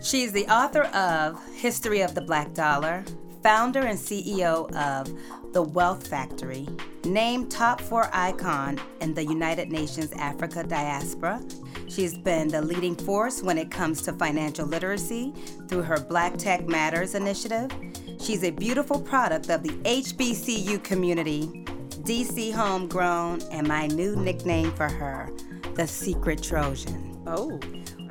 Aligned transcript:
She's 0.00 0.32
the 0.32 0.46
author 0.46 0.84
of 0.84 1.38
History 1.54 2.00
of 2.00 2.14
the 2.14 2.22
Black 2.22 2.54
Dollar, 2.54 3.04
founder 3.42 3.80
and 3.80 3.98
CEO 3.98 4.74
of 4.74 5.12
The 5.52 5.60
Wealth 5.60 6.06
Factory, 6.06 6.66
named 7.04 7.50
top 7.50 7.80
four 7.80 8.08
icon 8.14 8.80
in 9.02 9.12
the 9.12 9.22
United 9.22 9.70
Nations 9.70 10.10
Africa 10.12 10.62
diaspora. 10.62 11.42
She's 11.88 12.16
been 12.16 12.48
the 12.48 12.62
leading 12.62 12.96
force 12.96 13.42
when 13.42 13.58
it 13.58 13.70
comes 13.70 14.00
to 14.02 14.14
financial 14.14 14.66
literacy 14.66 15.34
through 15.68 15.82
her 15.82 16.00
Black 16.00 16.38
Tech 16.38 16.66
Matters 16.66 17.14
initiative. 17.14 17.70
She's 18.20 18.44
a 18.44 18.50
beautiful 18.50 19.00
product 19.00 19.50
of 19.50 19.62
the 19.62 19.74
HBCU 19.84 20.82
community, 20.84 21.57
DC 22.08 22.54
homegrown, 22.54 23.42
and 23.50 23.68
my 23.68 23.86
new 23.88 24.16
nickname 24.16 24.72
for 24.72 24.88
her, 24.88 25.28
the 25.74 25.86
Secret 25.86 26.42
Trojan. 26.42 27.22
Oh. 27.26 27.60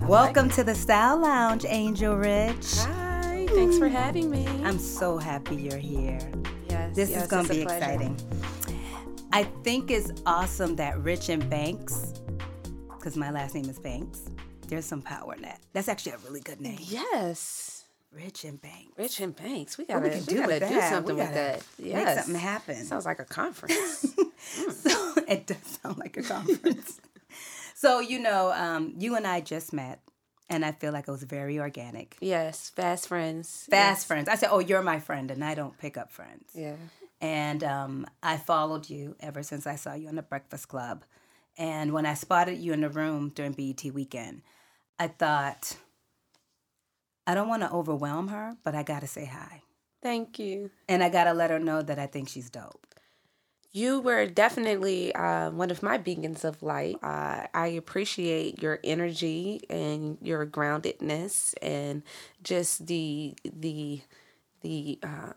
Welcome 0.01 0.51
to 0.51 0.63
the 0.63 0.75
Style 0.75 1.17
Lounge, 1.19 1.65
Angel 1.67 2.15
Rich. 2.15 2.75
Hi, 2.75 3.47
thanks 3.49 3.79
for 3.79 3.87
having 3.87 4.29
me. 4.29 4.45
I'm 4.63 4.77
so 4.77 5.17
happy 5.17 5.55
you're 5.55 5.79
here. 5.79 6.19
Yes, 6.69 6.95
This 6.95 7.09
yes, 7.09 7.23
is 7.23 7.27
going 7.27 7.47
to 7.47 7.53
be 7.55 7.61
exciting. 7.63 8.15
I 9.33 9.45
think 9.63 9.89
it's 9.89 10.11
awesome 10.27 10.75
that 10.75 10.99
Rich 10.99 11.29
and 11.29 11.49
Banks, 11.49 12.13
because 12.99 13.17
my 13.17 13.31
last 13.31 13.55
name 13.55 13.67
is 13.67 13.79
Banks, 13.79 14.29
there's 14.67 14.85
some 14.85 15.01
power 15.01 15.33
in 15.33 15.41
that. 15.41 15.59
That's 15.73 15.87
actually 15.87 16.11
a 16.11 16.17
really 16.19 16.41
good 16.41 16.61
name. 16.61 16.77
Yes, 16.81 17.76
Rich 18.17 18.43
and 18.45 18.61
Banks. 18.61 18.97
Rich 18.97 19.19
and 19.19 19.35
Banks. 19.35 19.77
We 19.77 19.85
gotta, 19.85 20.09
we 20.09 20.15
we 20.15 20.19
do 20.21 20.35
gotta 20.37 20.47
with 20.47 20.69
do 20.69 20.75
that? 20.75 20.89
something 20.91 21.15
We 21.15 21.21
with 21.21 21.33
that. 21.33 21.63
make 21.79 22.07
something 22.19 22.35
happen. 22.35 22.83
Sounds 22.85 23.05
like 23.05 23.19
a 23.19 23.25
conference. 23.39 24.15
So 24.71 25.13
it 25.27 25.47
does 25.47 25.79
sound 25.83 25.97
like 25.97 26.17
a 26.17 26.23
conference. 26.23 26.99
so, 27.75 27.99
you 27.99 28.19
know, 28.19 28.51
um, 28.53 28.93
you 28.97 29.15
and 29.15 29.27
I 29.27 29.41
just 29.41 29.73
met, 29.73 29.99
and 30.49 30.63
I 30.65 30.71
feel 30.71 30.93
like 30.93 31.07
it 31.07 31.11
was 31.11 31.23
very 31.23 31.59
organic. 31.59 32.17
yes, 32.21 32.69
fast 32.69 33.07
friends. 33.07 33.65
Fast 33.69 33.99
Yes. 33.99 34.03
friends. 34.05 34.29
I 34.29 34.35
said, 34.35 34.49
Oh, 34.51 34.59
you're 34.59 34.81
my 34.81 34.99
friend, 34.99 35.29
and 35.31 35.43
I 35.43 35.53
don't 35.55 35.77
pick 35.77 35.97
up 35.97 36.11
friends. 36.11 36.49
Yeah. 36.55 36.75
And 37.19 37.63
um, 37.63 38.05
I 38.21 38.37
followed 38.37 38.89
you 38.89 39.15
ever 39.19 39.41
since 39.43 39.65
I 39.67 39.75
saw 39.75 39.93
you 39.95 40.07
on 40.07 40.15
the 40.15 40.21
Breakfast 40.21 40.67
Club. 40.67 41.03
And 41.57 41.91
when 41.91 42.05
I 42.05 42.13
spotted 42.13 42.59
you 42.59 42.71
in 42.73 42.81
the 42.81 42.89
room 42.89 43.31
during 43.33 43.53
BET 43.53 43.83
weekend, 43.91 44.43
I 44.99 45.07
thought, 45.07 45.75
I 47.27 47.35
don't 47.35 47.49
want 47.49 47.61
to 47.61 47.71
overwhelm 47.71 48.29
her, 48.29 48.55
but 48.63 48.73
I 48.73 48.83
got 48.83 49.01
to 49.01 49.07
say 49.07 49.25
hi. 49.25 49.61
Thank 50.01 50.39
you. 50.39 50.71
And 50.87 51.03
I 51.03 51.09
got 51.09 51.25
to 51.25 51.33
let 51.33 51.49
her 51.51 51.59
know 51.59 51.81
that 51.81 51.99
I 51.99 52.07
think 52.07 52.29
she's 52.29 52.49
dope. 52.49 52.85
You 53.73 53.99
were 53.99 54.25
definitely 54.25 55.13
uh, 55.13 55.51
one 55.51 55.69
of 55.69 55.83
my 55.83 55.97
beacons 55.97 56.45
of 56.45 56.63
light. 56.63 56.95
Uh, 57.03 57.45
I 57.53 57.67
appreciate 57.67 58.61
your 58.61 58.79
energy 58.83 59.61
and 59.69 60.17
your 60.21 60.47
groundedness, 60.47 61.53
and 61.61 62.01
just 62.41 62.87
the 62.87 63.35
the 63.43 64.01
the 64.61 64.97
um, 65.03 65.33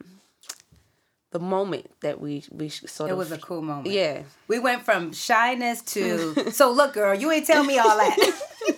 the 1.33 1.39
moment 1.41 1.91
that 2.01 2.21
we 2.21 2.45
we 2.51 2.69
sort 2.71 3.11
of 3.11 3.17
It 3.17 3.19
was 3.19 3.33
a 3.33 3.39
cool 3.39 3.63
moment. 3.63 3.89
yeah 3.89 4.23
We 4.49 4.59
went 4.59 4.85
from 4.85 5.13
shyness 5.13 5.83
to, 5.95 6.51
so 6.53 6.71
look, 6.71 6.95
girl, 6.95 7.15
you 7.15 7.31
ain't 7.31 7.47
tell 7.47 7.65
me 7.65 7.79
all 7.79 7.97
that. 7.97 8.17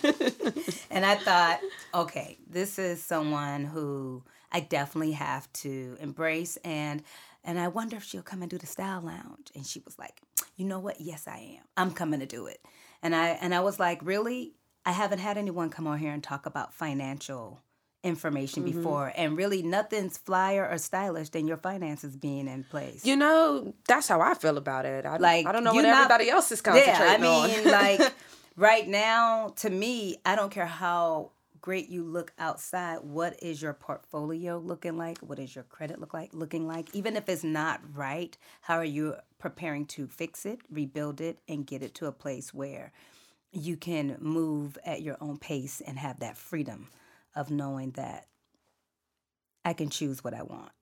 and 0.93 1.07
I 1.07 1.17
thought, 1.17 1.61
okay, 1.95 2.39
this 2.49 2.79
is 2.79 3.03
someone 3.03 3.65
who 3.65 4.23
I 4.53 4.61
definitely 4.61 5.13
have 5.13 5.53
to 5.55 5.97
embrace. 6.01 6.59
And 6.59 7.03
and 7.45 7.59
I 7.59 7.69
wonder 7.69 7.97
if 7.97 8.05
she'll 8.05 8.23
come 8.23 8.43
and 8.43 8.51
do 8.51 8.59
the 8.59 8.67
style 8.67 9.01
lounge. 9.01 9.51
And 9.57 9.67
she 9.67 9.81
was 9.81 9.99
like, 9.99 10.21
you 10.55 10.65
know 10.65 10.79
what? 10.79 11.01
Yes, 11.01 11.27
I 11.27 11.57
am. 11.59 11.65
I'm 11.77 11.91
coming 11.93 12.21
to 12.21 12.27
do 12.27 12.47
it. 12.47 12.61
And 13.03 13.15
I 13.17 13.31
and 13.31 13.55
I 13.55 13.61
was 13.61 13.81
like, 13.81 14.01
really? 14.03 14.55
I 14.85 14.93
haven't 14.93 15.21
had 15.21 15.39
anyone 15.39 15.71
come 15.71 15.87
on 15.87 15.99
here 15.99 16.13
and 16.13 16.23
talk 16.23 16.47
about 16.47 16.75
financial 16.75 17.61
information 18.05 18.65
mm-hmm. 18.65 18.79
before. 18.79 19.13
And 19.17 19.37
really 19.37 19.63
nothing's 19.63 20.19
flyer 20.19 20.69
or 20.69 20.77
stylish 20.79 21.31
than 21.31 21.47
your 21.47 21.57
finances 21.57 22.17
being 22.17 22.49
in 22.49 22.65
place. 22.65 23.05
You 23.07 23.17
know, 23.17 23.75
that's 23.87 24.09
how 24.09 24.21
I 24.21 24.35
feel 24.35 24.59
about 24.59 24.85
it. 24.87 25.07
I, 25.07 25.19
Like, 25.19 25.47
I 25.47 25.53
don't 25.53 25.65
know 25.65 25.73
what 25.73 25.83
not- 25.83 26.05
everybody 26.05 26.31
else 26.31 26.51
is 26.53 26.61
concentrating 26.61 27.01
yeah, 27.01 27.13
I 27.13 27.19
mean, 27.19 27.67
on. 27.67 27.73
like 27.73 28.13
right 28.57 28.87
now, 28.87 29.49
to 29.57 29.71
me, 29.71 30.19
I 30.25 30.37
don't 30.37 30.51
care 30.51 30.67
how 30.67 31.33
great 31.61 31.89
you 31.89 32.05
look 32.05 32.33
outside. 32.39 32.99
What 33.03 33.41
is 33.43 33.63
your 33.63 33.73
portfolio 33.73 34.59
looking 34.59 34.97
like? 34.97 35.19
What 35.19 35.39
is 35.39 35.55
your 35.55 35.65
credit 35.65 36.01
look 36.01 36.13
like 36.13 36.35
looking 36.35 36.67
like? 36.67 36.95
Even 36.95 37.17
if 37.17 37.29
it's 37.29 37.45
not 37.45 37.81
right, 37.95 38.37
how 38.63 38.77
are 38.77 38.85
you 38.85 39.15
preparing 39.39 39.87
to 39.87 40.09
fix 40.09 40.45
it, 40.45 40.61
rebuild 40.71 41.21
it, 41.21 41.39
and 41.49 41.67
get 41.67 41.83
it 41.83 41.95
to 41.97 42.07
a 42.07 42.13
place 42.13 42.53
where 42.53 42.93
you 43.53 43.77
can 43.77 44.17
move 44.19 44.77
at 44.85 45.03
your 45.03 45.17
own 45.21 45.39
pace 45.39 45.81
and 45.87 45.99
have 45.99 46.21
that 46.21 46.37
freedom 46.37 46.89
of 47.37 47.51
knowing 47.51 47.93
that 47.93 48.27
I 49.65 49.73
can 49.73 49.89
choose 49.89 50.25
what 50.25 50.35
I 50.35 50.43
want. 50.43 50.73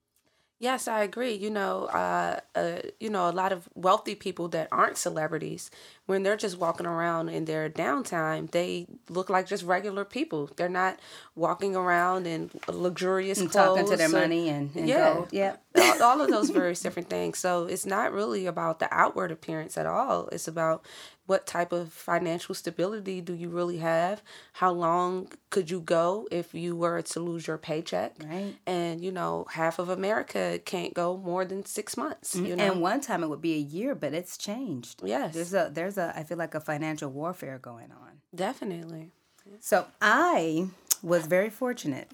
Yes, 0.62 0.86
I 0.88 1.02
agree. 1.04 1.32
You 1.32 1.48
know, 1.48 1.86
uh, 1.86 2.40
uh, 2.54 2.80
you 3.00 3.08
know, 3.08 3.30
a 3.30 3.32
lot 3.32 3.50
of 3.50 3.66
wealthy 3.74 4.14
people 4.14 4.46
that 4.48 4.68
aren't 4.70 4.98
celebrities, 4.98 5.70
when 6.04 6.22
they're 6.22 6.36
just 6.36 6.58
walking 6.58 6.84
around 6.84 7.30
in 7.30 7.46
their 7.46 7.70
downtime, 7.70 8.50
they 8.50 8.86
look 9.08 9.30
like 9.30 9.46
just 9.46 9.64
regular 9.64 10.04
people. 10.04 10.50
They're 10.56 10.68
not 10.68 10.98
walking 11.34 11.74
around 11.74 12.26
in 12.26 12.50
luxurious 12.68 13.38
And 13.40 13.50
clothes. 13.50 13.68
talking 13.78 13.90
to 13.90 13.96
their 13.96 14.08
or- 14.08 14.20
money 14.20 14.50
and, 14.50 14.70
and 14.76 14.86
Yeah. 14.86 15.14
gold. 15.14 15.28
Yeah. 15.32 15.56
all, 15.78 16.02
all 16.02 16.20
of 16.20 16.28
those 16.28 16.50
various 16.60 16.80
different 16.80 17.08
things. 17.08 17.38
So 17.38 17.64
it's 17.64 17.86
not 17.86 18.12
really 18.12 18.44
about 18.44 18.80
the 18.80 18.88
outward 18.94 19.30
appearance 19.30 19.78
at 19.78 19.86
all. 19.86 20.28
It's 20.30 20.46
about 20.46 20.84
what 21.30 21.46
type 21.46 21.70
of 21.70 21.92
financial 21.92 22.56
stability 22.56 23.20
do 23.20 23.32
you 23.32 23.48
really 23.48 23.78
have? 23.78 24.20
How 24.54 24.72
long 24.72 25.28
could 25.50 25.70
you 25.70 25.80
go 25.80 26.26
if 26.32 26.52
you 26.54 26.74
were 26.74 27.00
to 27.02 27.20
lose 27.20 27.46
your 27.46 27.56
paycheck? 27.56 28.16
Right. 28.24 28.56
And 28.66 29.00
you 29.00 29.12
know, 29.12 29.46
half 29.52 29.78
of 29.78 29.88
America 29.88 30.58
can't 30.64 30.92
go 30.92 31.16
more 31.16 31.44
than 31.44 31.64
six 31.64 31.96
months. 31.96 32.34
You 32.34 32.56
know, 32.56 32.64
And 32.64 32.80
one 32.82 33.00
time 33.00 33.22
it 33.22 33.28
would 33.28 33.40
be 33.40 33.54
a 33.54 33.64
year, 33.76 33.94
but 33.94 34.12
it's 34.12 34.36
changed. 34.36 35.02
Yes. 35.04 35.32
There's 35.34 35.54
a 35.54 35.70
there's 35.72 35.98
a 35.98 36.12
I 36.16 36.24
feel 36.24 36.36
like 36.36 36.56
a 36.56 36.60
financial 36.60 37.10
warfare 37.10 37.58
going 37.58 37.92
on. 37.92 38.12
definitely. 38.34 39.12
So 39.60 39.86
I 40.02 40.66
was 41.00 41.26
very 41.26 41.50
fortunate 41.50 42.10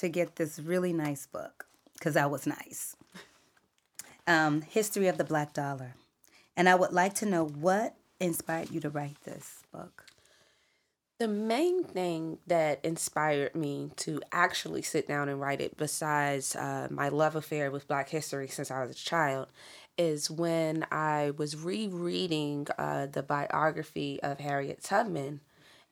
to 0.00 0.10
get 0.10 0.36
this 0.36 0.58
really 0.58 0.92
nice 0.92 1.24
book 1.26 1.66
because 1.94 2.16
I 2.16 2.26
was 2.26 2.46
nice. 2.46 2.96
Um, 4.26 4.60
History 4.60 5.08
of 5.08 5.16
the 5.16 5.24
Black 5.24 5.54
Dollar. 5.54 5.94
And 6.56 6.68
I 6.68 6.74
would 6.74 6.92
like 6.92 7.14
to 7.14 7.26
know 7.26 7.44
what 7.46 7.96
inspired 8.22 8.70
you 8.70 8.80
to 8.80 8.90
write 8.90 9.20
this 9.24 9.62
book. 9.72 10.04
The 11.18 11.28
main 11.28 11.84
thing 11.84 12.38
that 12.48 12.84
inspired 12.84 13.54
me 13.54 13.92
to 13.96 14.20
actually 14.32 14.82
sit 14.82 15.06
down 15.06 15.28
and 15.28 15.40
write 15.40 15.60
it, 15.60 15.76
besides 15.76 16.56
uh, 16.56 16.88
my 16.90 17.10
love 17.10 17.36
affair 17.36 17.70
with 17.70 17.86
Black 17.86 18.08
history 18.08 18.48
since 18.48 18.70
I 18.70 18.84
was 18.84 18.96
a 18.96 18.98
child, 18.98 19.46
is 19.96 20.30
when 20.30 20.84
I 20.90 21.32
was 21.36 21.54
rereading 21.54 22.66
uh, 22.76 23.06
the 23.06 23.22
biography 23.22 24.20
of 24.22 24.40
Harriet 24.40 24.82
Tubman. 24.82 25.40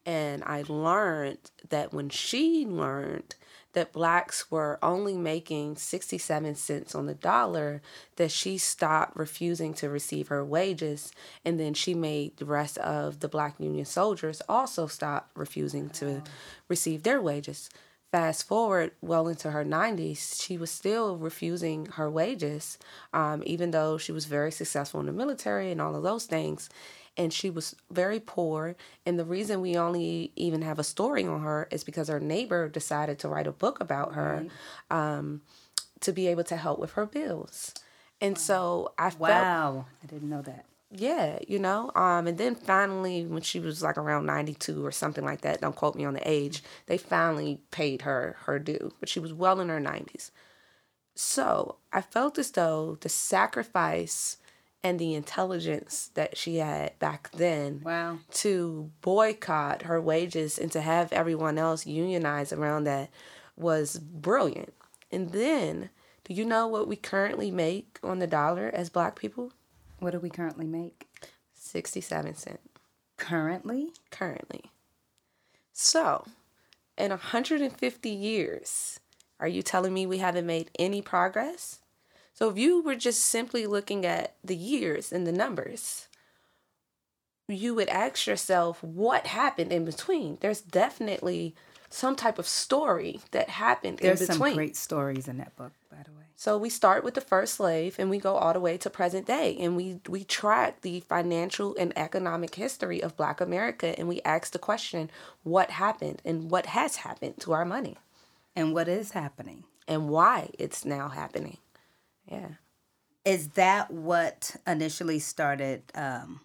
And 0.07 0.43
I 0.45 0.65
learned 0.67 1.51
that 1.69 1.93
when 1.93 2.09
she 2.09 2.67
learned 2.67 3.37
that 3.73 3.93
blacks 3.93 4.51
were 4.51 4.79
only 4.83 5.17
making 5.17 5.77
67 5.77 6.55
cents 6.57 6.95
on 6.95 7.07
the 7.07 7.15
dollar, 7.15 7.83
that 8.17 8.31
she 8.31 8.59
stopped 8.59 9.17
refusing 9.17 9.75
to 9.75 9.89
receive 9.89 10.29
her 10.29 10.45
wages. 10.45 11.13
And 11.45 11.59
then 11.59 11.75
she 11.75 11.95
made 11.95 12.37
the 12.37 12.45
rest 12.45 12.79
of 12.79 13.21
the 13.21 13.29
black 13.29 13.55
Union 13.59 13.85
soldiers 13.85 14.43
also 14.49 14.87
stop 14.87 15.31
refusing 15.35 15.89
to 15.91 16.23
receive 16.69 17.03
their 17.03 17.21
wages. 17.21 17.71
Fast 18.11 18.49
forward 18.49 18.91
well 19.01 19.29
into 19.29 19.53
her 19.53 19.65
90s, 19.65 20.43
she 20.43 20.59
was 20.59 20.69
still 20.69 21.17
refusing 21.17 21.87
her 21.87 22.11
wages, 22.11 22.77
um, 23.13 23.41
even 23.47 23.71
though 23.71 23.99
she 23.99 24.11
was 24.11 24.25
very 24.25 24.51
successful 24.51 24.99
in 24.99 25.07
the 25.07 25.13
military 25.13 25.71
and 25.71 25.81
all 25.81 25.95
of 25.95 26.03
those 26.03 26.27
things 26.27 26.69
and 27.17 27.33
she 27.33 27.51
was 27.51 27.75
very 27.91 28.21
poor. 28.21 28.77
And 29.05 29.19
the 29.19 29.25
reason 29.25 29.61
we 29.61 29.77
only 29.77 30.33
even 30.37 30.63
have 30.63 30.79
a 30.79 30.85
story 30.85 31.27
on 31.27 31.43
her 31.43 31.69
is 31.71 31.85
because 31.85 32.09
her 32.09 32.21
neighbor 32.21 32.69
decided 32.69 33.19
to 33.21 33.29
write 33.29 33.47
a 33.47 33.53
book 33.53 33.81
about 33.81 34.15
her 34.15 34.47
um, 34.91 35.43
to 36.01 36.13
be 36.13 36.29
able 36.29 36.45
to 36.45 36.57
help 36.57 36.79
with 36.79 36.93
her 36.93 37.07
bills. 37.07 37.75
And 38.21 38.37
so 38.39 38.93
I 38.99 39.11
felt, 39.11 39.21
Wow. 39.23 39.87
I 40.03 40.07
didn't 40.07 40.29
know 40.31 40.43
that. 40.43 40.67
yeah, 40.91 41.39
you 41.49 41.59
know. 41.59 41.91
Um, 41.95 42.27
and 42.27 42.37
then 42.39 42.55
finally, 42.55 43.25
when 43.25 43.43
she 43.43 43.61
was 43.61 43.83
like 43.83 43.97
around 43.97 44.27
ninety 44.27 44.55
two 44.55 44.85
or 44.85 44.93
something 44.93 45.25
like 45.25 45.41
that, 45.43 45.61
don't 45.61 45.75
quote 45.77 45.95
me 45.95 46.05
on 46.05 46.15
the 46.15 46.29
age, 46.29 46.63
they 46.87 46.99
finally 46.99 47.61
paid 47.71 48.03
her 48.03 48.37
her 48.45 48.59
due, 48.59 48.93
but 49.01 49.09
she 49.09 49.21
was 49.21 49.33
well 49.33 49.61
in 49.61 49.69
her 49.69 49.81
nineties. 49.81 50.31
So 51.15 51.77
I 51.93 52.01
felt 52.03 52.39
as 52.39 52.51
though 52.53 52.99
the 53.01 53.09
sacrifice 53.09 54.37
and 54.83 54.99
the 54.99 55.15
intelligence 55.15 56.11
that 56.15 56.37
she 56.37 56.57
had 56.57 56.99
back 56.99 57.31
then 57.33 57.83
Wow. 57.85 58.19
to 58.33 58.91
boycott 59.03 59.83
her 59.83 60.01
wages 60.01 60.59
and 60.59 60.73
to 60.73 60.81
have 60.81 61.13
everyone 61.13 61.59
else 61.59 61.87
unionize 61.87 62.53
around 62.53 62.85
that 62.85 63.11
was 63.57 63.99
brilliant. 63.99 64.73
And 65.13 65.33
then, 65.33 65.91
do 66.25 66.33
you 66.35 66.45
know 66.45 66.67
what 66.67 66.89
we 66.89 66.97
currently 66.97 67.51
make 67.51 67.99
on 68.03 68.21
the 68.21 68.27
dollar 68.27 68.71
as 68.73 68.89
black 68.89 69.19
people? 69.19 69.53
What 69.99 70.13
do 70.13 70.19
we 70.19 70.31
currently 70.31 70.67
make? 70.67 71.07
67 71.55 72.35
cents 72.37 72.59
Currently? 73.19 73.91
currently. 74.11 74.71
So, 75.73 76.25
in 76.97 77.11
150 77.11 78.09
years, 78.09 79.01
are 79.39 79.49
you 79.49 79.63
telling 79.63 79.93
me 79.93 80.07
we 80.07 80.19
haven't 80.19 80.47
made 80.47 80.71
any 80.79 81.03
progress? 81.03 81.81
So, 82.41 82.49
if 82.49 82.57
you 82.57 82.83
were 82.83 82.95
just 82.97 83.21
simply 83.21 83.67
looking 83.67 84.07
at 84.07 84.35
the 84.43 84.57
years 84.57 85.13
and 85.13 85.27
the 85.27 85.33
numbers, 85.33 86.09
you 87.49 87.75
would 87.75 87.89
ask 87.89 88.27
yourself 88.27 88.83
what 88.83 89.27
happened 89.27 89.73
in 89.73 89.85
between. 89.85 90.39
There's 90.41 90.61
definitely 90.63 91.55
some 91.91 92.17
type 92.17 92.39
of 92.39 92.47
story 92.47 93.21
that 93.33 93.51
happened 93.51 93.99
There's 93.99 94.21
in 94.21 94.27
some 94.29 94.39
between. 94.39 94.55
great 94.55 94.77
stories 94.77 95.29
in 95.29 95.39
that 95.39 95.55
book, 95.57 95.73
by 95.91 95.99
the 96.05 96.13
way. 96.13 96.25
So 96.37 96.57
we 96.57 96.71
start 96.71 97.05
with 97.05 97.15
the 97.15 97.21
first 97.21 97.55
slave 97.57 97.97
and 97.99 98.09
we 98.09 98.19
go 98.19 98.37
all 98.37 98.55
the 98.55 98.61
way 98.61 98.79
to 98.79 98.89
present 98.89 99.27
day 99.27 99.57
and 99.61 99.77
we 99.77 100.01
we 100.09 100.25
track 100.25 100.81
the 100.81 101.01
financial 101.01 101.77
and 101.79 101.93
economic 101.99 102.55
history 102.55 103.03
of 103.03 103.17
black 103.17 103.43
America 103.43 103.99
and 103.99 104.09
we 104.09 104.23
ask 104.25 104.53
the 104.53 104.59
question 104.59 105.11
what 105.43 105.73
happened 105.73 106.23
and 106.25 106.51
what 106.51 106.67
has 106.67 106.97
happened 106.97 107.35
to 107.41 107.53
our 107.53 107.67
money 107.67 107.99
And 108.57 108.73
what 108.73 108.89
is 108.89 109.11
happening? 109.11 109.65
and 109.89 110.09
why 110.09 110.51
it's 110.59 110.85
now 110.85 111.09
happening. 111.09 111.59
Yeah. 112.31 112.49
Is 113.25 113.49
that 113.49 113.91
what 113.91 114.57
initially 114.67 115.19
started 115.19 115.83
um, 115.95 116.41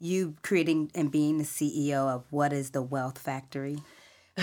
you 0.00 0.36
creating 0.42 0.90
and 0.94 1.10
being 1.10 1.38
the 1.38 1.44
CEO 1.44 2.08
of 2.08 2.24
what 2.30 2.52
is 2.52 2.70
the 2.70 2.82
Wealth 2.82 3.18
Factory? 3.18 3.78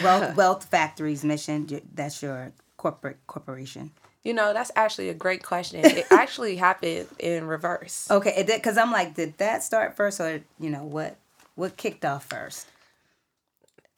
Wealth, 0.04 0.36
Wealth 0.38 0.66
Factory's 0.66 1.24
mission. 1.24 1.68
That's 1.94 2.22
your 2.22 2.54
corporate 2.78 3.18
corporation. 3.28 3.92
You 4.24 4.34
know, 4.34 4.54
that's 4.54 4.72
actually 4.76 5.10
a 5.10 5.14
great 5.14 5.44
question. 5.44 5.84
It 5.84 6.06
actually 6.12 6.58
happened 6.58 7.08
in 7.20 7.48
reverse. 7.48 8.10
Okay, 8.12 8.34
it 8.36 8.48
did. 8.48 8.58
because 8.58 8.78
I'm 8.78 8.92
like, 8.92 9.16
did 9.16 9.38
that 9.38 9.64
start 9.64 9.96
first, 9.96 10.20
or 10.20 10.42
you 10.60 10.70
know 10.70 10.84
what? 10.84 11.18
What 11.56 11.78
kicked 11.78 12.06
off 12.06 12.26
first? 12.26 12.68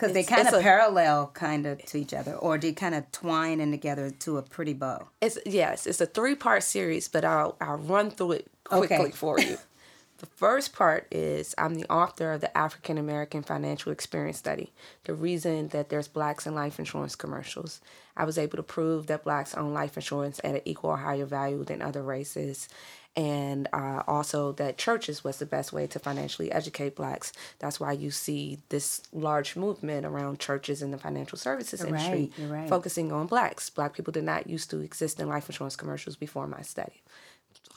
Because 0.01 0.13
they 0.13 0.23
kind 0.23 0.47
of 0.47 0.61
parallel, 0.61 1.27
kind 1.33 1.67
of 1.67 1.83
to 1.85 1.97
each 1.99 2.13
other, 2.13 2.33
or 2.33 2.57
they 2.57 2.73
kind 2.73 2.95
of 2.95 3.11
twine 3.11 3.59
in 3.59 3.69
together 3.69 4.09
to 4.09 4.37
a 4.37 4.41
pretty 4.41 4.73
bow. 4.73 5.09
It's 5.21 5.37
yes, 5.45 5.85
it's 5.85 6.01
a 6.01 6.07
three 6.07 6.35
part 6.35 6.63
series, 6.63 7.07
but 7.07 7.23
I'll 7.23 7.55
I'll 7.61 7.77
run 7.77 8.09
through 8.09 8.31
it 8.33 8.47
quickly 8.63 8.97
Okay. 8.97 9.11
for 9.11 9.39
you. 9.39 9.57
the 10.17 10.25
first 10.25 10.73
part 10.73 11.07
is 11.11 11.53
I'm 11.57 11.75
the 11.75 11.85
author 11.91 12.31
of 12.31 12.41
the 12.41 12.55
African 12.57 12.97
American 12.97 13.43
Financial 13.43 13.91
Experience 13.91 14.37
Study. 14.39 14.71
The 15.03 15.13
reason 15.13 15.67
that 15.67 15.89
there's 15.89 16.07
blacks 16.07 16.47
in 16.47 16.55
life 16.55 16.79
insurance 16.79 17.15
commercials. 17.15 17.79
I 18.17 18.25
was 18.25 18.37
able 18.37 18.57
to 18.57 18.63
prove 18.63 19.07
that 19.07 19.23
blacks 19.23 19.53
own 19.55 19.73
life 19.73 19.95
insurance 19.97 20.41
at 20.43 20.55
an 20.55 20.61
equal 20.65 20.89
or 20.91 20.97
higher 20.97 21.25
value 21.25 21.63
than 21.63 21.81
other 21.81 22.01
races. 22.03 22.67
And 23.15 23.67
uh, 23.73 24.03
also 24.07 24.53
that 24.53 24.77
churches 24.77 25.21
was 25.21 25.37
the 25.37 25.45
best 25.45 25.73
way 25.73 25.85
to 25.87 25.99
financially 25.99 26.49
educate 26.51 26.95
blacks. 26.95 27.33
That's 27.59 27.77
why 27.77 27.91
you 27.91 28.09
see 28.09 28.59
this 28.69 29.01
large 29.11 29.57
movement 29.57 30.05
around 30.05 30.39
churches 30.39 30.81
in 30.81 30.91
the 30.91 30.97
financial 30.97 31.37
services 31.37 31.83
industry 31.83 32.31
right, 32.39 32.49
right. 32.49 32.69
focusing 32.69 33.11
on 33.11 33.27
blacks. 33.27 33.69
Black 33.69 33.93
people 33.93 34.13
did 34.13 34.23
not 34.23 34.47
used 34.47 34.69
to 34.69 34.79
exist 34.79 35.19
in 35.19 35.27
life 35.27 35.49
insurance 35.49 35.75
commercials 35.75 36.15
before 36.15 36.47
my 36.47 36.61
study. 36.61 37.01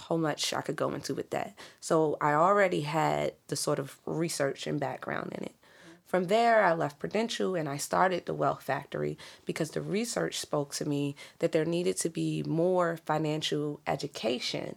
How 0.08 0.16
much 0.16 0.54
I 0.54 0.60
could 0.60 0.76
go 0.76 0.92
into 0.92 1.14
with 1.14 1.30
that. 1.30 1.54
So 1.80 2.16
I 2.20 2.34
already 2.34 2.82
had 2.82 3.32
the 3.48 3.56
sort 3.56 3.80
of 3.80 3.96
research 4.06 4.68
and 4.68 4.78
background 4.78 5.32
in 5.36 5.44
it. 5.44 5.54
From 6.14 6.28
there, 6.28 6.62
I 6.62 6.74
left 6.74 7.00
Prudential 7.00 7.56
and 7.56 7.68
I 7.68 7.76
started 7.76 8.24
the 8.24 8.34
Wealth 8.34 8.62
Factory 8.62 9.18
because 9.44 9.72
the 9.72 9.80
research 9.80 10.38
spoke 10.38 10.72
to 10.74 10.88
me 10.88 11.16
that 11.40 11.50
there 11.50 11.64
needed 11.64 11.96
to 11.98 12.08
be 12.08 12.44
more 12.44 12.98
financial 13.04 13.80
education. 13.84 14.76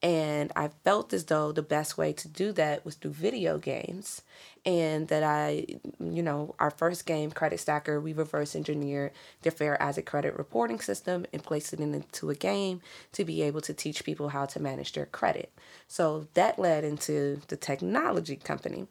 And 0.00 0.52
I 0.54 0.68
felt 0.84 1.12
as 1.12 1.24
though 1.24 1.50
the 1.50 1.62
best 1.62 1.98
way 1.98 2.12
to 2.12 2.28
do 2.28 2.52
that 2.52 2.84
was 2.84 2.94
through 2.94 3.12
video 3.12 3.58
games. 3.58 4.22
And 4.64 5.08
that 5.08 5.24
I, 5.24 5.66
you 5.98 6.22
know, 6.22 6.54
our 6.60 6.70
first 6.70 7.04
game, 7.04 7.30
Credit 7.30 7.58
Stacker, 7.58 8.00
we 8.00 8.12
reverse 8.12 8.54
engineered 8.54 9.12
the 9.42 9.50
Fair 9.50 9.80
Isaac 9.82 10.06
credit 10.06 10.36
reporting 10.36 10.78
system 10.78 11.26
and 11.32 11.42
placed 11.42 11.72
it 11.72 11.80
into 11.80 12.30
a 12.30 12.34
game 12.34 12.80
to 13.12 13.24
be 13.24 13.42
able 13.42 13.60
to 13.62 13.74
teach 13.74 14.04
people 14.04 14.28
how 14.28 14.46
to 14.46 14.60
manage 14.60 14.92
their 14.92 15.06
credit. 15.06 15.52
So 15.88 16.28
that 16.34 16.58
led 16.58 16.84
into 16.84 17.40
the 17.48 17.56
technology 17.56 18.36
company. 18.36 18.86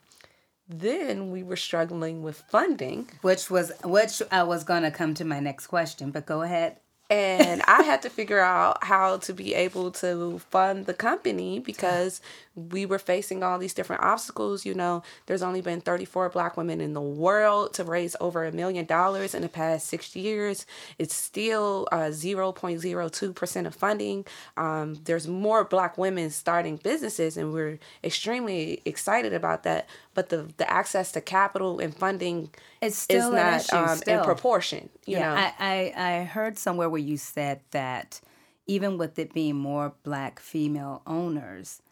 Then 0.68 1.32
we 1.32 1.44
were 1.44 1.56
struggling 1.56 2.24
with 2.24 2.44
funding 2.50 3.10
Which 3.22 3.50
was 3.50 3.72
which 3.86 4.22
I 4.32 4.44
was 4.44 4.66
gonna 4.66 4.92
come 4.92 5.14
to 5.14 5.24
my 5.24 5.40
next 5.40 5.68
question, 5.68 6.12
but 6.12 6.26
go 6.26 6.42
ahead. 6.42 6.78
And 7.10 7.62
I 7.68 7.84
had 7.84 8.02
to 8.02 8.10
figure 8.10 8.40
out 8.40 8.84
how 8.84 9.18
to 9.18 9.34
be 9.34 9.54
able 9.54 9.92
to 9.92 10.40
fund 10.40 10.86
the 10.88 10.94
company 10.94 11.60
because 11.60 12.20
we 12.56 12.86
were 12.86 13.00
facing 13.00 13.44
all 13.44 13.60
these 13.60 13.74
different 13.74 14.02
obstacles. 14.04 14.66
You 14.66 14.74
know, 14.74 15.04
there's 15.28 15.44
only 15.44 15.62
been 15.62 15.80
34 15.80 16.30
black 16.30 16.58
women 16.58 16.82
in 16.82 16.94
the 16.94 17.02
world 17.02 17.74
to 17.76 17.86
raise 17.86 18.16
over 18.20 18.44
a 18.44 18.52
million 18.52 18.86
dollars 18.86 19.34
in 19.34 19.42
the 19.42 19.48
past 19.48 19.88
six 19.88 20.16
years. 20.16 20.66
It's 20.98 21.16
still 21.16 21.88
uh, 21.94 22.10
0.02% 22.10 23.66
of 23.68 23.76
funding. 23.76 24.26
Um, 24.58 24.96
there's 25.06 25.28
more 25.28 25.64
black 25.64 25.98
women 25.98 26.30
starting 26.32 26.78
businesses, 26.78 27.38
and 27.38 27.54
we're 27.54 27.80
extremely 28.04 28.82
excited 28.86 29.34
about 29.34 29.64
that. 29.64 29.88
But 30.18 30.30
the, 30.30 30.50
the 30.58 30.68
access 30.68 31.12
to 31.12 31.22
capital 31.22 31.80
and 31.80 31.96
funding 31.96 32.50
It's 32.82 32.96
is 32.96 33.02
still 33.04 33.30
an 33.30 33.36
not 33.36 33.62
issue, 33.62 33.76
um, 33.76 33.90
in 33.92 33.98
still. 33.98 34.24
proportion. 34.24 34.90
You 35.06 35.20
know, 35.20 35.30
I, 35.30 35.54
I 35.60 35.94
I 35.96 36.24
heard 36.24 36.58
somewhere 36.58 36.90
where 36.90 37.00
you 37.00 37.18
said 37.18 37.62
that 37.70 38.20
even 38.66 38.98
with 38.98 39.20
it 39.20 39.32
being 39.32 39.58
more 39.58 39.94
black 40.02 40.40
female 40.40 41.04
owners, 41.06 41.84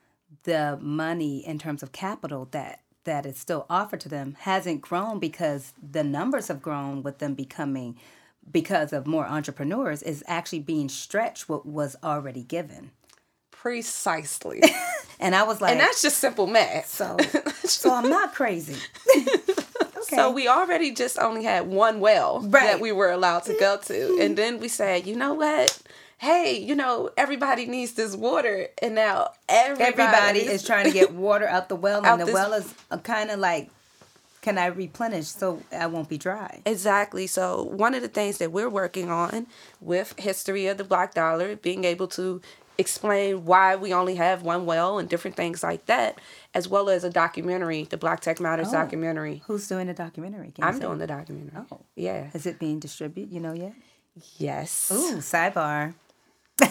the 0.41 0.79
money 0.81 1.45
in 1.45 1.59
terms 1.59 1.83
of 1.83 1.91
capital 1.91 2.47
that 2.49 2.79
that 3.03 3.27
is 3.27 3.37
still 3.37 3.67
offered 3.69 3.99
to 3.99 4.09
them 4.09 4.35
hasn't 4.39 4.81
grown 4.81 5.19
because 5.19 5.73
the 5.79 6.03
numbers 6.03 6.47
have 6.47 6.63
grown 6.63 7.03
with 7.03 7.19
them 7.19 7.35
becoming 7.35 7.95
because 8.51 8.91
of 8.91 9.05
more 9.05 9.27
entrepreneurs 9.27 10.01
is 10.01 10.23
actually 10.27 10.61
being 10.61 10.89
stretched 10.89 11.47
what 11.47 11.63
was 11.67 11.95
already 12.03 12.41
given. 12.43 12.89
Precisely. 13.65 14.61
And 15.17 15.33
I 15.33 15.43
was 15.43 15.61
like 15.61 15.71
And 15.71 15.79
that's 15.79 16.01
just 16.01 16.17
simple 16.17 16.45
math. 16.45 16.87
so 16.87 17.15
so 17.63 17.93
I'm 17.93 18.09
not 18.09 18.35
crazy. 18.35 18.75
okay. 19.17 20.01
So 20.09 20.29
we 20.29 20.49
already 20.49 20.91
just 20.91 21.17
only 21.17 21.45
had 21.45 21.67
one 21.67 22.01
well 22.01 22.41
Right. 22.41 22.65
that 22.65 22.81
we 22.81 22.91
were 22.91 23.09
allowed 23.11 23.43
to 23.43 23.55
go 23.57 23.77
to. 23.77 24.19
And 24.21 24.37
then 24.37 24.59
we 24.59 24.67
said, 24.67 25.07
you 25.07 25.15
know 25.15 25.33
what? 25.33 25.81
Hey, 26.17 26.59
you 26.59 26.75
know, 26.75 27.11
everybody 27.15 27.65
needs 27.65 27.93
this 27.93 28.13
water. 28.13 28.67
And 28.81 28.93
now 28.93 29.29
everybody, 29.47 30.03
Everybody 30.03 30.39
is 30.41 30.63
trying 30.63 30.83
to 30.85 30.91
get 30.91 31.13
water 31.13 31.47
out 31.47 31.69
the 31.69 31.77
well, 31.77 32.05
Out 32.05 32.19
and 32.19 32.27
the 32.27 32.33
well 32.33 32.51
is 32.51 32.73
uh, 32.91 32.97
kind 32.97 33.31
of 33.31 33.39
like, 33.39 33.69
can 34.41 34.57
I 34.57 34.65
replenish 34.65 35.27
so 35.27 35.63
I 35.71 35.87
won't 35.87 36.09
be 36.09 36.17
dry? 36.17 36.61
Exactly. 36.65 37.25
So 37.25 37.63
one 37.63 37.95
of 37.95 38.01
the 38.01 38.09
things 38.09 38.37
that 38.39 38.51
we're 38.51 38.69
working 38.69 39.09
on 39.09 39.47
with 39.79 40.13
history 40.19 40.67
of 40.67 40.77
the 40.77 40.83
black 40.83 41.13
dollar, 41.13 41.55
being 41.55 41.85
able 41.85 42.07
to 42.09 42.41
explain 42.77 43.45
why 43.45 43.75
we 43.75 43.93
only 43.93 44.15
have 44.15 44.41
one 44.43 44.65
well 44.65 44.99
and 44.99 45.07
different 45.09 45.35
things 45.37 45.63
like 45.63 45.85
that, 45.85 46.19
as 46.53 46.67
well 46.67 46.89
as 46.89 47.03
a 47.03 47.09
documentary, 47.09 47.83
the 47.83 47.97
Black 47.97 48.19
Tech 48.21 48.39
Matters 48.39 48.69
Oh. 48.69 48.73
documentary. 48.73 49.41
Who's 49.47 49.67
doing 49.67 49.87
the 49.87 49.93
documentary? 49.93 50.51
Can 50.51 50.63
I'm 50.63 50.79
doing 50.79 50.97
the 50.97 51.07
documentary. 51.07 51.51
Oh. 51.71 51.81
Yeah. 51.95 52.29
Is 52.33 52.45
it 52.45 52.59
being 52.59 52.79
distributed? 52.79 53.33
You 53.33 53.39
know 53.39 53.53
yet? 53.53 53.73
Yes. 54.37 54.91
Ooh, 54.93 55.17
sidebar. 55.17 55.93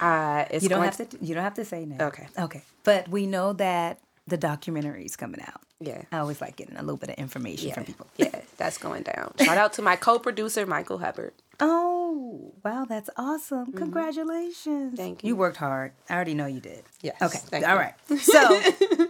Uh, 0.00 0.44
it's 0.50 0.62
You 0.64 0.68
don't 0.68 0.82
have 0.82 0.96
to. 0.96 1.06
You 1.22 1.34
don't 1.34 1.44
have 1.44 1.54
to 1.54 1.64
say 1.64 1.84
no. 1.86 2.06
Okay. 2.06 2.26
Okay. 2.38 2.62
But 2.84 3.08
we 3.08 3.26
know 3.26 3.52
that 3.54 3.98
the 4.26 4.36
documentary 4.36 5.04
is 5.04 5.14
coming 5.16 5.40
out. 5.40 5.60
Yeah. 5.80 6.02
I 6.10 6.18
always 6.18 6.40
like 6.40 6.56
getting 6.56 6.76
a 6.76 6.80
little 6.82 6.96
bit 6.96 7.10
of 7.10 7.14
information 7.16 7.68
Yeah, 7.68 7.74
from 7.74 7.84
people. 7.84 8.06
yeah, 8.16 8.40
that's 8.56 8.76
going 8.76 9.04
down. 9.04 9.32
Shout 9.40 9.56
out 9.56 9.72
to 9.74 9.82
my 9.82 9.94
co-producer 9.96 10.66
Michael 10.66 10.98
Hubbard. 10.98 11.32
Oh, 11.60 12.52
wow, 12.64 12.84
that's 12.88 13.08
awesome. 13.16 13.72
Congratulations. 13.72 14.66
Mm-hmm. 14.66 14.96
Thank 14.96 15.24
You 15.24 15.28
you. 15.28 15.36
worked 15.36 15.56
hard. 15.56 15.92
I 16.08 16.14
already 16.14 16.34
know 16.34 16.46
you 16.46 16.60
did. 16.60 16.84
Yes, 17.02 17.20
Okay. 17.20 17.38
thank 17.38 17.66
All 17.66 17.76
right. 17.76 17.94
So 18.18 18.60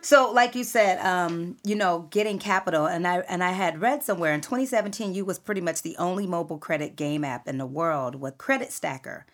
so 0.02 0.32
like 0.32 0.54
you 0.54 0.64
said, 0.64 0.98
um, 1.04 1.56
you 1.64 1.74
know, 1.74 2.06
getting 2.10 2.38
capital 2.38 2.86
and 2.86 3.06
I 3.06 3.18
and 3.20 3.42
I 3.42 3.50
had 3.52 3.80
read 3.80 4.02
somewhere 4.02 4.32
in 4.34 4.40
2017 4.40 5.14
you 5.14 5.24
was 5.24 5.38
pretty 5.38 5.60
much 5.60 5.82
the 5.82 5.96
only 5.98 6.26
mobile 6.26 6.58
credit 6.58 6.96
game 6.96 7.24
app 7.24 7.48
in 7.48 7.58
the 7.58 7.66
world 7.66 8.16
with 8.16 8.38
Credit 8.38 8.72
Stacker. 8.72 9.26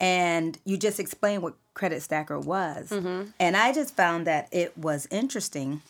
And 0.00 0.58
you 0.64 0.76
just 0.76 0.98
explained 1.00 1.42
what 1.42 1.54
Credit 1.74 2.02
Stacker 2.02 2.38
was. 2.38 2.90
Mm-hmm. 2.90 3.30
And 3.38 3.56
I 3.56 3.72
just 3.72 3.96
found 3.96 4.26
that 4.26 4.48
it 4.52 4.76
was 4.76 5.06
interesting 5.10 5.82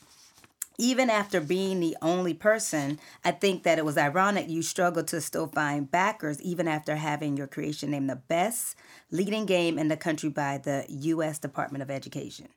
even 0.79 1.09
after 1.09 1.41
being 1.41 1.81
the 1.81 1.97
only 2.03 2.35
person, 2.35 2.99
I 3.25 3.31
think 3.31 3.63
that 3.63 3.79
it 3.79 3.85
was 3.85 3.97
ironic 3.97 4.49
you 4.49 4.63
struggled 4.63 5.07
to 5.09 5.21
still 5.21 5.47
find 5.47 5.91
backers 5.91 6.41
even 6.43 6.67
after 6.67 6.97
having 6.97 7.37
your 7.37 7.47
creation 7.47 7.91
named 7.91 8.11
the 8.11 8.17
best 8.17 8.77
leading 9.11 9.47
game 9.47 9.79
in 9.79 9.89
the 9.89 9.97
country 9.97 10.29
by 10.29 10.59
the 10.59 10.87
U.S. 10.89 11.39
Department 11.39 11.83
of 11.83 11.91
Education. 11.91 12.49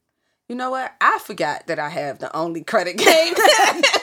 You 0.48 0.56
know 0.56 0.72
what? 0.72 0.96
I 1.02 1.20
forgot 1.20 1.68
that 1.68 1.78
I 1.78 1.90
have 1.90 2.20
the 2.20 2.36
only 2.36 2.64
credit 2.64 2.98
game. 2.98 3.34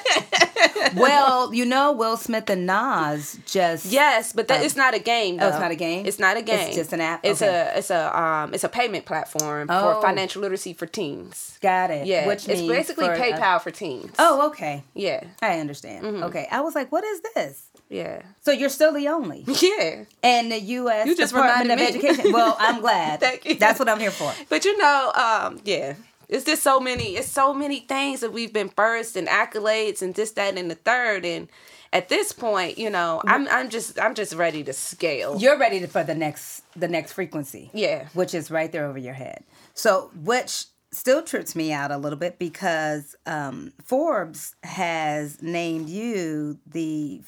well, 1.00 1.52
you 1.54 1.64
know, 1.64 1.92
Will 1.92 2.16
Smith 2.16 2.48
and 2.50 2.66
Nas 2.66 3.38
just 3.46 3.86
Yes, 3.86 4.32
but 4.32 4.48
that, 4.48 4.62
it's 4.64 4.76
not 4.76 4.94
a 4.94 4.98
game. 4.98 5.38
Oh, 5.40 5.48
it's 5.48 5.58
not 5.58 5.70
a 5.70 5.76
game? 5.76 6.06
It's 6.06 6.18
not 6.18 6.36
a 6.36 6.42
game. 6.42 6.68
It's 6.68 6.76
just 6.76 6.92
an 6.92 7.00
app? 7.00 7.20
It's 7.24 7.42
Okay. 7.42 7.54
a 7.74 7.78
it's 7.78 7.90
a 7.90 8.18
um 8.20 8.54
it's 8.54 8.64
a 8.64 8.68
payment 8.68 9.04
platform 9.06 9.68
Oh. 9.70 9.94
for 9.94 10.02
financial 10.02 10.42
literacy 10.42 10.72
for 10.74 10.86
teens. 10.86 11.58
got 11.60 11.90
it. 11.90 12.06
Yeah, 12.06 12.26
which 12.26 12.48
it's 12.48 12.60
means 12.60 12.72
basically 12.72 13.06
for 13.06 13.12
a- 13.14 13.18
PayPal 13.18 13.60
for 13.60 13.70
teens. 13.70 14.12
oh, 14.18 14.46
okay. 14.48 14.84
yeah, 14.94 15.24
I 15.42 15.58
understand. 15.60 16.04
Mm-hmm. 16.04 16.22
Okay, 16.24 16.46
I 16.50 16.60
was 16.60 16.74
like, 16.74 16.90
what 16.92 17.04
is 17.04 17.20
this? 17.34 17.62
yeah, 17.90 18.22
So 18.42 18.50
you're 18.50 18.70
still 18.70 18.92
the 18.92 19.08
only, 19.08 19.44
yeah. 19.62 20.04
and 20.22 20.50
the 20.50 20.58
U.S. 20.58 21.06
You 21.06 21.14
just 21.16 21.34
Department 21.34 21.70
of 21.70 21.78
me. 21.78 21.86
Education. 21.86 22.32
Well, 22.32 22.56
I'm 22.58 22.80
glad. 22.86 23.20
Thank 23.20 23.44
you. 23.44 23.54
That's 23.56 23.78
what 23.78 23.88
I'm 23.88 24.00
here 24.00 24.10
for. 24.10 24.32
But 24.48 24.64
you 24.64 24.76
know, 24.78 25.12
um, 25.14 25.60
yeah. 25.64 25.94
It's 26.28 26.44
just 26.44 26.62
so 26.62 26.80
many. 26.80 27.16
It's 27.16 27.30
so 27.30 27.52
many 27.54 27.80
things 27.80 28.20
that 28.20 28.32
we've 28.32 28.52
been 28.52 28.68
first 28.68 29.16
and 29.16 29.28
accolades 29.28 30.02
and 30.02 30.14
this, 30.14 30.32
that, 30.32 30.56
and 30.56 30.70
the 30.70 30.74
third. 30.74 31.24
And 31.24 31.48
at 31.92 32.08
this 32.08 32.32
point, 32.32 32.78
you 32.78 32.90
know, 32.90 33.22
I'm 33.26 33.48
I'm 33.48 33.70
just 33.70 33.98
I'm 34.00 34.14
just 34.14 34.34
ready 34.34 34.64
to 34.64 34.72
scale. 34.72 35.38
You're 35.38 35.58
ready 35.58 35.80
to, 35.80 35.86
for 35.86 36.02
the 36.02 36.14
next 36.14 36.62
the 36.74 36.88
next 36.88 37.12
frequency. 37.12 37.70
Yeah. 37.72 38.08
which 38.14 38.34
is 38.34 38.50
right 38.50 38.70
there 38.70 38.86
over 38.86 38.98
your 38.98 39.14
head. 39.14 39.44
So, 39.74 40.10
which 40.22 40.66
still 40.92 41.22
trips 41.22 41.56
me 41.56 41.72
out 41.72 41.90
a 41.90 41.96
little 41.96 42.18
bit 42.18 42.38
because 42.38 43.16
um, 43.26 43.72
Forbes 43.84 44.54
has 44.62 45.42
named 45.42 45.88
you 45.88 46.58
the 46.66 47.22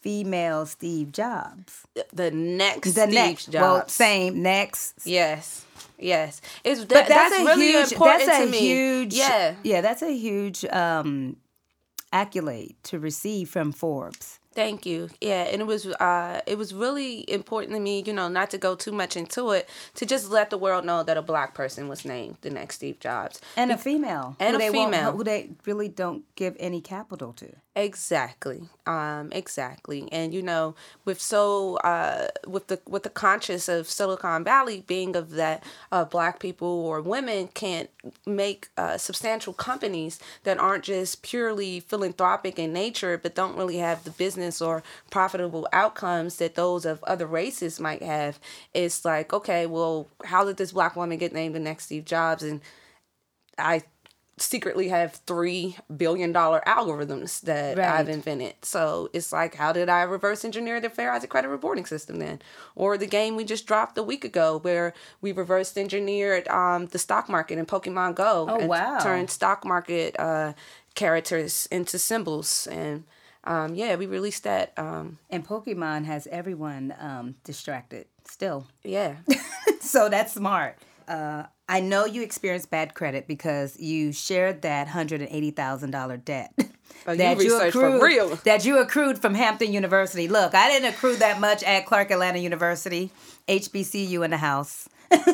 female 0.00 0.66
Steve 0.66 1.12
Jobs. 1.12 1.86
The 2.12 2.30
next 2.30 2.94
The 2.94 3.02
Steve 3.02 3.14
next, 3.14 3.46
Jobs. 3.46 3.54
well, 3.62 3.88
same 3.88 4.42
next. 4.42 4.94
Yes. 5.04 5.64
Yes. 5.98 6.40
It's 6.64 6.80
that, 6.80 6.88
But 6.88 7.08
that's, 7.08 7.36
that's, 7.36 7.42
a 7.42 7.44
really 7.44 7.72
huge. 7.72 7.92
important 7.92 8.26
That's 8.26 8.42
a 8.42 8.46
to 8.46 8.50
me. 8.50 8.58
huge. 8.58 9.14
Yeah. 9.14 9.54
yeah. 9.62 9.80
That's 9.80 10.02
a 10.02 10.12
huge 10.16 10.64
um, 10.66 11.36
accolade 12.12 12.76
to 12.84 12.98
receive 12.98 13.50
from 13.50 13.72
Forbes. 13.72 14.39
Thank 14.52 14.84
you. 14.84 15.08
Yeah, 15.20 15.44
and 15.44 15.62
it 15.62 15.66
was 15.66 15.86
uh 15.86 16.40
it 16.46 16.58
was 16.58 16.74
really 16.74 17.24
important 17.30 17.72
to 17.74 17.80
me, 17.80 18.02
you 18.04 18.12
know, 18.12 18.28
not 18.28 18.50
to 18.50 18.58
go 18.58 18.74
too 18.74 18.90
much 18.92 19.16
into 19.16 19.50
it, 19.52 19.68
to 19.94 20.04
just 20.04 20.28
let 20.28 20.50
the 20.50 20.58
world 20.58 20.84
know 20.84 21.04
that 21.04 21.16
a 21.16 21.22
black 21.22 21.54
person 21.54 21.86
was 21.88 22.04
named 22.04 22.36
the 22.40 22.50
next 22.50 22.76
Steve 22.76 22.98
Jobs. 22.98 23.40
And 23.56 23.70
a 23.70 23.78
female, 23.78 24.34
And 24.40 24.56
a 24.56 24.70
female. 24.72 25.12
who 25.12 25.22
they 25.22 25.50
really 25.66 25.88
don't 25.88 26.24
give 26.34 26.56
any 26.58 26.80
capital 26.80 27.32
to. 27.34 27.46
Exactly. 27.76 28.62
Um, 28.86 29.28
exactly. 29.30 30.08
And 30.10 30.34
you 30.34 30.42
know, 30.42 30.74
with 31.04 31.20
so 31.20 31.76
uh 31.76 32.26
with 32.44 32.66
the 32.66 32.80
with 32.88 33.04
the 33.04 33.10
conscious 33.10 33.68
of 33.68 33.88
Silicon 33.88 34.42
Valley 34.42 34.82
being 34.86 35.14
of 35.14 35.30
that 35.32 35.62
uh 35.92 36.04
black 36.04 36.40
people 36.40 36.66
or 36.66 37.00
women 37.00 37.46
can't 37.54 37.88
make 38.26 38.68
uh 38.76 38.98
substantial 38.98 39.52
companies 39.52 40.18
that 40.42 40.58
aren't 40.58 40.82
just 40.84 41.22
purely 41.22 41.78
philanthropic 41.78 42.58
in 42.58 42.72
nature 42.72 43.16
but 43.16 43.36
don't 43.36 43.56
really 43.56 43.76
have 43.76 44.02
the 44.02 44.10
business 44.10 44.39
or 44.62 44.82
profitable 45.10 45.66
outcomes 45.72 46.36
that 46.36 46.54
those 46.54 46.84
of 46.84 47.02
other 47.04 47.26
races 47.26 47.78
might 47.80 48.02
have. 48.02 48.38
It's 48.74 49.04
like, 49.04 49.32
okay, 49.32 49.66
well, 49.66 50.08
how 50.24 50.44
did 50.44 50.56
this 50.56 50.72
black 50.72 50.96
woman 50.96 51.18
get 51.18 51.32
named 51.32 51.54
the 51.54 51.60
next 51.60 51.84
Steve 51.86 52.04
Jobs? 52.04 52.42
And 52.42 52.60
I 53.58 53.82
secretly 54.38 54.88
have 54.88 55.12
three 55.26 55.76
billion 55.94 56.32
dollar 56.32 56.62
algorithms 56.66 57.42
that 57.42 57.76
Right. 57.76 57.86
I've 57.86 58.08
invented. 58.08 58.54
So 58.62 59.10
it's 59.12 59.32
like, 59.32 59.54
how 59.56 59.70
did 59.72 59.90
I 59.90 60.00
reverse 60.02 60.46
engineer 60.46 60.80
the 60.80 60.88
Fair 60.88 61.12
Isaac 61.12 61.28
credit 61.28 61.48
reporting 61.48 61.84
system 61.84 62.18
then? 62.20 62.40
Or 62.74 62.96
the 62.96 63.06
game 63.06 63.36
we 63.36 63.44
just 63.44 63.66
dropped 63.66 63.98
a 63.98 64.02
week 64.02 64.24
ago 64.24 64.58
where 64.62 64.94
we 65.20 65.32
reversed 65.32 65.76
engineered 65.76 66.48
um, 66.48 66.86
the 66.86 66.98
stock 66.98 67.28
market 67.28 67.58
in 67.58 67.66
Pokemon 67.66 68.14
Go 68.14 68.46
Oh, 68.48 68.58
and 68.60 68.68
wow. 68.70 68.98
turned 69.02 69.30
stock 69.30 69.62
market 69.66 70.18
uh, 70.18 70.54
characters 70.94 71.68
into 71.70 71.98
symbols. 71.98 72.66
And 72.68 73.04
um, 73.44 73.74
yeah, 73.74 73.96
we 73.96 74.06
released 74.06 74.44
that. 74.44 74.72
Um, 74.76 75.18
And 75.30 75.46
Pokemon 75.46 76.04
has 76.04 76.26
everyone 76.30 76.94
um, 76.98 77.34
distracted 77.44 78.06
still. 78.26 78.66
yeah. 78.84 79.16
so 79.80 80.08
that's 80.08 80.32
smart. 80.34 80.78
Uh, 81.08 81.44
I 81.68 81.80
know 81.80 82.04
you 82.04 82.22
experienced 82.22 82.70
bad 82.70 82.94
credit 82.94 83.26
because 83.26 83.78
you 83.78 84.12
shared 84.12 84.62
that 84.62 84.88
hundred 84.88 85.20
and 85.22 85.30
eighty 85.30 85.50
thousand 85.50 85.90
dollar 85.90 86.16
debt. 86.16 86.52
Oh, 87.06 87.12
you 87.12 87.34
researched 87.34 87.72
for 87.72 87.96
accrued. 87.96 88.40
That 88.44 88.66
you 88.66 88.78
accrued 88.78 89.18
from 89.22 89.32
Hampton 89.34 89.72
University. 89.72 90.28
Look, 90.28 90.54
I 90.54 90.68
didn't 90.68 90.92
accrue 90.92 91.16
that 91.16 91.40
much 91.40 91.62
at 91.62 91.86
Clark 91.86 92.10
Atlanta 92.10 92.38
University, 92.40 93.10
HBCU 93.48 94.22
in 94.22 94.30
the 94.32 94.36
house. 94.36 94.86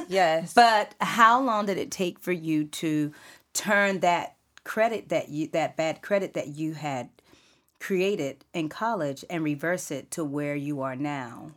Yes. 0.06 0.54
But 0.54 0.94
how 1.00 1.42
long 1.42 1.66
did 1.66 1.76
it 1.76 1.90
take 1.90 2.20
for 2.20 2.30
you 2.30 2.66
to 2.66 3.12
turn 3.52 4.00
that 4.00 4.36
credit 4.64 5.08
that 5.08 5.28
you 5.28 5.48
that 5.48 5.76
bad 5.76 6.02
credit 6.02 6.34
that 6.34 6.48
you 6.48 6.74
had 6.74 7.08
created 7.86 8.44
in 8.52 8.68
college 8.68 9.24
and 9.30 9.44
reverse 9.44 9.92
it 9.92 10.10
to 10.10 10.24
where 10.24 10.56
you 10.56 10.82
are 10.82 10.96
now? 10.96 11.52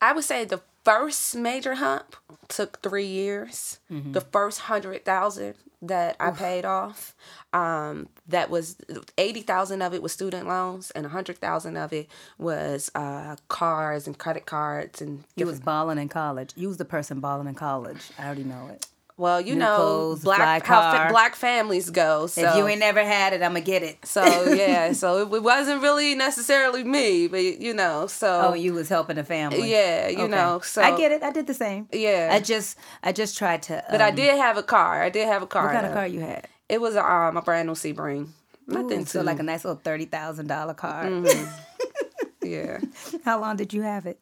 I 0.00 0.12
would 0.12 0.24
say 0.24 0.44
the 0.44 0.62
first 0.84 1.36
major 1.36 1.74
hump 1.74 2.16
took 2.48 2.82
three 2.82 3.06
years. 3.06 3.78
Mm-hmm. 3.88 4.12
The 4.12 4.20
first 4.20 4.60
hundred 4.62 5.04
thousand 5.04 5.54
that 5.80 6.16
I 6.18 6.32
paid 6.32 6.64
off, 6.64 7.14
um, 7.52 8.08
that 8.26 8.50
was 8.50 8.76
eighty 9.16 9.42
thousand 9.42 9.80
of 9.80 9.94
it 9.94 10.02
was 10.02 10.12
student 10.12 10.48
loans, 10.48 10.90
and 10.90 11.06
a 11.06 11.10
hundred 11.10 11.38
thousand 11.38 11.76
of 11.76 11.92
it 11.92 12.08
was 12.36 12.90
uh, 12.96 13.36
cars 13.46 14.08
and 14.08 14.18
credit 14.18 14.44
cards 14.44 15.00
and 15.00 15.22
You 15.36 15.46
was 15.46 15.60
balling 15.60 15.98
in 15.98 16.08
college. 16.08 16.52
You 16.56 16.66
was 16.66 16.78
the 16.78 16.84
person 16.84 17.20
balling 17.20 17.46
in 17.46 17.54
college. 17.54 18.10
I 18.18 18.26
already 18.26 18.42
know 18.42 18.70
it. 18.72 18.88
Well, 19.18 19.40
you 19.40 19.54
New 19.54 19.60
know, 19.60 19.76
clothes, 19.76 20.22
black 20.24 20.64
how 20.64 20.80
fa- 20.92 21.12
black 21.12 21.34
families 21.34 21.90
go. 21.90 22.26
So 22.28 22.40
If 22.40 22.56
you 22.56 22.66
ain't 22.68 22.80
never 22.80 23.04
had 23.04 23.32
it, 23.34 23.42
I'ma 23.42 23.60
get 23.60 23.82
it. 23.82 23.98
so 24.06 24.24
yeah, 24.54 24.92
so 24.92 25.18
it, 25.26 25.34
it 25.34 25.42
wasn't 25.42 25.82
really 25.82 26.14
necessarily 26.14 26.84
me, 26.84 27.26
but 27.28 27.42
you 27.60 27.74
know, 27.74 28.06
so 28.06 28.50
Oh, 28.50 28.54
you 28.54 28.72
was 28.72 28.88
helping 28.88 29.16
the 29.16 29.24
family. 29.24 29.70
yeah, 29.70 30.08
you 30.08 30.20
Okay. 30.20 30.28
know, 30.28 30.60
so 30.60 30.80
I 30.80 30.96
get 30.96 31.12
it. 31.12 31.22
I 31.22 31.32
did 31.32 31.46
the 31.46 31.54
same. 31.54 31.88
Yeah. 31.92 32.30
I 32.32 32.40
just 32.40 32.78
I 33.02 33.12
just 33.12 33.36
tried 33.36 33.62
to. 33.64 33.84
But 33.90 34.00
I 34.00 34.10
um, 34.10 34.14
did 34.14 34.36
have 34.38 34.56
a 34.56 34.62
car. 34.62 35.02
I 35.02 35.10
did 35.10 35.26
have 35.26 35.42
a 35.42 35.46
car. 35.46 35.64
What 35.66 35.72
kind 35.74 35.86
of 35.86 35.92
car 35.92 36.06
you 36.06 36.20
had? 36.20 36.46
It 36.68 36.80
was 36.80 36.94
a, 36.94 37.04
um, 37.04 37.36
a 37.36 37.42
brand 37.42 37.66
new 37.66 37.74
Sebring. 37.74 38.28
Nothing 38.66 39.00
Ooh, 39.02 39.06
so 39.06 39.22
like 39.22 39.40
a 39.40 39.42
nice 39.42 39.64
little 39.64 39.80
thirty 39.82 40.04
thousand 40.04 40.46
dollar 40.46 40.74
car. 40.74 41.04
Mm-hmm. 41.06 42.46
yeah. 42.46 42.78
How 43.24 43.40
long 43.40 43.56
did 43.56 43.72
you 43.72 43.82
have 43.82 44.06
it? 44.06 44.20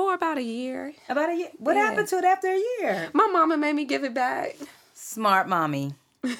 For 0.00 0.14
about 0.14 0.38
a 0.38 0.42
year. 0.42 0.94
About 1.10 1.28
a 1.28 1.34
year. 1.36 1.48
What 1.58 1.76
Yeah. 1.76 1.82
happened 1.86 2.08
to 2.08 2.16
it 2.16 2.24
after 2.24 2.48
a 2.48 2.62
year? 2.80 3.10
My 3.12 3.26
mama 3.26 3.58
made 3.58 3.74
me 3.74 3.84
give 3.84 4.02
it 4.02 4.14
back. 4.14 4.56
Smart 4.94 5.46
mommy. 5.48 5.94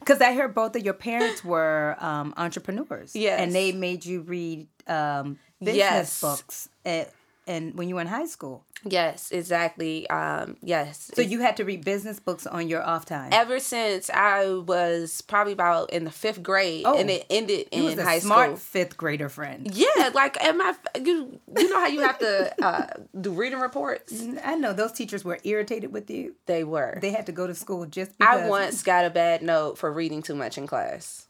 Because 0.00 0.20
I 0.20 0.32
heard 0.34 0.54
both 0.54 0.74
of 0.74 0.84
your 0.84 0.94
parents 0.94 1.44
were 1.44 1.96
um, 2.00 2.34
entrepreneurs. 2.36 3.14
Yes. 3.14 3.38
And 3.40 3.54
they 3.54 3.70
made 3.70 4.04
you 4.04 4.22
read 4.22 4.66
um, 4.88 5.38
business 5.60 5.76
Yes. 5.76 6.20
books 6.20 6.68
at, 6.84 7.12
and 7.46 7.74
when 7.76 7.88
you 7.88 7.94
were 7.96 8.00
in 8.00 8.06
high 8.06 8.26
school. 8.26 8.64
Yes, 8.82 9.30
exactly. 9.30 10.08
Um, 10.08 10.56
yes. 10.62 11.10
So 11.14 11.20
you 11.20 11.40
had 11.40 11.58
to 11.58 11.66
read 11.66 11.84
business 11.84 12.18
books 12.18 12.46
on 12.46 12.66
your 12.66 12.82
off 12.82 13.04
time. 13.04 13.28
ever 13.30 13.60
since 13.60 14.08
I 14.08 14.48
was 14.54 15.20
probably 15.20 15.52
about 15.52 15.90
in 15.90 16.04
the 16.04 16.10
fifth 16.10 16.42
grade, 16.42 16.84
Oh. 16.86 16.96
and 16.98 17.10
it 17.10 17.26
ended 17.28 17.68
in 17.72 17.98
a 17.98 18.02
high 18.02 18.20
smart 18.20 18.46
school. 18.48 18.56
fifth 18.56 18.96
grader 18.96 19.28
friend. 19.28 19.70
Yeah, 19.74 20.10
like 20.14 20.42
am 20.42 20.62
I? 20.62 20.74
You 20.98 21.38
you 21.58 21.68
know 21.68 21.78
how 21.80 21.88
you 21.88 22.00
have 22.00 22.18
to 22.20 22.64
uh, 22.64 22.86
do 23.20 23.32
reading 23.32 23.58
reports? 23.60 24.24
I 24.42 24.54
know 24.54 24.72
those 24.72 24.92
teachers 24.92 25.26
were 25.26 25.38
irritated 25.44 25.92
with 25.92 26.10
you. 26.10 26.34
They 26.46 26.64
were. 26.64 26.98
They 27.02 27.10
had 27.10 27.26
to 27.26 27.32
go 27.32 27.46
to 27.46 27.54
school 27.54 27.84
just 27.84 28.16
because. 28.16 28.40
I 28.44 28.48
once 28.48 28.82
got 28.82 29.04
a 29.04 29.10
bad 29.10 29.42
note 29.42 29.76
for 29.76 29.92
reading 29.92 30.22
too 30.22 30.34
much 30.34 30.56
in 30.56 30.66
class, 30.66 31.26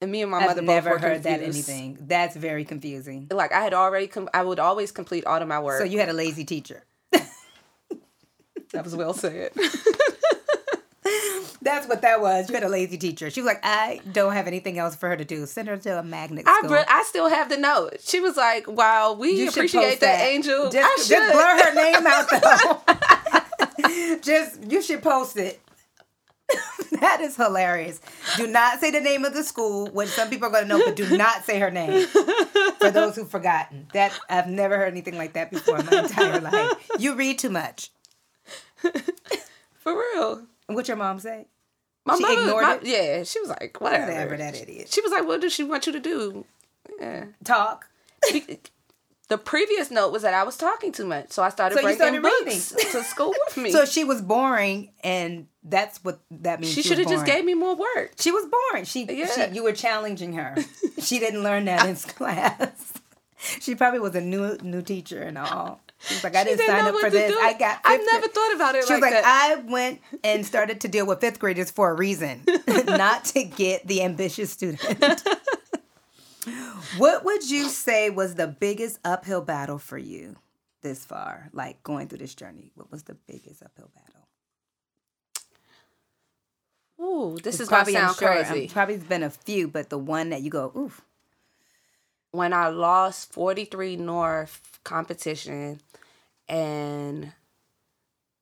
and 0.00 0.10
me 0.10 0.22
and 0.22 0.30
my 0.30 0.38
I've 0.38 0.46
mother 0.48 0.62
never 0.62 0.98
heard 0.98 1.22
that 1.24 1.40
anything. 1.42 1.98
That's 2.00 2.36
very 2.36 2.64
confusing. 2.64 3.26
Like 3.30 3.52
I 3.52 3.62
had 3.62 3.74
already, 3.74 4.06
com- 4.06 4.28
I 4.32 4.42
would 4.42 4.58
always 4.58 4.92
complete 4.92 5.24
all 5.26 5.40
of 5.40 5.48
my 5.48 5.60
work. 5.60 5.78
So 5.78 5.84
you 5.84 5.98
had 5.98 6.08
a 6.08 6.12
lazy 6.12 6.44
teacher. 6.44 6.84
that 7.12 8.84
was 8.84 8.94
well 8.94 9.14
said. 9.14 9.52
That's 11.60 11.88
what 11.88 12.02
that 12.02 12.20
was. 12.20 12.48
You 12.48 12.54
had 12.54 12.62
a 12.64 12.68
lazy 12.68 12.96
teacher. 12.96 13.30
She 13.30 13.40
was 13.40 13.46
like, 13.46 13.60
I 13.64 14.00
don't 14.12 14.32
have 14.32 14.46
anything 14.46 14.78
else 14.78 14.94
for 14.94 15.08
her 15.08 15.16
to 15.16 15.24
do. 15.24 15.44
Send 15.44 15.68
her 15.68 15.76
to 15.76 15.98
a 15.98 16.02
magnet 16.02 16.44
I, 16.46 16.60
school. 16.60 16.76
re- 16.76 16.84
I 16.88 17.02
still 17.02 17.28
have 17.28 17.48
the 17.48 17.56
note. 17.56 17.96
She 18.00 18.20
was 18.20 18.36
like, 18.36 18.66
"Wow, 18.68 19.14
we 19.18 19.32
You 19.32 19.48
appreciate 19.48 19.82
post 19.82 20.00
that, 20.00 20.20
angel." 20.20 20.70
Just, 20.70 20.76
I 20.78 20.96
just 21.08 21.32
blur 21.32 21.64
her 21.64 21.74
name 21.74 22.06
out 22.06 22.30
though. 23.98 24.18
just 24.22 24.70
you 24.70 24.80
should 24.82 25.02
post 25.02 25.36
it. 25.36 25.60
that 27.00 27.20
is 27.20 27.36
hilarious. 27.36 28.00
Do 28.36 28.46
not 28.46 28.80
say 28.80 28.90
the 28.90 29.00
name 29.00 29.24
of 29.24 29.34
the 29.34 29.42
school, 29.44 29.88
which 29.88 30.08
some 30.08 30.30
people 30.30 30.48
are 30.48 30.50
going 30.50 30.64
to 30.64 30.68
know, 30.68 30.84
but 30.84 30.96
do 30.96 31.16
not 31.16 31.44
say 31.44 31.58
her 31.58 31.70
name. 31.70 32.06
For 32.78 32.90
those 32.90 33.16
who've 33.16 33.28
forgotten, 33.30 33.88
that 33.92 34.18
I've 34.30 34.46
never 34.48 34.76
heard 34.76 34.92
anything 34.92 35.16
like 35.16 35.32
that 35.34 35.50
before 35.50 35.78
in 35.80 35.86
my 35.86 36.00
entire 36.02 36.40
life. 36.40 36.88
You 36.98 37.14
read 37.14 37.38
too 37.38 37.50
much. 37.50 37.90
For 39.78 39.92
real. 40.14 40.46
What 40.66 40.88
your 40.88 40.96
mom 40.96 41.18
say? 41.18 41.46
My 42.04 42.16
She 42.16 42.22
mother, 42.22 42.40
ignored 42.40 42.62
my- 42.62 42.74
it? 42.76 42.84
Yeah, 42.84 43.22
she 43.24 43.40
was 43.40 43.48
like, 43.50 43.78
whatever. 43.80 44.06
Whatever, 44.12 44.36
that 44.36 44.54
idiot. 44.60 44.88
She 44.92 45.00
was 45.00 45.10
like, 45.12 45.26
what 45.26 45.40
does 45.40 45.52
she 45.52 45.64
want 45.64 45.86
you 45.86 45.92
to 45.92 46.00
do? 46.00 46.44
Yeah. 47.00 47.26
Talk. 47.44 47.86
The 49.28 49.36
previous 49.36 49.90
note 49.90 50.10
was 50.10 50.22
that 50.22 50.32
I 50.32 50.42
was 50.42 50.56
talking 50.56 50.90
too 50.90 51.04
much, 51.04 51.32
so 51.32 51.42
I 51.42 51.50
started 51.50 51.74
So 51.76 51.82
bringing 51.82 51.98
started 51.98 52.22
books 52.22 52.72
reading. 52.74 52.92
to 52.92 53.02
school 53.04 53.34
with 53.46 53.56
me. 53.58 53.70
So 53.72 53.84
she 53.84 54.02
was 54.04 54.22
boring, 54.22 54.92
and 55.04 55.48
that's 55.68 56.02
what 56.04 56.20
that 56.30 56.60
means. 56.60 56.72
she 56.72 56.80
was 56.80 56.86
should 56.86 56.98
have 56.98 57.08
just 57.08 57.26
gave 57.26 57.44
me 57.44 57.54
more 57.54 57.76
work. 57.76 58.12
She 58.18 58.30
was 58.30 58.46
born. 58.46 58.84
She, 58.84 59.04
Yeah. 59.04 59.26
she 59.48 59.54
you 59.54 59.62
were 59.62 59.72
challenging 59.72 60.32
her. 60.34 60.56
she 61.00 61.18
didn't 61.18 61.42
learn 61.42 61.64
that 61.66 61.86
in 61.86 61.96
class. 61.96 62.92
She 63.60 63.76
probably 63.76 64.00
was 64.00 64.16
a 64.16 64.20
new 64.20 64.56
new 64.64 64.82
teacher 64.82 65.22
and 65.22 65.38
all. 65.38 65.80
She 66.00 66.14
was 66.14 66.24
like, 66.24 66.34
I 66.34 66.42
She 66.42 66.48
didn't 66.50 66.58
didn't 66.66 66.76
sign 66.76 66.92
up 66.92 67.00
for 67.00 67.08
this. 67.08 67.30
do. 67.32 67.38
I 67.38 67.52
got. 67.52 67.78
I 67.84 67.96
fifth 67.96 68.06
never 68.10 68.20
grade." 68.26 68.34
thought 68.34 68.54
about 68.56 68.74
it 68.74 68.84
She 68.88 68.92
was 68.94 69.00
like 69.00 69.12
like, 69.14 69.22
that. 69.22 69.56
I 69.58 69.70
went 69.70 70.00
and 70.24 70.44
started 70.44 70.80
to 70.80 70.88
deal 70.88 71.06
with 71.06 71.20
fifth 71.20 71.38
graders 71.38 71.70
for 71.70 71.88
a 71.90 71.94
reason, 71.94 72.42
not 72.86 73.26
to 73.26 73.44
get 73.44 73.86
the 73.86 74.02
ambitious 74.02 74.50
student. 74.50 75.22
what 76.98 77.24
would 77.24 77.48
you 77.48 77.68
say 77.68 78.10
was 78.10 78.34
the 78.34 78.46
biggest 78.48 78.98
uphill 79.04 79.40
battle 79.42 79.78
for 79.78 79.98
you 79.98 80.34
this 80.82 81.04
far? 81.04 81.48
Like 81.52 81.80
going 81.84 82.08
through 82.08 82.18
this 82.18 82.34
journey, 82.34 82.72
what 82.74 82.90
was 82.90 83.04
the 83.04 83.14
biggest 83.28 83.62
uphill 83.62 83.90
battle? 83.94 84.17
Ooh, 87.00 87.38
this 87.42 87.56
It's 87.56 87.62
is 87.62 87.68
probably, 87.68 87.92
sound 87.92 88.16
sure, 88.16 88.28
um, 88.44 88.44
crazy. 88.44 88.68
probably 88.68 88.96
been 88.98 89.22
a 89.22 89.30
few, 89.30 89.68
but 89.68 89.90
the 89.90 89.98
one 89.98 90.30
that 90.30 90.42
you 90.42 90.50
go, 90.50 90.72
oof. 90.76 91.02
when 92.32 92.52
I 92.52 92.68
lost 92.68 93.32
43 93.32 93.96
North 93.96 94.78
competition 94.84 95.80
and 96.48 97.32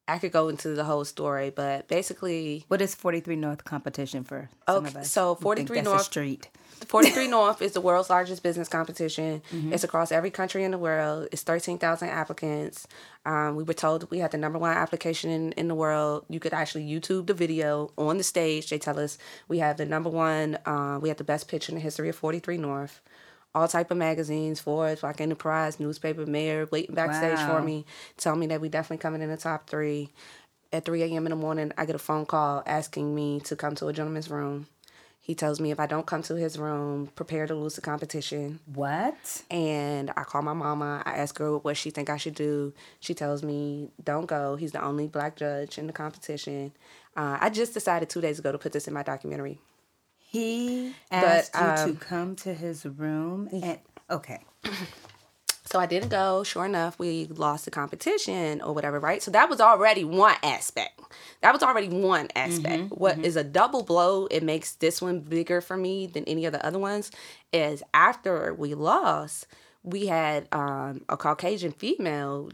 I 0.09 0.19
could 0.19 0.33
go 0.33 0.49
into 0.49 0.69
the 0.75 0.85
whole 0.85 1.05
story, 1.05 1.51
but 1.51 1.89
basically 1.89 2.65
What 2.69 2.81
is 2.81 2.95
43 2.95 3.37
North 3.37 3.65
competition 3.65 4.23
for 4.25 4.49
some 4.69 4.79
Okay, 4.85 4.89
of 4.89 4.97
us? 4.97 5.11
so 5.11 5.35
43 5.35 5.81
North- 5.83 6.03
street. 6.03 6.49
43 6.87 7.29
North 7.29 7.63
is 7.63 7.73
the 7.73 7.81
world's 7.81 8.11
largest 8.11 8.43
business 8.43 8.69
competition. 8.69 9.43
Mm-hmm. 9.51 9.73
It's 9.73 9.83
across 9.83 10.13
every 10.13 10.31
country 10.31 10.63
in 10.63 10.71
the 10.71 10.79
world. 10.79 11.27
It's 11.33 11.43
13,000 11.43 12.09
applicants. 12.09 12.87
Um, 13.25 13.57
we 13.57 13.65
were 13.65 13.73
told 13.75 14.09
we 14.11 14.19
had 14.19 14.31
the 14.31 14.37
number 14.39 14.59
one 14.59 14.77
application 14.77 15.31
in, 15.31 15.53
in 15.53 15.69
the 15.69 15.75
world. 15.75 16.27
You 16.29 16.39
could 16.39 16.53
actually 16.53 16.87
YouTube 16.87 17.27
the 17.27 17.35
video 17.35 17.91
on 17.97 18.19
the 18.19 18.23
stage. 18.23 18.69
They 18.71 18.79
tell 18.79 19.01
us 19.01 19.17
we 19.49 19.59
have 19.59 19.79
the 19.79 19.87
number 19.87 20.11
one, 20.11 20.59
uh, 20.67 20.99
we 21.01 21.09
have 21.09 21.19
the 21.19 21.25
best 21.25 21.49
pitch 21.49 21.69
in 21.71 21.75
the 21.77 21.81
history 21.81 22.09
of 22.11 22.15
43 22.17 22.59
North. 22.59 23.01
All 23.57 23.67
type 23.67 23.91
of 23.91 23.97
magazines, 23.97 24.61
Forbes, 24.61 25.01
Black 25.01 25.19
Enterprise, 25.19 25.81
newspaper, 25.81 26.27
Mayor, 26.27 26.69
waiting 26.71 26.95
backstage 26.95 27.39
Wow. 27.39 27.57
for 27.57 27.63
me, 27.63 27.87
tell 28.19 28.37
me 28.37 28.47
that 28.49 28.61
we 28.61 28.69
definitely 28.69 28.99
coming 29.01 29.23
in 29.23 29.31
the 29.31 29.39
top 29.39 29.67
three. 29.67 30.11
At 30.75 30.85
3 30.85 31.03
a.m. 31.05 31.25
in 31.25 31.31
the 31.31 31.37
morning, 31.37 31.73
I 31.79 31.87
get 31.87 31.95
a 31.95 31.99
phone 31.99 32.27
call 32.27 32.63
asking 32.67 33.15
me 33.15 33.41
to 33.41 33.57
come 33.57 33.75
to 33.77 33.87
a 33.87 33.95
gentleman's 33.95 34.29
room. 34.29 34.67
He 35.23 35.35
tells 35.35 35.59
me 35.59 35.71
if 35.71 35.81
I 35.81 35.87
don't 35.87 36.05
come 36.05 36.23
to 36.25 36.35
his 36.35 36.59
room, 36.59 37.07
prepare 37.15 37.47
to 37.47 37.55
lose 37.55 37.77
the 37.77 37.81
competition. 37.81 38.61
What? 38.75 39.43
And 39.51 40.11
I 40.19 40.25
call 40.25 40.43
my 40.43 40.53
mama. 40.53 41.03
I 41.07 41.13
ask 41.17 41.39
her 41.39 41.57
what 41.57 41.79
she 41.79 41.89
think 41.89 42.11
I 42.11 42.19
should 42.19 42.35
do. 42.35 42.75
She 43.01 43.15
tells 43.15 43.43
me 43.43 43.89
don't 44.05 44.27
go. 44.27 44.57
He's 44.57 44.73
the 44.73 44.85
only 44.85 45.07
black 45.07 45.35
judge 45.35 45.79
in 45.79 45.87
the 45.87 45.95
competition. 45.95 46.73
Uh, 47.17 47.39
I 47.41 47.49
just 47.49 47.73
decided 47.73 48.11
two 48.11 48.21
days 48.21 48.39
ago 48.39 48.53
to 48.53 48.59
put 48.59 48.73
this 48.73 48.87
in 48.87 48.93
my 48.93 49.03
documentary. 49.03 49.61
He 50.29 50.95
asked 51.11 51.55
you 51.55 51.61
um, 51.61 51.89
to 51.89 51.95
come 52.05 52.37
to 52.37 52.55
his 52.55 52.85
room 52.85 53.49
and 53.53 53.79
okay. 54.11 54.41
So 55.69 55.81
I 55.81 55.87
didn't 55.87 56.11
go. 56.11 56.45
Sure 56.45 56.65
enough, 56.65 56.97
we 56.99 57.27
lost 57.27 57.65
the 57.65 57.73
competition 57.73 58.63
or 58.63 58.73
whatever, 58.73 59.01
right? 59.01 59.21
So 59.21 59.33
that 59.33 59.51
was 59.51 59.61
already 59.61 60.05
one 60.05 60.37
aspect. 60.43 61.01
That 61.43 61.53
was 61.53 61.63
already 61.63 61.89
one 61.89 62.29
aspect. 62.37 62.93
What 62.93 63.19
is 63.25 63.35
a 63.37 63.43
double 63.43 63.83
blow, 63.83 64.27
it 64.31 64.45
makes 64.45 64.75
this 64.75 65.03
one 65.03 65.21
bigger 65.21 65.61
for 65.61 65.77
me 65.77 66.07
than 66.07 66.25
any 66.25 66.45
of 66.47 66.53
the 66.53 66.65
other 66.65 66.79
ones, 66.79 67.11
is 67.53 67.83
after 67.93 68.55
we 68.55 68.75
lost, 68.75 69.49
we 69.83 70.07
had 70.07 70.47
um, 70.53 71.05
a 71.09 71.17
Caucasian 71.17 71.73
female 71.73 72.51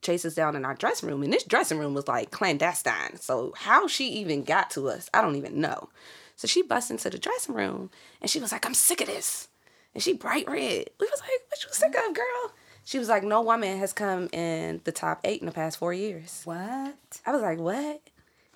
chase 0.00 0.24
us 0.24 0.34
down 0.34 0.56
in 0.56 0.64
our 0.64 0.74
dressing 0.74 1.08
room. 1.08 1.22
And 1.22 1.32
this 1.32 1.44
dressing 1.44 1.78
room 1.78 1.92
was 1.92 2.08
like 2.08 2.30
clandestine. 2.30 3.16
So 3.16 3.52
how 3.56 3.86
she 3.88 4.08
even 4.08 4.42
got 4.42 4.70
to 4.70 4.88
us, 4.88 5.10
I 5.12 5.20
don't 5.20 5.36
even 5.36 5.60
know. 5.60 5.90
So 6.36 6.46
she 6.48 6.62
busts 6.62 6.90
into 6.90 7.10
the 7.10 7.18
dressing 7.18 7.54
room 7.54 7.90
and 8.20 8.30
she 8.30 8.40
was 8.40 8.52
like, 8.52 8.66
I'm 8.66 8.74
sick 8.74 9.00
of 9.00 9.06
this. 9.06 9.48
And 9.94 10.02
she 10.02 10.12
bright 10.14 10.48
red. 10.48 10.90
We 10.98 11.06
was 11.10 11.20
like, 11.20 11.30
what 11.48 11.62
you 11.62 11.68
sick 11.72 11.94
of, 11.96 12.14
girl? 12.14 12.52
She 12.84 12.98
was 12.98 13.08
like, 13.08 13.22
no 13.22 13.40
woman 13.40 13.78
has 13.78 13.92
come 13.92 14.28
in 14.32 14.80
the 14.84 14.92
top 14.92 15.20
eight 15.24 15.40
in 15.40 15.46
the 15.46 15.52
past 15.52 15.78
four 15.78 15.92
years. 15.94 16.42
What? 16.44 16.96
I 17.24 17.32
was 17.32 17.40
like, 17.42 17.58
what? 17.58 18.00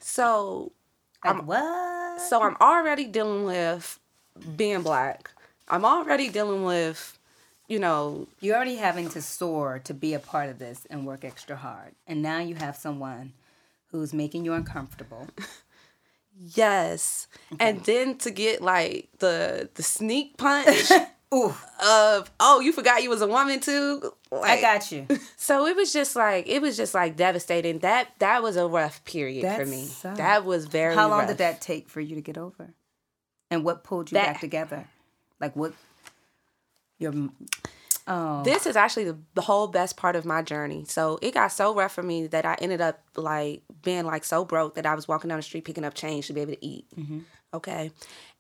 So 0.01 0.73
Like, 1.25 1.47
what? 1.47 2.21
so 2.21 2.43
I'm 2.43 2.57
already 2.61 3.05
dealing 3.07 3.45
with 3.45 3.99
being 4.57 4.83
black. 4.83 5.31
I'm 5.69 5.85
already 5.85 6.29
dealing 6.29 6.65
with, 6.65 7.19
you 7.69 7.79
know, 7.79 8.27
You're 8.41 8.57
already 8.57 8.77
having 8.77 9.09
to 9.11 9.23
soar 9.23 9.79
to 9.85 9.95
be 9.95 10.15
a 10.15 10.19
part 10.19 10.49
of 10.49 10.59
this 10.59 10.87
and 10.91 11.07
work 11.07 11.25
extra 11.25 11.57
hard. 11.57 11.95
And 12.07 12.21
now 12.21 12.39
you 12.41 12.57
have 12.57 12.77
someone 12.77 13.33
who's 13.93 14.13
making 14.13 14.45
you 14.45 14.53
uncomfortable. 14.55 15.29
yes. 16.39 17.27
And 17.59 17.85
then 17.85 18.17
to 18.19 18.31
get 18.31 18.63
like 18.63 19.09
the 19.19 19.69
the 19.75 19.83
sneak 19.83 20.37
punch 20.39 20.91
of, 21.31 22.31
oh, 22.41 22.61
you 22.61 22.73
forgot 22.73 23.03
you 23.03 23.11
was 23.11 23.21
a 23.23 23.27
woman 23.27 23.61
too. 23.61 24.13
I 24.33 24.61
got 24.61 24.91
you. 24.93 25.07
So 25.37 25.67
it 25.67 25.77
was 25.77 25.93
just 25.93 26.15
like 26.15 26.47
it 26.47 26.61
was 26.61 26.77
just 26.77 26.95
like 26.95 27.17
devastating. 27.17 27.79
That 27.79 28.09
that 28.19 28.43
was 28.43 28.57
a 28.57 28.67
rough 28.67 29.03
period 29.05 29.51
for 29.57 29.65
me. 29.65 29.85
sucks. 29.85 30.19
That 30.19 30.45
was 30.45 30.67
very. 30.67 30.95
How 30.95 31.09
long 31.09 31.21
rough. 31.21 31.29
did 31.29 31.39
that 31.39 31.61
take 31.61 31.89
for 31.89 32.01
you 32.01 32.15
to 32.17 32.21
get 32.21 32.37
over? 32.37 32.75
And 33.51 33.65
what 33.65 33.83
pulled 33.85 34.11
you 34.11 34.17
That- 34.17 34.27
back 34.35 34.41
together? 34.41 34.87
Like 35.41 35.57
what? 35.57 35.73
Your 36.99 37.15
oh, 38.09 38.43
This 38.43 38.67
is 38.67 38.77
actually 38.77 39.05
the, 39.05 39.17
the 39.35 39.41
whole 39.43 39.69
best 39.69 39.97
part 39.97 40.17
of 40.17 40.25
my 40.25 40.43
journey. 40.43 40.85
So 40.87 41.19
it 41.23 41.33
got 41.33 41.49
so 41.53 41.75
rough 41.75 41.93
for 41.93 42.03
me 42.03 42.27
that 42.27 42.45
I 42.45 42.57
ended 42.61 42.81
up 42.81 43.01
like 43.17 43.63
being 43.83 44.05
like 44.05 44.25
so 44.25 44.45
broke 44.45 44.75
that 44.75 44.87
I 44.87 44.95
was 44.95 45.09
walking 45.09 45.29
down 45.29 45.39
the 45.39 45.43
street 45.43 45.65
picking 45.65 45.85
up 45.85 45.95
change 45.95 46.27
to 46.27 46.33
be 46.33 46.41
able 46.41 46.55
to 46.55 46.65
eat. 46.65 46.87
Okay, 47.55 47.91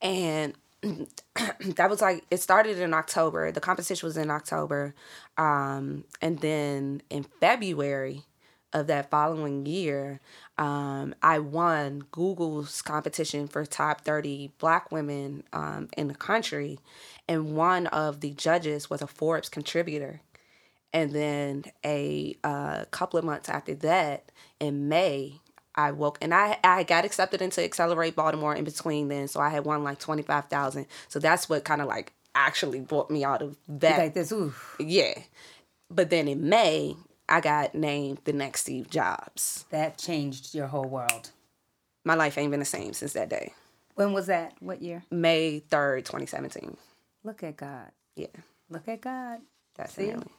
and 0.02 0.54
that 0.82 1.88
was 1.88 2.00
like 2.00 2.24
it 2.30 2.40
started 2.40 2.78
in 2.78 2.94
October. 2.94 3.50
The 3.52 3.60
competition 3.60 4.06
was 4.06 4.16
in 4.16 4.30
October, 4.30 4.94
um, 5.36 6.04
and 6.20 6.38
then 6.40 7.02
in 7.10 7.24
February 7.24 8.24
of 8.72 8.86
that 8.86 9.10
following 9.10 9.64
year, 9.66 10.20
um, 10.58 11.14
I 11.22 11.38
won 11.38 12.04
Google's 12.10 12.82
competition 12.82 13.48
for 13.48 13.64
top 13.64 14.02
30 14.02 14.52
black 14.58 14.92
women 14.92 15.44
um, 15.52 15.88
in 15.96 16.08
the 16.08 16.14
country. 16.14 16.78
And 17.26 17.56
one 17.56 17.86
of 17.88 18.20
the 18.20 18.30
judges 18.32 18.90
was 18.90 19.00
a 19.00 19.06
Forbes 19.06 19.48
contributor. 19.48 20.20
And 20.92 21.12
then 21.12 21.64
a 21.84 22.36
uh, 22.44 22.84
couple 22.90 23.18
of 23.18 23.24
months 23.24 23.48
after 23.48 23.74
that, 23.76 24.30
in 24.60 24.88
May, 24.88 25.40
I 25.74 25.92
woke 25.92 26.18
and 26.20 26.34
I 26.34 26.58
I 26.64 26.82
got 26.82 27.04
accepted 27.04 27.40
into 27.42 27.62
Accelerate 27.62 28.16
Baltimore 28.16 28.54
in 28.54 28.64
between 28.64 29.08
then, 29.08 29.28
so 29.28 29.40
I 29.40 29.50
had 29.50 29.64
won 29.64 29.84
like 29.84 29.98
twenty 29.98 30.22
five 30.22 30.46
thousand. 30.46 30.86
So 31.08 31.18
that's 31.18 31.48
what 31.48 31.64
kind 31.64 31.80
of 31.80 31.88
like 31.88 32.12
actually 32.34 32.80
brought 32.80 33.10
me 33.10 33.24
out 33.24 33.42
of 33.42 33.56
that 33.68 33.98
like 33.98 34.14
this. 34.14 34.32
Ooh, 34.32 34.54
yeah. 34.78 35.14
But 35.90 36.10
then 36.10 36.28
in 36.28 36.48
May, 36.48 36.96
I 37.28 37.40
got 37.40 37.74
named 37.74 38.20
the 38.24 38.32
next 38.32 38.62
Steve 38.62 38.90
Jobs. 38.90 39.64
that 39.70 39.98
changed 39.98 40.54
your 40.54 40.66
whole 40.66 40.84
world. 40.88 41.30
My 42.04 42.14
life 42.14 42.38
ain't 42.38 42.50
been 42.50 42.60
the 42.60 42.66
same 42.66 42.92
since 42.92 43.12
that 43.14 43.28
day. 43.28 43.52
When 43.94 44.12
was 44.12 44.26
that? 44.26 44.54
What 44.60 44.80
year? 44.80 45.02
May 45.10 45.60
3rd, 45.70 46.04
2017. 46.04 46.76
Look 47.24 47.42
at 47.42 47.56
God. 47.56 47.90
Yeah, 48.16 48.28
Look 48.70 48.86
at 48.88 49.00
God. 49.00 49.40
That's 49.76 49.94
Definitely. 49.94 50.32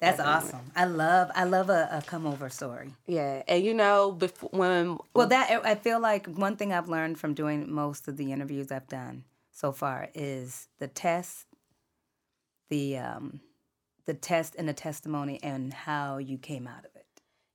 That's 0.00 0.18
awesome. 0.20 0.60
I 0.74 0.86
love 0.86 1.30
I 1.34 1.44
love 1.44 1.68
a, 1.70 1.88
a 1.92 2.02
come 2.06 2.26
over 2.26 2.48
story. 2.48 2.94
Yeah. 3.06 3.42
And 3.46 3.64
you 3.64 3.74
know, 3.74 4.12
before 4.12 4.48
when 4.52 4.98
Well, 5.14 5.28
that 5.28 5.50
I 5.64 5.74
feel 5.74 6.00
like 6.00 6.26
one 6.26 6.56
thing 6.56 6.72
I've 6.72 6.88
learned 6.88 7.18
from 7.18 7.34
doing 7.34 7.70
most 7.70 8.08
of 8.08 8.16
the 8.16 8.32
interviews 8.32 8.72
I've 8.72 8.88
done 8.88 9.24
so 9.52 9.72
far 9.72 10.08
is 10.14 10.68
the 10.78 10.88
test, 10.88 11.46
the 12.70 12.96
um, 12.98 13.40
the 14.06 14.14
test 14.14 14.54
and 14.58 14.68
the 14.68 14.72
testimony 14.72 15.38
and 15.42 15.72
how 15.72 16.16
you 16.18 16.38
came 16.38 16.66
out 16.66 16.80
of 16.86 16.90
it. 16.96 17.06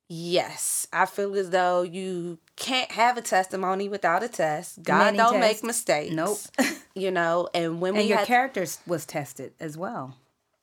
yes, 0.07 0.87
I 0.93 1.07
feel 1.07 1.33
as 1.35 1.49
though 1.49 1.81
you 1.81 2.37
can't 2.55 2.91
have 2.91 3.17
a 3.17 3.21
testimony 3.21 3.89
without 3.89 4.21
a 4.23 4.29
test. 4.29 4.83
God 4.83 4.99
Many 5.05 5.17
don't 5.17 5.33
tests. 5.41 5.63
make 5.63 5.67
mistakes. 5.67 6.13
Nope. 6.13 6.37
You 6.97 7.11
know, 7.11 7.49
and 7.53 7.81
when 7.81 7.97
and 7.97 8.07
your 8.07 8.19
had, 8.19 8.27
character 8.27 8.65
was 8.87 9.05
tested 9.05 9.51
as 9.59 9.75
well. 9.77 10.15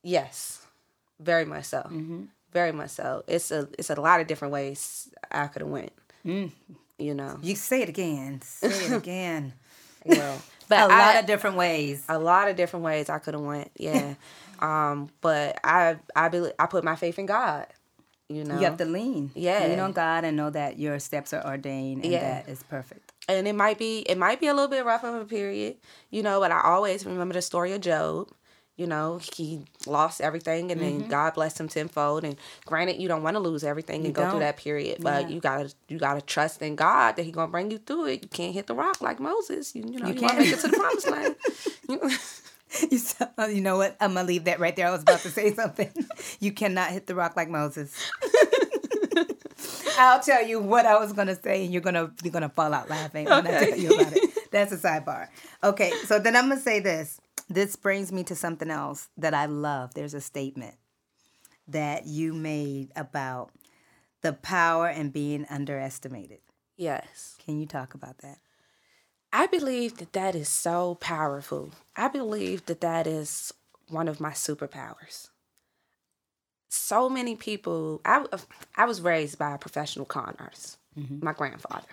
yes, 0.03 0.62
very 1.23 1.45
much 1.45 1.65
so. 1.65 1.79
Mm-hmm. 1.79 2.25
Very 2.53 2.73
much 2.73 2.91
so. 2.91 3.25
It's 3.27 3.51
a 3.51 3.69
it's 3.79 3.91
a 3.91 4.01
lot 4.01 4.21
of 4.21 4.27
different 4.27 4.53
ways 4.53 5.09
I 5.31 5.47
could 5.47 5.63
have 5.63 5.71
went. 5.71 5.93
Mm. 6.27 6.51
You 6.99 7.15
know. 7.15 7.39
You 7.43 7.55
say 7.57 7.83
it 7.83 7.89
again. 7.89 8.41
Say 8.43 8.69
it 8.69 8.93
again. 9.03 9.55
Well, 10.05 10.41
but 10.69 10.81
a 10.81 10.89
lot 10.89 11.17
I, 11.17 11.19
of 11.21 11.27
different 11.27 11.57
ways. 11.57 12.05
a 12.09 12.19
lot 12.19 12.49
of 12.49 12.57
different 12.57 12.85
ways 12.85 13.09
I 13.09 13.19
could 13.19 13.35
have 13.35 13.43
went. 13.43 13.71
Yeah. 13.79 14.15
um, 14.61 15.11
but 15.21 15.59
I 15.65 15.97
I 16.15 16.29
believe 16.29 16.53
I 16.59 16.67
put 16.67 16.85
my 16.85 16.97
faith 16.97 17.19
in 17.19 17.27
God. 17.27 17.67
You 18.29 18.45
know. 18.45 18.59
You 18.59 18.65
have 18.65 18.77
to 18.79 18.85
lean. 18.87 19.31
Yeah. 19.35 19.67
Lean 19.67 19.79
on 19.81 19.93
God 19.93 20.25
and 20.25 20.37
know 20.37 20.49
that 20.51 20.79
your 20.79 20.99
steps 20.99 21.33
are 21.33 21.45
ordained 21.45 22.05
and 22.05 22.13
Yeah. 22.13 22.21
that 22.43 22.49
is 22.49 22.63
perfect. 22.65 23.13
and 23.29 23.47
it 23.49 23.55
might 23.55 23.79
be 23.79 24.01
it 24.01 24.17
might 24.19 24.41
be 24.41 24.47
a 24.47 24.55
little 24.55 24.69
bit 24.71 24.85
rough 24.85 25.05
of 25.05 25.15
a 25.15 25.25
period, 25.25 25.77
you 26.11 26.23
know, 26.23 26.41
but 26.41 26.51
I 26.53 26.61
always 26.63 27.05
remember 27.07 27.35
the 27.35 27.43
story 27.43 27.73
of 27.73 27.81
Job. 27.81 28.29
You 28.77 28.87
know, 28.87 29.21
he 29.37 29.65
lost 29.87 30.21
everything 30.23 30.73
and 30.73 30.81
then 30.81 31.01
Mm-hmm. 31.01 31.11
God 31.11 31.35
blessed 31.35 31.61
him 31.61 31.69
tenfold. 31.69 32.25
And 32.25 32.37
granted, 32.65 33.01
you 33.01 33.07
don't 33.07 33.23
want 33.23 33.35
to 33.35 33.41
lose 33.41 33.65
everything 33.65 34.05
and 34.07 34.15
go 34.15 34.23
don't. 34.23 34.31
through 34.33 34.41
that 34.41 34.57
period, 34.57 34.99
but 35.03 35.25
Yeah. 35.29 35.35
you 35.35 35.41
gotta 35.41 35.73
you 35.89 35.99
gotta 35.99 36.23
trust 36.23 36.63
in 36.63 36.75
God 36.75 37.17
that 37.17 37.23
He 37.25 37.33
gonna 37.33 37.51
bring 37.53 37.71
you 37.71 37.79
through 37.79 38.07
it. 38.07 38.23
You 38.23 38.29
can't 38.29 38.55
hit 38.55 38.67
the 38.67 38.75
rock 38.75 39.01
like 39.03 39.21
Moses. 39.21 39.75
You, 39.77 39.83
you 39.87 39.99
know, 40.01 40.07
you, 40.09 40.15
You 40.15 40.21
can't. 40.21 40.39
make 40.39 40.49
it 40.49 40.59
to 40.61 40.69
the 40.69 40.77
promised 40.77 41.11
land. 41.11 41.37
You- 41.89 42.11
You, 42.91 42.97
so- 42.97 43.29
you 43.49 43.61
know 43.61 43.77
what? 43.77 43.95
I'm 44.01 44.15
gonna 44.15 44.27
leave 44.27 44.45
that 44.45 44.59
right 44.59 44.75
there. 44.75 44.89
I 44.89 44.91
was 44.91 45.03
about 45.03 45.21
to 45.21 45.29
say 45.31 45.53
something. 45.61 45.91
You 46.41 46.53
cannot 46.53 46.89
hit 46.91 47.07
the 47.07 47.15
rock 47.15 47.37
like 47.37 47.51
Moses. 47.51 47.95
I'll 49.99 50.21
tell 50.21 50.43
you 50.47 50.59
what 50.59 50.87
I 50.87 50.99
was 50.99 51.13
gonna 51.13 51.37
say, 51.41 51.65
and 51.65 51.73
you're 51.73 51.83
gonna 51.83 52.11
you're 52.23 52.33
gonna 52.33 52.49
fall 52.49 52.73
out 52.73 52.89
laughing 52.89 53.27
when 53.27 53.47
I 53.47 53.65
tell 53.69 53.79
you 53.79 53.91
about 53.95 54.17
it. 54.17 54.51
That's 54.51 54.73
a 54.73 54.79
sidebar. 54.79 55.29
Okay, 55.63 55.93
so 56.07 56.19
then 56.19 56.35
I'm 56.35 56.49
gonna 56.49 56.61
say 56.61 56.81
this. 56.81 57.21
This 57.53 57.77
brings 57.77 58.11
me 58.11 58.25
to 58.25 58.35
something 58.35 58.71
else 58.71 59.09
that 59.19 59.35
I 59.35 59.45
love. 59.45 59.93
There's 59.93 60.15
a 60.15 60.23
statement 60.23 60.75
that 61.69 62.07
you 62.07 62.33
made 62.33 62.91
about 62.97 63.51
the 64.23 64.33
power 64.33 64.87
and 64.87 65.13
being 65.13 65.45
underestimated. 65.51 66.39
yes. 66.77 67.37
Can 67.45 67.61
you 67.61 67.67
talk 67.67 67.93
about 67.93 68.19
that? 68.19 68.39
I 69.33 69.47
believe 69.47 69.99
that 69.99 70.15
that 70.15 70.35
is 70.35 70.49
so 70.49 70.95
powerful. 70.97 71.73
I 71.97 72.09
believe 72.09 72.67
that 72.67 72.81
that 72.81 73.07
is 73.07 73.53
one 73.89 74.09
of 74.09 74.21
my 74.21 74.31
superpowers. 74.31 75.29
So 76.71 77.11
many 77.11 77.37
people, 77.37 78.01
I, 78.05 78.25
I 78.77 78.87
was 78.87 79.03
raised 79.03 79.39
by 79.39 79.55
a 79.55 79.59
professional 79.59 80.07
con 80.07 80.37
artist, 80.39 80.79
mm-hmm. 80.99 81.23
my 81.23 81.33
grandfather. 81.33 81.89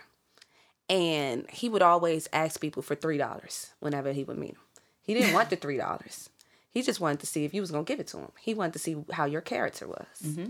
And 0.89 1.49
he 1.49 1.67
would 1.67 1.81
always 1.81 2.27
ask 2.31 2.61
people 2.61 2.81
for 2.81 2.95
$3 2.95 3.69
whenever 3.79 4.13
he 4.13 4.23
would 4.23 4.37
meet 4.37 4.53
them. 4.53 4.63
He 5.09 5.15
didn't 5.15 5.33
want 5.33 5.49
the 5.49 5.57
$3. 5.57 6.29
He 6.69 6.83
just 6.83 6.99
wanted 6.99 7.19
to 7.21 7.25
see 7.25 7.43
if 7.43 7.51
you 7.51 7.61
was 7.61 7.71
going 7.71 7.83
to 7.83 7.91
give 7.91 7.99
it 7.99 8.05
to 8.09 8.19
him. 8.19 8.31
He 8.39 8.53
wanted 8.53 8.73
to 8.73 8.79
see 8.79 8.95
how 9.11 9.25
your 9.25 9.41
character 9.41 9.87
was. 9.87 10.05
Mm-hmm. 10.23 10.49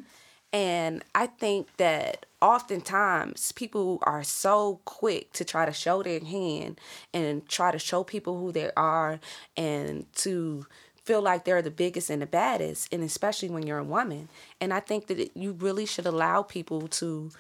And 0.52 1.02
I 1.16 1.28
think 1.28 1.78
that 1.78 2.26
oftentimes 2.42 3.54
people 3.54 4.00
are 4.04 4.22
so 4.22 4.82
quick 4.84 5.32
to 5.32 5.46
try 5.46 5.66
to 5.66 5.72
show 5.72 6.04
their 6.04 6.20
hand 6.20 6.78
and 7.14 7.48
try 7.48 7.72
to 7.72 7.80
show 7.80 8.04
people 8.04 8.38
who 8.38 8.52
they 8.52 8.70
are 8.76 9.22
and 9.56 10.12
to 10.16 10.66
feel 11.06 11.22
like 11.22 11.46
they're 11.46 11.62
the 11.62 11.72
biggest 11.72 12.10
and 12.10 12.22
the 12.22 12.26
baddest, 12.26 12.94
and 12.94 13.02
especially 13.02 13.50
when 13.50 13.66
you're 13.66 13.78
a 13.78 13.84
woman. 13.86 14.28
And 14.60 14.74
I 14.74 14.82
think 14.82 15.08
that 15.08 15.20
it, 15.20 15.32
you 15.36 15.54
really 15.54 15.86
should 15.86 16.06
allow 16.06 16.42
people 16.42 16.90
to 16.90 17.32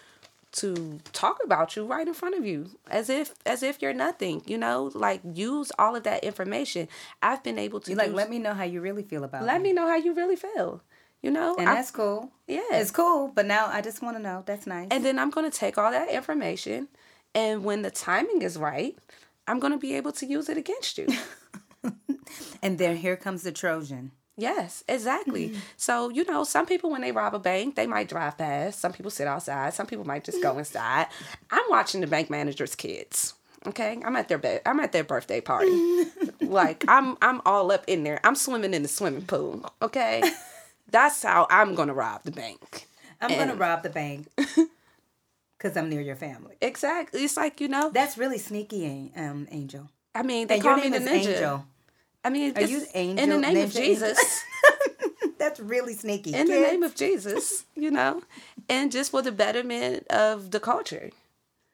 to 0.51 0.99
talk 1.13 1.37
about 1.43 1.75
you 1.75 1.85
right 1.85 2.07
in 2.07 2.13
front 2.13 2.35
of 2.35 2.45
you 2.45 2.71
as 2.89 3.09
if 3.09 3.33
as 3.45 3.61
if 3.63 3.81
you're 3.81 3.93
nothing 3.93 4.41
you 4.47 4.57
know 4.57 4.89
like 4.95 5.21
use 5.33 5.71
all 5.77 5.95
of 5.95 6.03
that 6.03 6.23
information 6.23 6.87
i've 7.21 7.43
been 7.43 7.59
able 7.59 7.79
to 7.79 7.91
You 7.91 7.97
like 7.97 8.13
let 8.13 8.29
me 8.29 8.39
know 8.39 8.53
how 8.55 8.63
you 8.63 8.81
really 8.81 9.03
feel 9.03 9.23
about 9.23 9.43
it. 9.43 9.45
let 9.45 9.61
me. 9.61 9.69
me 9.69 9.73
know 9.73 9.87
how 9.87 9.95
you 9.97 10.13
really 10.13 10.35
feel 10.35 10.81
you 11.21 11.29
know 11.31 11.55
And 11.59 11.69
I- 11.69 11.75
that's 11.75 11.91
cool. 11.91 12.31
yeah 12.47 12.61
It's 12.71 12.91
cool, 12.91 13.31
but 13.33 13.45
now 13.45 13.67
I 13.67 13.81
just 13.81 14.01
want 14.01 14.17
to 14.17 14.23
know. 14.23 14.41
That's 14.45 14.65
nice. 14.65 14.87
and 14.91 15.05
then 15.05 15.19
I'm 15.19 15.29
going 15.29 15.49
to 15.49 15.55
take 15.55 15.77
all 15.77 15.91
that 15.91 16.09
information, 16.09 16.87
and 17.35 17.63
when 17.63 17.81
the 17.83 17.91
timing 17.91 18.41
is 18.41 18.57
right, 18.57 18.97
I'm 19.47 19.59
going 19.59 19.73
to 19.73 19.77
be 19.79 19.93
able 19.95 20.13
to 20.13 20.25
use 20.25 20.49
it 20.49 20.57
against 20.57 20.97
you. 20.97 21.07
And 22.61 22.77
then 22.77 22.97
here 22.97 23.15
comes 23.15 23.43
the 23.43 23.51
Trojan. 23.51 24.11
Yes, 24.39 24.83
exactly. 24.87 25.55
So, 25.77 26.09
you 26.09 26.23
know, 26.25 26.43
some 26.43 26.65
people, 26.65 26.89
when 26.89 27.01
they 27.01 27.11
rob 27.11 27.33
a 27.35 27.39
bank, 27.39 27.75
they 27.75 27.87
might 27.87 28.07
drive 28.09 28.37
past. 28.37 28.79
Some 28.79 28.93
people 28.93 29.11
sit 29.11 29.27
outside. 29.27 29.73
Some 29.73 29.85
people 29.85 30.05
might 30.05 30.23
just 30.23 30.41
go 30.41 30.57
inside. 30.57 31.07
I'm 31.51 31.63
watching 31.69 32.01
the 32.01 32.07
bank 32.07 32.29
manager's 32.29 32.75
kids. 32.75 33.33
Okay, 33.67 33.99
I'm 34.05 34.15
at 34.15 34.29
their 34.29 34.37
bed. 34.37 34.61
I'm 34.65 34.79
at 34.79 34.93
their 34.93 35.03
birthday 35.03 35.41
party. 35.41 36.05
like 36.41 36.85
I'm, 36.87 37.17
I'm 37.21 37.41
all 37.45 37.71
up 37.71 37.83
in 37.87 38.03
there. 38.03 38.19
I'm 38.23 38.35
swimming 38.35 38.73
in 38.73 38.83
the 38.83 38.87
swimming 38.87 39.25
pool. 39.25 39.69
Okay, 39.81 40.23
that's 40.89 41.21
how 41.23 41.45
I'm 41.49 41.75
gonna 41.75 41.93
rob 41.93 42.23
the 42.23 42.31
bank. 42.31 42.87
I'm 43.21 43.31
going 43.31 43.49
to 43.49 43.55
rob 43.55 43.83
the 43.83 43.89
bank 43.89 44.27
because 45.57 45.75
I'm 45.75 45.89
near 45.89 46.01
your 46.01 46.15
family. 46.15 46.55
Exactly. 46.61 47.23
It's 47.23 47.37
like 47.37 47.59
you 47.59 47.67
know. 47.67 47.89
That's 47.89 48.17
really 48.17 48.37
sneaky, 48.37 49.11
um, 49.15 49.47
Angel. 49.51 49.89
I 50.15 50.23
mean, 50.23 50.47
they 50.47 50.55
And 50.55 50.63
call 50.63 50.77
me 50.77 50.89
the 50.89 50.99
ninja. 50.99 51.33
Angel. 51.33 51.65
I 52.23 52.29
mean, 52.29 52.53
Are 52.57 52.61
you 52.63 52.85
in 52.93 53.15
the 53.15 53.37
name 53.37 53.57
of 53.57 53.73
Jesus. 53.73 54.43
That's 55.37 55.59
really 55.59 55.93
sneaky. 55.93 56.33
in 56.33 56.47
the 56.47 56.59
name 56.59 56.83
of 56.83 56.95
Jesus, 56.95 57.65
you 57.75 57.91
know, 57.91 58.21
and 58.67 58.91
just 58.91 59.11
for 59.11 59.21
the 59.21 59.31
betterment 59.31 60.05
of 60.09 60.51
the 60.51 60.59
culture. 60.59 61.11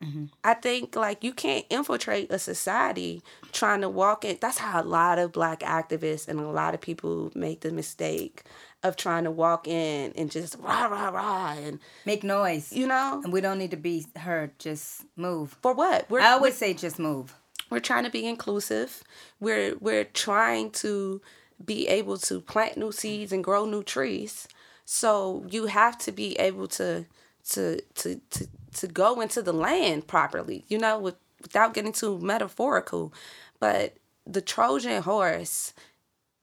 Mm-hmm. 0.04 0.26
I 0.44 0.54
think 0.54 0.96
like 0.96 1.24
you 1.24 1.34
can't 1.34 1.66
infiltrate 1.70 2.30
a 2.32 2.38
society 2.38 3.24
trying 3.54 3.82
to 3.82 3.90
walk 3.90 4.24
in. 4.24 4.38
That's 4.40 4.60
how 4.60 4.82
a 4.82 4.84
lot 4.84 5.18
of 5.18 5.32
black 5.32 5.62
activists 5.62 6.28
and 6.28 6.40
a 6.40 6.48
lot 6.48 6.74
of 6.76 6.82
people 6.82 7.32
make 7.34 7.62
the 7.62 7.72
mistake 7.72 8.44
of 8.84 8.98
trying 8.98 9.24
to 9.24 9.32
walk 9.32 9.68
in 9.68 10.12
and 10.16 10.30
just 10.30 10.58
rah 10.60 10.86
rah 10.86 11.10
rah 11.10 11.54
and 11.54 11.80
Make 12.06 12.24
noise. 12.24 12.72
you 12.72 12.86
know 12.86 13.22
and 13.24 13.34
we 13.34 13.42
don't 13.42 13.58
need 13.58 13.72
to 13.72 13.78
be 13.78 14.06
heard. 14.18 14.60
Just 14.60 15.06
move. 15.16 15.58
for 15.62 15.74
what 15.74 16.08
we're 16.10 16.20
I 16.20 16.32
always 16.34 16.56
say 16.56 16.74
just 16.76 17.00
move. 17.00 17.34
We're 17.70 17.80
trying 17.80 18.04
to 18.04 18.10
be 18.10 18.26
inclusive. 18.26 19.04
We're 19.40 19.76
we're 19.80 20.04
trying 20.06 20.72
to 20.72 21.22
be 21.64 21.88
able 21.88 22.18
to 22.18 22.42
plant 22.42 22.78
new 22.78 22.92
seeds 22.92 23.32
and 23.32 23.44
grow 23.44 23.66
new 23.66 23.84
trees. 23.84 24.48
So 24.86 25.46
you 25.50 25.68
have 25.68 25.98
to 26.00 26.12
be 26.12 26.34
able 26.40 26.68
to 26.70 27.06
to 27.52 27.82
to 27.82 28.22
to, 28.32 28.48
to 28.74 28.88
go 28.88 29.22
into 29.22 29.42
the 29.42 29.54
land 29.54 30.08
properly, 30.08 30.66
you 30.68 30.78
know, 30.78 31.00
with, 31.00 31.16
without 31.42 31.74
getting 31.74 31.94
too 31.94 32.20
metaphorical. 32.20 33.14
But 33.60 33.96
the 34.26 34.42
Trojan 34.42 35.02
horse 35.04 35.74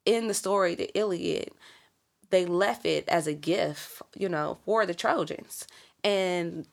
in 0.04 0.28
the 0.28 0.34
story, 0.34 0.74
the 0.74 0.96
Iliad, 0.98 1.50
they 2.30 2.46
left 2.46 2.86
it 2.86 3.08
as 3.08 3.26
a 3.26 3.34
gift, 3.34 4.02
you 4.16 4.28
know, 4.28 4.58
for 4.64 4.86
the 4.86 4.94
Trojans. 4.94 5.66
And 6.02 6.66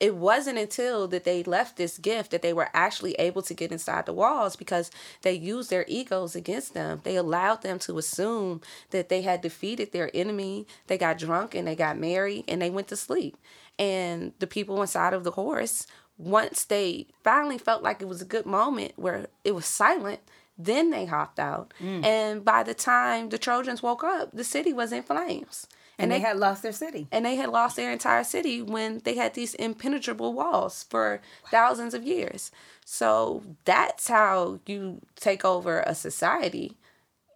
it 0.00 0.16
wasn't 0.16 0.58
until 0.58 1.06
that 1.08 1.24
they 1.24 1.42
left 1.44 1.76
this 1.76 1.98
gift 1.98 2.30
that 2.32 2.42
they 2.42 2.52
were 2.52 2.68
actually 2.74 3.14
able 3.14 3.42
to 3.42 3.54
get 3.54 3.72
inside 3.72 4.06
the 4.06 4.12
walls 4.12 4.56
because 4.56 4.90
they 5.22 5.32
used 5.32 5.70
their 5.70 5.84
egos 5.86 6.34
against 6.34 6.74
them. 6.74 7.00
They 7.04 7.16
allowed 7.16 7.62
them 7.62 7.78
to 7.80 7.98
assume 7.98 8.60
that 8.90 9.08
they 9.08 9.22
had 9.22 9.40
defeated 9.40 9.92
their 9.92 10.10
enemy. 10.12 10.66
They 10.88 10.98
got 10.98 11.18
drunk 11.18 11.54
and 11.54 11.66
they 11.66 11.76
got 11.76 11.98
married 11.98 12.44
and 12.48 12.60
they 12.60 12.70
went 12.70 12.88
to 12.88 12.96
sleep. 12.96 13.36
And 13.78 14.32
the 14.40 14.46
people 14.46 14.80
inside 14.82 15.14
of 15.14 15.24
the 15.24 15.32
horse, 15.32 15.86
once 16.18 16.64
they 16.64 17.06
finally 17.22 17.58
felt 17.58 17.82
like 17.82 18.02
it 18.02 18.08
was 18.08 18.22
a 18.22 18.26
good 18.26 18.46
moment 18.46 18.92
where 18.96 19.26
it 19.44 19.54
was 19.54 19.66
silent, 19.66 20.20
then 20.58 20.90
they 20.90 21.06
hopped 21.06 21.38
out. 21.38 21.72
Mm. 21.80 22.04
And 22.04 22.44
by 22.44 22.62
the 22.62 22.74
time 22.74 23.28
the 23.28 23.38
Trojans 23.38 23.82
woke 23.82 24.04
up, 24.04 24.30
the 24.32 24.44
city 24.44 24.72
was 24.72 24.92
in 24.92 25.02
flames. 25.02 25.66
And, 25.98 26.10
they, 26.10 26.20
had 26.20 26.38
lost 26.38 26.62
their 26.62 26.72
city. 26.72 27.06
and 27.12 27.24
they 27.24 27.36
had 27.36 27.50
lost 27.50 27.76
their 27.76 27.92
entire 27.92 28.24
city 28.24 28.60
when 28.62 28.98
they 29.04 29.14
had 29.14 29.34
these 29.34 29.54
impenetrable 29.54 30.32
walls 30.32 30.84
for 30.90 31.20
thousands 31.50 31.94
of 31.94 32.02
years. 32.04 32.50
So 32.84 33.42
that's 33.64 34.08
how 34.08 34.58
you 34.66 35.00
take 35.16 35.44
over 35.44 35.80
a 35.80 35.94
society, 35.94 36.76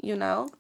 you 0.03 0.16
know. 0.16 0.51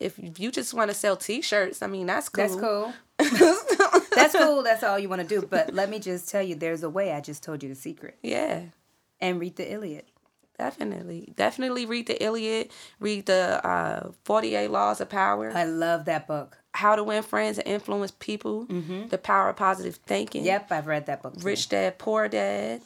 If 0.00 0.18
you 0.38 0.50
just 0.50 0.72
want 0.72 0.90
to 0.90 0.94
sell 0.96 1.16
T-shirts, 1.16 1.82
I 1.82 1.86
mean 1.86 2.06
that's 2.06 2.28
cool. 2.30 2.46
That's 2.46 2.60
cool. 2.60 2.92
That's 4.14 4.34
cool. 4.34 4.62
That's 4.62 4.82
all 4.82 4.98
you 4.98 5.08
want 5.08 5.22
to 5.22 5.28
do. 5.28 5.46
But 5.46 5.74
let 5.74 5.88
me 5.90 5.98
just 5.98 6.28
tell 6.30 6.42
you, 6.42 6.54
there's 6.54 6.82
a 6.82 6.88
way. 6.90 7.12
I 7.12 7.20
just 7.20 7.42
told 7.42 7.62
you 7.62 7.68
the 7.68 7.74
secret. 7.74 8.16
yeah, 8.22 8.62
And 9.20 9.38
read 9.38 9.56
the 9.56 9.70
Iliad. 9.70 10.04
definitely, 10.58 11.32
definitely 11.36 11.86
read 11.86 12.06
the 12.06 12.22
Iliad, 12.22 12.70
read 12.98 13.26
the 13.26 13.64
uh, 13.66 14.10
Forty 14.24 14.54
Eight 14.54 14.70
Laws 14.70 15.00
of 15.00 15.08
Power, 15.10 15.52
I 15.54 15.64
love 15.64 16.06
that 16.06 16.26
book. 16.26 16.58
How 16.74 16.94
to 16.96 17.02
Win 17.04 17.22
Friends 17.22 17.58
and 17.58 17.66
Influence 17.66 18.12
People, 18.18 18.64
The 18.66 19.18
Power 19.18 19.48
of 19.50 19.56
Positive 19.56 19.96
Thinking. 19.96 20.44
Yep, 20.44 20.70
I've 20.72 20.86
read 20.86 21.06
that 21.06 21.22
book. 21.22 21.36
Too. 21.36 21.44
Rich 21.46 21.68
Dad 21.70 21.98
Poor 21.98 22.28
Dad. 22.28 22.80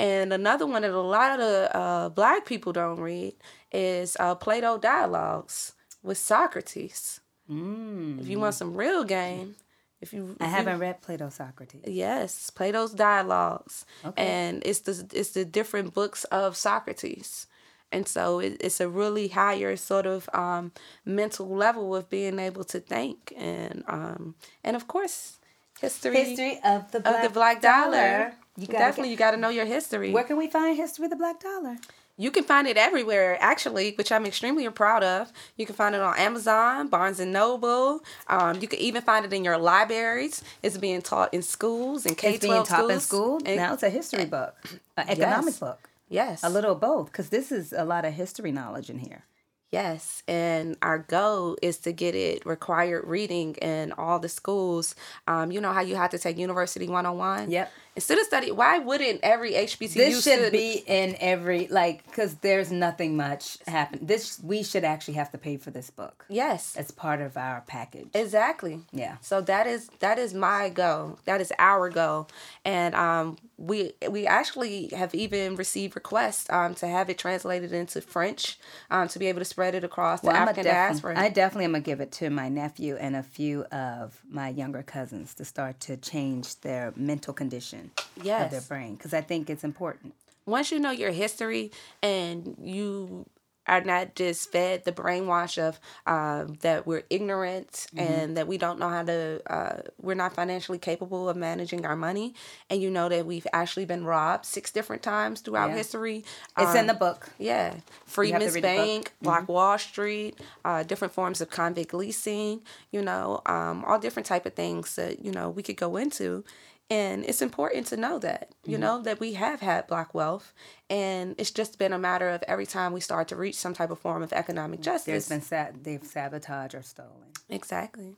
And 0.00 0.32
another 0.32 0.66
one 0.66 0.82
that 0.82 0.90
a 0.92 1.00
lot 1.00 1.40
of 1.40 1.70
uh, 1.74 2.08
black 2.10 2.46
people 2.46 2.72
don't 2.72 3.00
read 3.00 3.34
is 3.72 4.16
uh, 4.20 4.34
Plato 4.36 4.78
Dialogues 4.78 5.72
with 6.02 6.18
Socrates. 6.18 7.20
Mm. 7.50 8.20
If 8.20 8.28
you 8.28 8.38
want 8.38 8.54
some 8.54 8.74
real 8.76 9.02
game, 9.04 9.56
if 10.00 10.12
you 10.12 10.36
I 10.40 10.44
if 10.44 10.50
haven't 10.50 10.78
read 10.78 11.00
Plato 11.02 11.30
Socrates. 11.30 11.82
yes, 11.86 12.50
Plato's 12.50 12.92
Dialogues, 12.92 13.84
Okay. 14.04 14.24
and 14.24 14.62
it's 14.64 14.80
the 14.80 15.04
it's 15.12 15.30
the 15.30 15.44
different 15.44 15.94
books 15.94 16.22
of 16.24 16.56
Socrates, 16.56 17.46
and 17.92 18.06
so 18.08 18.38
it, 18.40 18.56
it's 18.60 18.80
a 18.80 18.88
really 18.88 19.28
higher 19.28 19.76
sort 19.76 20.06
of 20.06 20.28
um, 20.34 20.72
mental 21.04 21.48
level 21.48 21.94
of 21.96 22.08
being 22.10 22.38
able 22.38 22.64
to 22.64 22.80
think, 22.80 23.32
and 23.36 23.84
um, 23.88 24.34
and 24.64 24.76
of 24.76 24.86
course, 24.88 25.38
history 25.80 26.14
History 26.16 26.60
of 26.64 26.90
the 26.92 26.98
of 26.98 27.04
Black, 27.04 27.22
the 27.22 27.30
black 27.30 27.62
dollar. 27.62 28.32
You 28.56 28.66
gotta 28.66 28.78
Definitely, 28.78 29.10
get- 29.10 29.10
you 29.12 29.16
got 29.18 29.30
to 29.32 29.36
know 29.36 29.50
your 29.50 29.66
history. 29.66 30.10
Where 30.10 30.24
can 30.24 30.36
we 30.36 30.48
find 30.48 30.76
History 30.76 31.04
of 31.04 31.10
the 31.10 31.16
Black 31.16 31.38
Dollar? 31.40 31.76
You 32.20 32.32
can 32.32 32.42
find 32.42 32.66
it 32.66 32.76
everywhere, 32.76 33.38
actually, 33.40 33.92
which 33.92 34.10
I'm 34.10 34.26
extremely 34.26 34.68
proud 34.70 35.04
of. 35.04 35.32
You 35.56 35.64
can 35.66 35.76
find 35.76 35.94
it 35.94 36.00
on 36.00 36.18
Amazon, 36.18 36.88
Barnes 36.88 37.20
and 37.20 37.32
Noble. 37.32 38.00
Um, 38.26 38.58
you 38.60 38.66
can 38.66 38.80
even 38.80 39.02
find 39.02 39.24
it 39.24 39.32
in 39.32 39.44
your 39.44 39.56
libraries. 39.56 40.42
It's 40.60 40.76
being 40.76 41.00
taught 41.00 41.32
in 41.32 41.42
schools 41.42 42.04
and 42.04 42.18
K 42.18 42.30
It's 42.34 42.40
being 42.40 42.54
twelve 42.54 42.66
taught 42.68 42.78
schools. 42.78 42.92
in 42.92 43.00
school. 43.00 43.40
And- 43.46 43.56
now 43.58 43.74
it's 43.74 43.84
a 43.84 43.90
history 43.90 44.24
book, 44.24 44.56
an 44.96 45.08
economic 45.08 45.46
Yes. 45.54 45.58
book. 45.60 45.87
Yes, 46.08 46.42
A 46.42 46.50
little 46.50 46.74
both, 46.74 47.06
because 47.06 47.28
this 47.30 47.50
is 47.52 47.72
a 47.72 47.84
lot 47.84 48.04
of 48.04 48.12
history 48.14 48.52
knowledge 48.52 48.90
in 48.90 48.98
here. 48.98 49.24
Yes, 49.70 50.22
and 50.26 50.78
our 50.80 50.96
goal 51.00 51.58
is 51.60 51.76
to 51.80 51.92
get 51.92 52.14
it 52.14 52.46
required 52.46 53.06
reading 53.06 53.54
in 53.56 53.92
all 53.92 54.18
the 54.18 54.28
schools. 54.30 54.94
Um, 55.26 55.52
you 55.52 55.60
know 55.60 55.74
how 55.74 55.82
you 55.82 55.94
have 55.94 56.08
to 56.12 56.18
take 56.18 56.38
University 56.38 56.86
101? 56.88 57.50
Yep. 57.50 57.70
Instead 57.94 58.18
of 58.18 58.24
study, 58.24 58.50
why 58.50 58.78
wouldn't 58.78 59.20
every 59.22 59.52
HBCU 59.52 59.92
This 59.92 60.24
should 60.24 60.52
be 60.52 60.82
in 60.86 61.16
every 61.20 61.66
like 61.68 62.06
because 62.06 62.36
there's 62.36 62.72
nothing 62.72 63.14
much 63.18 63.58
happen. 63.66 63.98
This 64.06 64.40
we 64.42 64.62
should 64.62 64.84
actually 64.84 65.14
have 65.14 65.30
to 65.32 65.38
pay 65.38 65.58
for 65.58 65.70
this 65.70 65.90
book 65.90 66.24
Yes, 66.30 66.74
as 66.74 66.90
part 66.90 67.20
of 67.20 67.36
our 67.36 67.62
package. 67.66 68.08
exactly. 68.14 68.80
Yeah. 68.90 69.16
So 69.20 69.42
that 69.42 69.66
is 69.66 69.90
that 69.98 70.18
is 70.18 70.32
my 70.32 70.70
goal. 70.70 71.18
That 71.26 71.42
is 71.42 71.52
our 71.58 71.90
goal, 71.90 72.28
and 72.64 72.94
um, 72.94 73.36
we 73.58 73.92
we 74.08 74.26
actually 74.26 74.86
have 74.88 75.14
even 75.14 75.56
received 75.56 75.96
requests 75.96 76.48
um, 76.48 76.74
to 76.76 76.86
have 76.86 77.10
it 77.10 77.18
translated 77.18 77.72
into 77.72 78.00
French 78.00 78.56
um, 78.90 79.08
to 79.08 79.18
be 79.18 79.26
able 79.26 79.40
to 79.40 79.44
spread 79.44 79.74
it 79.74 79.82
across 79.82 80.20
the 80.20 80.28
Well, 80.28 80.36
I'm 80.36 80.42
African 80.42 80.64
diaspora. 80.64 81.18
I 81.18 81.28
definitely 81.28 81.64
am 81.64 81.72
gonna 81.72 81.82
give 81.82 82.00
it 82.00 82.12
to 82.12 82.30
my 82.30 82.48
nephew 82.48 82.96
and 82.96 83.16
a 83.16 83.22
few 83.22 83.64
of 83.64 84.22
my 84.30 84.48
younger 84.48 84.84
cousins 84.84 85.34
to 85.34 85.44
start 85.44 85.80
to 85.80 85.96
change 85.96 86.60
their 86.60 86.92
mental 86.96 87.34
condition 87.34 87.90
yes. 88.22 88.44
of 88.44 88.50
their 88.52 88.60
brain 88.60 88.94
because 88.94 89.12
I 89.12 89.20
think 89.22 89.50
it's 89.50 89.64
important. 89.64 90.14
once 90.46 90.70
you 90.70 90.78
know 90.78 90.92
your 90.92 91.10
history 91.10 91.72
and 92.02 92.56
you 92.62 93.26
are 93.68 93.82
not 93.82 94.14
just 94.14 94.50
fed 94.50 94.84
the 94.84 94.92
brainwash 94.92 95.58
of 95.58 95.78
um, 96.06 96.54
that 96.62 96.86
we're 96.86 97.02
ignorant 97.10 97.86
and 97.96 98.36
that 98.36 98.48
we 98.48 98.58
don't 98.58 98.78
know 98.78 98.88
how 98.88 99.02
to 99.04 99.40
uh, 99.52 99.82
we're 100.00 100.14
not 100.14 100.34
financially 100.34 100.78
capable 100.78 101.28
of 101.28 101.36
managing 101.36 101.84
our 101.86 101.96
money 101.96 102.34
and 102.70 102.80
you 102.82 102.90
know 102.90 103.08
that 103.08 103.26
we've 103.26 103.46
actually 103.52 103.84
been 103.84 104.04
robbed 104.04 104.44
six 104.46 104.70
different 104.70 105.02
times 105.02 105.40
throughout 105.40 105.70
Yeah. 105.70 105.76
history 105.76 106.24
It's 106.58 106.72
in 106.74 106.80
um, 106.80 106.86
the 106.88 106.94
book. 106.94 107.30
yeah, 107.38 107.74
Freedman's 108.06 108.54
read 108.54 108.64
the 108.64 108.68
book. 108.68 108.76
Mm-hmm. 108.78 108.84
Bank, 108.86 109.12
Black 109.22 109.48
Wall 109.48 109.78
Street, 109.78 110.38
uh, 110.64 110.82
different 110.82 111.12
forms 111.14 111.40
of 111.40 111.50
convict 111.50 111.92
leasing. 111.94 112.62
You 112.90 113.02
know, 113.02 113.42
um, 113.46 113.84
all 113.84 113.98
different 113.98 114.26
type 114.26 114.46
of 114.46 114.54
things 114.54 114.96
that 114.96 115.24
you 115.24 115.30
know 115.32 115.50
we 115.50 115.62
could 115.62 115.76
go 115.76 115.96
into, 115.96 116.44
and 116.90 117.24
it's 117.24 117.42
important 117.42 117.86
to 117.88 117.96
know 117.96 118.18
that 118.18 118.48
you 118.64 118.72
Mm-hmm. 118.72 118.80
know 118.80 119.02
that 119.02 119.20
we 119.20 119.34
have 119.34 119.60
had 119.60 119.86
black 119.86 120.14
wealth, 120.14 120.52
and 120.90 121.34
it's 121.38 121.50
just 121.50 121.78
been 121.78 121.92
a 121.92 121.98
matter 121.98 122.28
of 122.28 122.42
every 122.48 122.66
time 122.66 122.92
we 122.92 123.00
start 123.00 123.28
to 123.28 123.36
reach 123.36 123.56
some 123.56 123.74
type 123.74 123.90
of 123.90 123.98
form 123.98 124.22
of 124.22 124.32
economic 124.32 124.80
There's 124.82 125.04
justice. 125.06 125.28
been 125.28 125.42
sa- 125.42 125.68
they've 125.82 126.04
sabotaged 126.04 126.74
or 126.74 126.82
stolen. 126.82 127.32
exactly. 127.48 128.16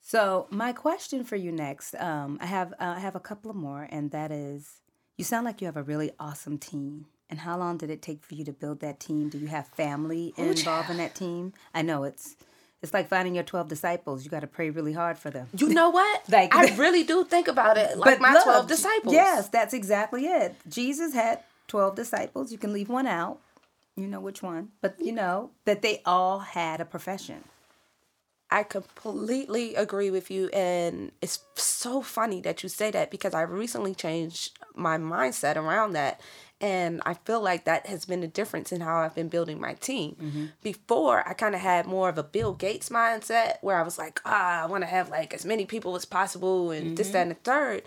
So 0.00 0.46
my 0.50 0.72
question 0.72 1.24
for 1.24 1.36
you 1.36 1.50
next, 1.50 1.94
um, 1.96 2.38
I 2.40 2.46
have 2.46 2.72
uh, 2.74 2.94
I 2.96 3.00
have 3.00 3.16
a 3.16 3.20
couple 3.20 3.50
of 3.50 3.56
more, 3.56 3.88
and 3.90 4.10
that 4.10 4.30
is, 4.30 4.80
you 5.16 5.24
sound 5.24 5.44
like 5.46 5.60
you 5.60 5.66
have 5.66 5.76
a 5.76 5.82
really 5.82 6.10
awesome 6.20 6.58
team. 6.58 7.06
And 7.30 7.40
how 7.40 7.56
long 7.58 7.78
did 7.78 7.90
it 7.90 8.02
take 8.02 8.22
for 8.22 8.34
you 8.34 8.44
to 8.44 8.52
build 8.52 8.80
that 8.80 9.00
team? 9.00 9.30
Do 9.30 9.38
you 9.38 9.46
have 9.48 9.66
family 9.68 10.34
involved 10.36 10.90
in 10.90 10.98
that 10.98 11.14
team? 11.14 11.54
I 11.74 11.80
know 11.82 12.04
it's 12.04 12.36
it's 12.82 12.92
like 12.92 13.08
finding 13.08 13.34
your 13.34 13.44
twelve 13.44 13.68
disciples. 13.68 14.24
You 14.24 14.30
got 14.30 14.40
to 14.40 14.46
pray 14.46 14.70
really 14.70 14.92
hard 14.92 15.18
for 15.18 15.30
them. 15.30 15.48
You 15.56 15.68
know 15.68 15.90
what? 15.90 16.22
Like- 16.30 16.54
I 16.54 16.74
really 16.76 17.02
do 17.04 17.24
think 17.24 17.48
about 17.48 17.78
it 17.78 17.96
like 17.96 18.20
my 18.20 18.32
look, 18.34 18.44
twelve 18.44 18.66
disciples. 18.68 19.14
Yes, 19.14 19.48
that's 19.48 19.72
exactly 19.74 20.26
it. 20.26 20.54
Jesus 20.68 21.14
had 21.14 21.40
twelve 21.68 21.96
disciples. 21.96 22.52
You 22.52 22.58
can 22.58 22.72
leave 22.72 22.88
one 22.88 23.06
out. 23.06 23.38
You 23.96 24.06
know 24.08 24.20
which 24.20 24.42
one, 24.42 24.70
but 24.80 24.96
you 24.98 25.12
know 25.12 25.50
that 25.66 25.80
they 25.82 26.02
all 26.04 26.40
had 26.40 26.80
a 26.80 26.84
profession. 26.84 27.44
I 28.50 28.62
completely 28.62 29.74
agree 29.74 30.10
with 30.10 30.30
you. 30.30 30.48
And 30.48 31.10
it's 31.22 31.40
so 31.56 32.02
funny 32.02 32.40
that 32.42 32.62
you 32.62 32.68
say 32.68 32.90
that 32.90 33.10
because 33.10 33.34
I 33.34 33.42
recently 33.42 33.94
changed 33.94 34.58
my 34.74 34.96
mindset 34.98 35.56
around 35.56 35.92
that. 35.94 36.20
And 36.64 37.02
I 37.04 37.12
feel 37.12 37.42
like 37.42 37.64
that 37.66 37.86
has 37.86 38.06
been 38.06 38.22
a 38.22 38.26
difference 38.26 38.72
in 38.72 38.80
how 38.80 38.96
I've 39.02 39.14
been 39.14 39.28
building 39.28 39.60
my 39.60 39.74
team. 39.74 40.50
Before, 40.62 41.22
I 41.28 41.34
kind 41.34 41.54
of 41.54 41.60
had 41.60 41.84
more 41.84 42.08
of 42.08 42.16
a 42.16 42.22
Bill 42.22 42.54
Gates 42.54 42.88
mindset 42.88 43.58
where 43.60 43.76
I 43.76 43.82
was 43.82 43.98
like, 43.98 44.18
ah, 44.24 44.62
I 44.62 44.66
want 44.66 44.82
to 44.82 44.86
have 44.86 45.10
like 45.10 45.34
as 45.34 45.44
many 45.44 45.66
people 45.66 45.94
as 45.94 46.06
possible 46.06 46.70
and 46.70 46.96
this, 46.96 47.10
that, 47.10 47.20
and 47.22 47.30
the 47.32 47.34
third. 47.34 47.82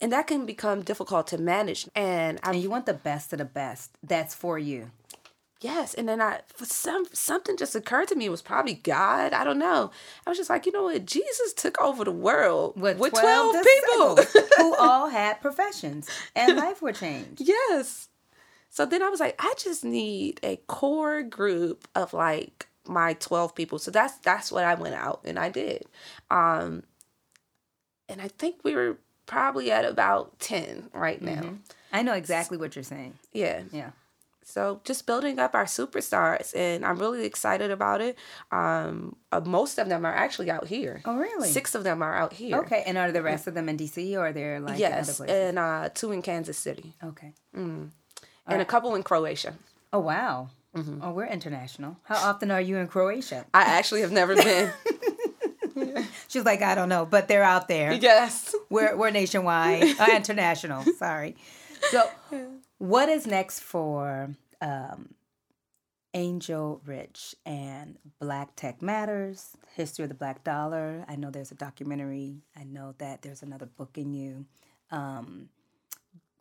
And 0.00 0.12
that 0.12 0.28
can 0.28 0.46
become 0.46 0.82
difficult 0.82 1.26
to 1.28 1.38
manage. 1.38 1.88
And 1.96 2.38
I 2.44 2.50
And 2.52 2.62
you 2.62 2.70
want 2.70 2.86
the 2.86 2.94
best 2.94 3.32
of 3.32 3.40
the 3.40 3.44
best. 3.44 3.90
That's 4.04 4.34
for 4.36 4.56
you. 4.56 4.92
Yes, 5.60 5.94
and 5.94 6.08
then 6.08 6.20
I 6.20 6.40
for 6.48 6.64
some 6.64 7.04
something 7.12 7.56
just 7.56 7.76
occurred 7.76 8.08
to 8.08 8.16
me. 8.16 8.26
It 8.26 8.30
was 8.30 8.42
probably 8.42 8.74
God. 8.74 9.32
I 9.32 9.44
don't 9.44 9.60
know. 9.60 9.92
I 10.26 10.30
was 10.30 10.36
just 10.36 10.50
like, 10.50 10.66
you 10.66 10.72
know 10.72 10.84
what? 10.84 11.06
Jesus 11.06 11.52
took 11.52 11.80
over 11.80 12.04
the 12.04 12.10
world 12.28 12.80
with, 12.80 12.98
With 12.98 13.12
twelve, 13.12 13.54
people. 13.64 14.16
who 14.58 14.74
all 14.86 15.08
had 15.08 15.40
professions 15.40 16.08
and 16.34 16.56
life 16.56 16.82
were 16.82 16.92
changed. 16.92 17.40
yes. 17.40 18.08
So 18.72 18.86
then 18.86 19.02
I 19.02 19.10
was 19.10 19.20
like, 19.20 19.36
I 19.38 19.52
just 19.58 19.84
need 19.84 20.40
a 20.42 20.56
core 20.66 21.22
group 21.22 21.86
of 21.94 22.14
like 22.14 22.68
my 22.88 23.12
twelve 23.12 23.54
people. 23.54 23.78
So 23.78 23.90
that's 23.90 24.16
that's 24.16 24.50
what 24.50 24.64
I 24.64 24.74
went 24.74 24.94
out 24.94 25.20
and 25.26 25.38
I 25.38 25.50
did. 25.50 25.84
Um, 26.30 26.82
and 28.08 28.22
I 28.22 28.28
think 28.28 28.64
we 28.64 28.74
were 28.74 28.96
probably 29.26 29.70
at 29.70 29.84
about 29.84 30.38
ten 30.38 30.88
right 30.94 31.20
now. 31.20 31.58
I 31.92 32.02
know 32.02 32.14
exactly 32.14 32.56
what 32.56 32.74
you're 32.74 32.82
saying. 32.82 33.18
Yeah. 33.30 33.64
Yeah. 33.72 33.90
So 34.42 34.80
just 34.84 35.06
building 35.06 35.38
up 35.38 35.54
our 35.54 35.66
superstars, 35.66 36.56
and 36.56 36.82
I'm 36.82 36.98
really 36.98 37.26
excited 37.26 37.70
about 37.70 38.00
it. 38.00 38.18
Um, 38.50 39.16
uh, 39.30 39.40
most 39.40 39.78
of 39.78 39.90
them 39.90 40.06
are 40.06 40.14
actually 40.14 40.50
out 40.50 40.66
here. 40.66 41.02
Oh, 41.04 41.16
really? 41.16 41.48
Six 41.48 41.74
of 41.74 41.84
them 41.84 42.02
are 42.02 42.14
out 42.14 42.32
here. 42.32 42.56
Okay. 42.60 42.82
And 42.86 42.96
are 42.96 43.12
the 43.12 43.22
rest 43.22 43.46
of 43.46 43.52
them 43.52 43.68
in 43.68 43.76
DC 43.76 44.16
or 44.16 44.28
are 44.28 44.32
they 44.32 44.58
like 44.58 44.74
in 44.74 44.80
yes, 44.80 45.10
other 45.10 45.26
places? 45.26 45.48
and 45.48 45.58
uh, 45.58 45.90
two 45.94 46.10
in 46.10 46.22
Kansas 46.22 46.56
City, 46.56 46.94
okay. 47.04 47.34
And 48.46 48.60
a 48.62 48.64
couple 48.64 48.94
in 48.94 49.02
Croatia. 49.02 49.54
Oh 49.92 50.00
wow. 50.00 50.48
Oh, 50.74 51.12
we're 51.12 51.26
international. 51.26 51.98
How 52.04 52.30
often 52.30 52.50
are 52.50 52.60
you 52.60 52.78
in 52.78 52.88
Croatia? 52.88 53.44
I 53.52 53.62
actually 53.62 54.00
have 54.00 54.12
never 54.12 54.34
been. 54.34 54.72
She's 56.28 56.44
like, 56.46 56.62
I 56.62 56.74
don't 56.74 56.88
know, 56.88 57.04
but 57.04 57.28
they're 57.28 57.42
out 57.42 57.68
there. 57.68 57.92
yes. 57.92 58.54
We're 58.70 58.96
we're 58.96 59.10
nationwide, 59.10 59.84
uh, 60.00 60.06
international. 60.16 60.82
Sorry. 60.96 61.36
So, 61.90 62.08
what 62.78 63.08
is 63.10 63.26
next 63.26 63.60
for 63.60 64.30
um, 64.62 65.14
Angel 66.14 66.80
Rich 66.86 67.34
and 67.44 67.98
Black 68.18 68.56
Tech 68.56 68.80
Matters? 68.80 69.56
History 69.74 70.04
of 70.04 70.08
the 70.10 70.14
Black 70.14 70.42
Dollar. 70.44 71.04
I 71.08 71.16
know 71.16 71.30
there's 71.30 71.50
a 71.50 71.54
documentary. 71.56 72.42
I 72.56 72.64
know 72.64 72.94
that 72.98 73.22
there's 73.22 73.42
another 73.42 73.66
book 73.66 73.96
in 73.98 74.12
you. 74.14 74.46
Um, 74.90 75.48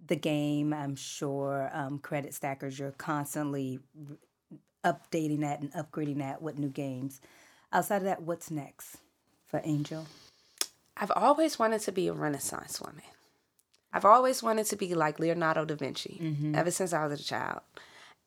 the 0.06 0.16
game. 0.16 0.74
I'm 0.74 0.96
sure. 0.96 1.70
Um, 1.74 2.00
credit 2.00 2.34
stackers. 2.34 2.78
You're 2.78 2.92
constantly 2.92 3.80
updating 4.84 5.42
that 5.42 5.62
and 5.62 5.72
upgrading 5.74 6.20
that 6.20 6.42
with 6.42 6.58
new 6.58 6.70
games. 6.70 7.22
Outside 7.72 7.98
of 7.98 8.04
that, 8.04 8.24
what's 8.24 8.52
next 8.52 8.98
for 9.46 9.62
Angel? 9.64 10.08
I've 10.98 11.12
always 11.12 11.58
wanted 11.58 11.82
to 11.82 11.92
be 11.92 12.08
a 12.08 12.14
Renaissance 12.14 12.82
woman. 12.82 13.04
I've 13.94 14.06
always 14.06 14.42
wanted 14.42 14.66
to 14.68 14.76
be 14.76 14.94
like 14.94 15.20
Leonardo 15.20 15.66
da 15.66 15.76
Vinci 15.76 16.54
ever 16.54 16.72
since 16.72 16.94
I 16.94 17.06
was 17.06 17.20
a 17.20 17.24
child. 17.24 17.62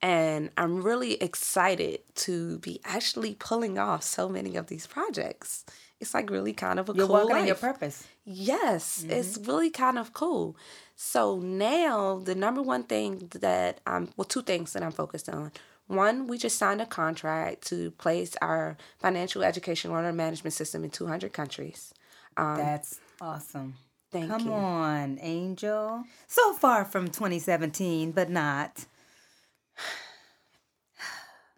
And 0.02 0.50
I'm 0.58 0.82
really 0.82 1.14
excited 1.14 2.00
to 2.16 2.58
be 2.58 2.80
actually 2.84 3.34
pulling 3.34 3.78
off 3.78 4.02
so 4.02 4.28
many 4.28 4.56
of 4.56 4.66
these 4.66 4.86
projects. 4.86 5.64
It's 6.00 6.12
like 6.12 6.28
really 6.28 6.52
kind 6.52 6.78
of 6.78 6.90
a 6.90 6.92
You're 6.92 7.06
cool 7.06 7.34
in 7.34 7.46
your 7.46 7.54
purpose. 7.54 8.06
Yes, 8.24 9.06
it's 9.08 9.38
really 9.38 9.70
kind 9.70 9.98
of 9.98 10.12
cool. 10.12 10.56
So 10.96 11.38
now 11.38 12.20
the 12.24 12.34
number 12.34 12.62
one 12.62 12.84
thing 12.84 13.30
that 13.40 13.80
I'm 13.86 14.10
well, 14.16 14.24
two 14.24 14.42
things 14.42 14.72
that 14.72 14.82
I'm 14.82 14.92
focused 14.92 15.28
on. 15.28 15.52
One, 15.86 16.28
we 16.28 16.38
just 16.38 16.56
signed 16.56 16.80
a 16.80 16.86
contract 16.86 17.66
to 17.68 17.90
place 17.92 18.36
our 18.40 18.78
financial 19.00 19.44
education 19.44 19.92
learner 19.92 20.14
management 20.14 20.54
system 20.54 20.82
in 20.82 20.88
200 20.88 21.32
countries. 21.34 21.92
Um, 22.38 22.56
That's 22.56 23.00
awesome. 23.20 23.74
Thank 24.10 24.30
Come 24.30 24.40
you. 24.40 24.46
Come 24.46 24.54
on, 24.54 25.18
Angel. 25.20 26.04
So 26.26 26.54
far 26.54 26.86
from 26.86 27.08
2017, 27.08 28.12
but 28.12 28.30
not. 28.30 28.86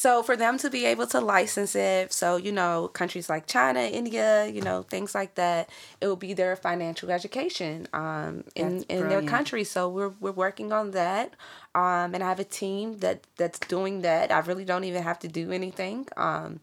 So 0.01 0.23
for 0.23 0.35
them 0.35 0.57
to 0.63 0.69
be 0.77 0.83
able 0.93 1.05
to 1.13 1.19
license 1.35 1.75
it, 1.75 2.11
so 2.11 2.27
you 2.45 2.51
know, 2.51 2.87
countries 3.01 3.29
like 3.29 3.45
China, 3.45 3.81
India, 3.81 4.47
you 4.47 4.61
know, 4.67 4.81
things 4.93 5.13
like 5.13 5.35
that, 5.35 5.69
it 6.01 6.07
will 6.07 6.21
be 6.27 6.33
their 6.33 6.55
financial 6.55 7.11
education 7.11 7.87
um, 7.93 8.43
in 8.55 8.69
That's 8.69 8.85
in 8.95 9.09
their 9.09 9.21
country. 9.21 9.63
So 9.63 9.87
we're 9.95 10.13
we're 10.23 10.31
working 10.45 10.73
on 10.73 10.91
that, 11.01 11.27
um, 11.75 12.07
and 12.15 12.23
I 12.23 12.29
have 12.33 12.39
a 12.39 12.51
team 12.61 12.97
that 13.03 13.17
that's 13.39 13.59
doing 13.59 14.01
that. 14.01 14.31
I 14.31 14.39
really 14.39 14.65
don't 14.65 14.85
even 14.85 15.03
have 15.03 15.19
to 15.19 15.27
do 15.27 15.51
anything. 15.51 16.07
Um, 16.17 16.61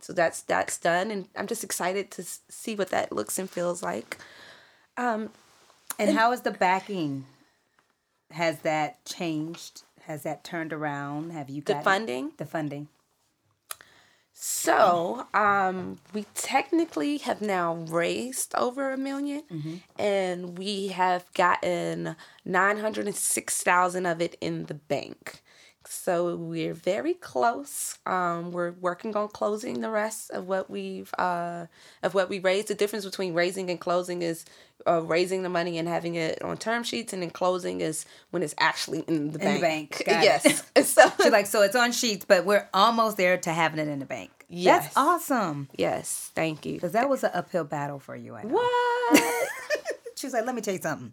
so 0.00 0.12
that's 0.12 0.42
that's 0.42 0.78
done, 0.78 1.12
and 1.12 1.28
I'm 1.36 1.46
just 1.46 1.62
excited 1.62 2.10
to 2.12 2.24
see 2.48 2.74
what 2.74 2.90
that 2.90 3.12
looks 3.12 3.38
and 3.38 3.48
feels 3.48 3.82
like. 3.84 4.18
Um, 4.96 5.30
And 5.98 6.18
how 6.18 6.32
is 6.32 6.40
the 6.42 6.50
backing? 6.50 7.26
Has 8.32 8.58
that 8.60 9.04
changed? 9.04 9.82
Has 10.08 10.22
that 10.22 10.42
turned 10.42 10.72
around? 10.72 11.32
Have 11.32 11.50
you 11.50 11.60
got 11.60 11.78
the 11.78 11.84
funding. 11.84 12.32
The 12.38 12.46
funding. 12.46 12.88
So, 14.32 15.26
um, 15.34 15.98
we 16.14 16.24
technically 16.34 17.18
have 17.18 17.42
now 17.42 17.74
raised 17.74 18.54
over 18.54 18.90
a 18.90 18.96
1000000 18.96 19.82
and 19.98 20.56
we 20.56 20.88
have 20.88 21.30
gotten 21.34 22.16
906,000 22.46 24.06
of 24.06 24.22
it 24.22 24.38
in 24.40 24.64
the 24.64 24.74
bank. 24.74 25.42
So 25.90 26.36
we're 26.36 26.74
very 26.74 27.14
close. 27.14 27.98
Um, 28.06 28.52
we're 28.52 28.72
working 28.72 29.16
on 29.16 29.28
closing 29.28 29.80
the 29.80 29.90
rest 29.90 30.30
of 30.30 30.46
what 30.46 30.68
we've 30.70 31.12
uh, 31.18 31.66
of 32.02 32.14
what 32.14 32.28
we 32.28 32.38
raised. 32.38 32.68
The 32.68 32.74
difference 32.74 33.04
between 33.04 33.34
raising 33.34 33.70
and 33.70 33.80
closing 33.80 34.22
is 34.22 34.44
uh, 34.86 35.02
raising 35.02 35.42
the 35.42 35.48
money 35.48 35.78
and 35.78 35.88
having 35.88 36.14
it 36.14 36.42
on 36.42 36.56
term 36.58 36.82
sheets, 36.84 37.12
and 37.12 37.22
then 37.22 37.30
closing 37.30 37.80
is 37.80 38.04
when 38.30 38.42
it's 38.42 38.54
actually 38.58 39.00
in 39.08 39.32
the 39.32 39.38
In 39.40 39.54
the 39.54 39.60
bank. 39.60 39.60
bank. 39.62 40.02
Got 40.06 40.22
yes. 40.24 40.62
so 40.88 41.10
She's 41.22 41.32
like, 41.32 41.46
so 41.46 41.62
it's 41.62 41.76
on 41.76 41.92
sheets, 41.92 42.24
but 42.26 42.44
we're 42.44 42.68
almost 42.74 43.16
there 43.16 43.38
to 43.38 43.50
having 43.52 43.78
it 43.80 43.88
in 43.88 43.98
the 43.98 44.06
bank. 44.06 44.30
Yes. 44.50 44.84
That's 44.84 44.96
awesome. 44.96 45.68
yes, 45.76 46.30
thank 46.34 46.64
you. 46.64 46.74
Because 46.74 46.92
that 46.92 47.08
was 47.08 47.22
an 47.24 47.30
uphill 47.34 47.64
battle 47.64 47.98
for 47.98 48.16
you. 48.16 48.34
I 48.34 48.42
know. 48.44 48.54
What? 48.54 49.22
She 50.16 50.26
was 50.26 50.34
like, 50.34 50.46
let 50.46 50.54
me 50.56 50.60
tell 50.62 50.74
you 50.74 50.80
something. 50.80 51.12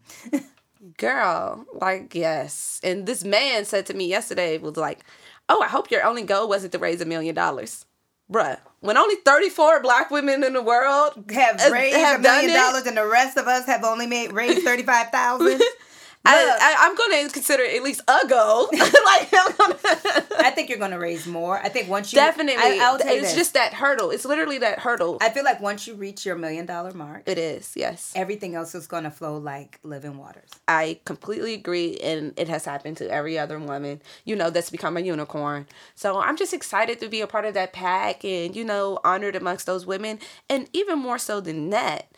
Girl 0.98 1.66
like 1.74 2.14
yes. 2.16 2.80
And 2.84 3.06
this 3.06 3.24
man 3.24 3.66
said 3.66 3.86
to 3.88 3.94
me 3.94 4.08
yesterday 4.08 4.58
was 4.58 4.78
like 4.78 5.04
oh 5.48 5.62
i 5.62 5.68
hope 5.68 5.92
your 5.92 6.04
only 6.04 6.24
goal 6.24 6.48
wasn't 6.48 6.72
to 6.74 6.80
raise 6.80 7.02
a 7.02 7.06
million 7.06 7.36
dollars. 7.36 7.86
Bruh 8.32 8.58
when 8.86 8.98
only 8.98 9.16
34 9.16 9.82
black 9.82 10.12
women 10.12 10.44
in 10.44 10.54
the 10.54 10.62
world 10.62 11.26
Have 11.32 11.60
raised 11.72 11.98
have 11.98 12.20
a 12.20 12.24
million 12.24 12.54
dollars 12.54 12.86
and 12.86 12.96
the 12.96 13.08
rest 13.08 13.38
of 13.38 13.48
us 13.48 13.66
have 13.66 13.84
only 13.84 14.08
made 14.08 14.32
raised 14.32 14.62
35000 14.62 15.62
I. 16.26 16.58
I, 16.60 16.76
i'm 16.88 16.96
gonna 16.96 17.30
consider 17.30 17.64
at 17.64 17.84
least 17.84 18.02
a 18.08 18.28
go. 18.28 18.70
like 18.74 19.32
gonna 19.32 20.26
I 20.40 20.52
think 20.52 20.70
you're 20.70 20.78
gonna 20.78 21.00
raise 21.00 21.26
more. 21.26 21.58
I 21.60 21.70
think 21.70 21.90
once 21.90 22.14
you 22.14 22.18
definitely 22.18 22.56
I, 22.58 22.98
it's 23.02 23.06
this. 23.06 23.36
just 23.36 23.54
that 23.56 23.74
hurdle 23.74 24.12
it's 24.12 24.26
literally 24.26 24.60
that 24.60 24.80
hurdle 24.80 25.18
I 25.22 25.30
feel 25.30 25.44
like 25.44 25.60
once 25.62 25.88
you 25.88 25.96
reach 25.96 26.26
your 26.26 26.36
million 26.36 26.66
dollar 26.66 26.92
mark, 26.92 27.24
it 27.26 27.38
is 27.38 27.74
yes 27.76 28.14
everything 28.16 28.56
else 28.56 28.76
is 28.76 28.88
gonna 28.88 29.12
flow 29.12 29.38
like 29.38 29.80
living 29.84 30.18
waters. 30.18 30.50
I 30.68 31.00
completely 31.06 31.54
agree, 31.54 31.98
and 31.98 32.34
it 32.38 32.48
has 32.50 32.66
happened 32.66 32.98
to 32.98 33.10
every 33.10 33.38
other 33.38 33.60
woman, 33.60 34.02
you 34.24 34.36
know, 34.36 34.50
that's 34.50 34.70
become 34.70 34.98
a 34.98 35.02
unicorn. 35.02 35.68
So 35.96 36.20
I'm 36.20 36.38
just 36.38 36.54
excited 36.54 37.00
to 37.00 37.08
be 37.08 37.22
a 37.22 37.28
part 37.28 37.46
of 37.46 37.54
that 37.54 37.74
pack 37.74 38.26
and, 38.26 38.56
you 38.56 38.66
know, 38.66 39.00
honored 39.04 39.36
amongst 39.36 39.66
those 39.66 39.86
women. 39.86 40.20
And 40.50 40.70
even 40.74 41.00
more 41.00 41.18
so 41.18 41.40
than 41.40 41.70
that, 41.70 42.12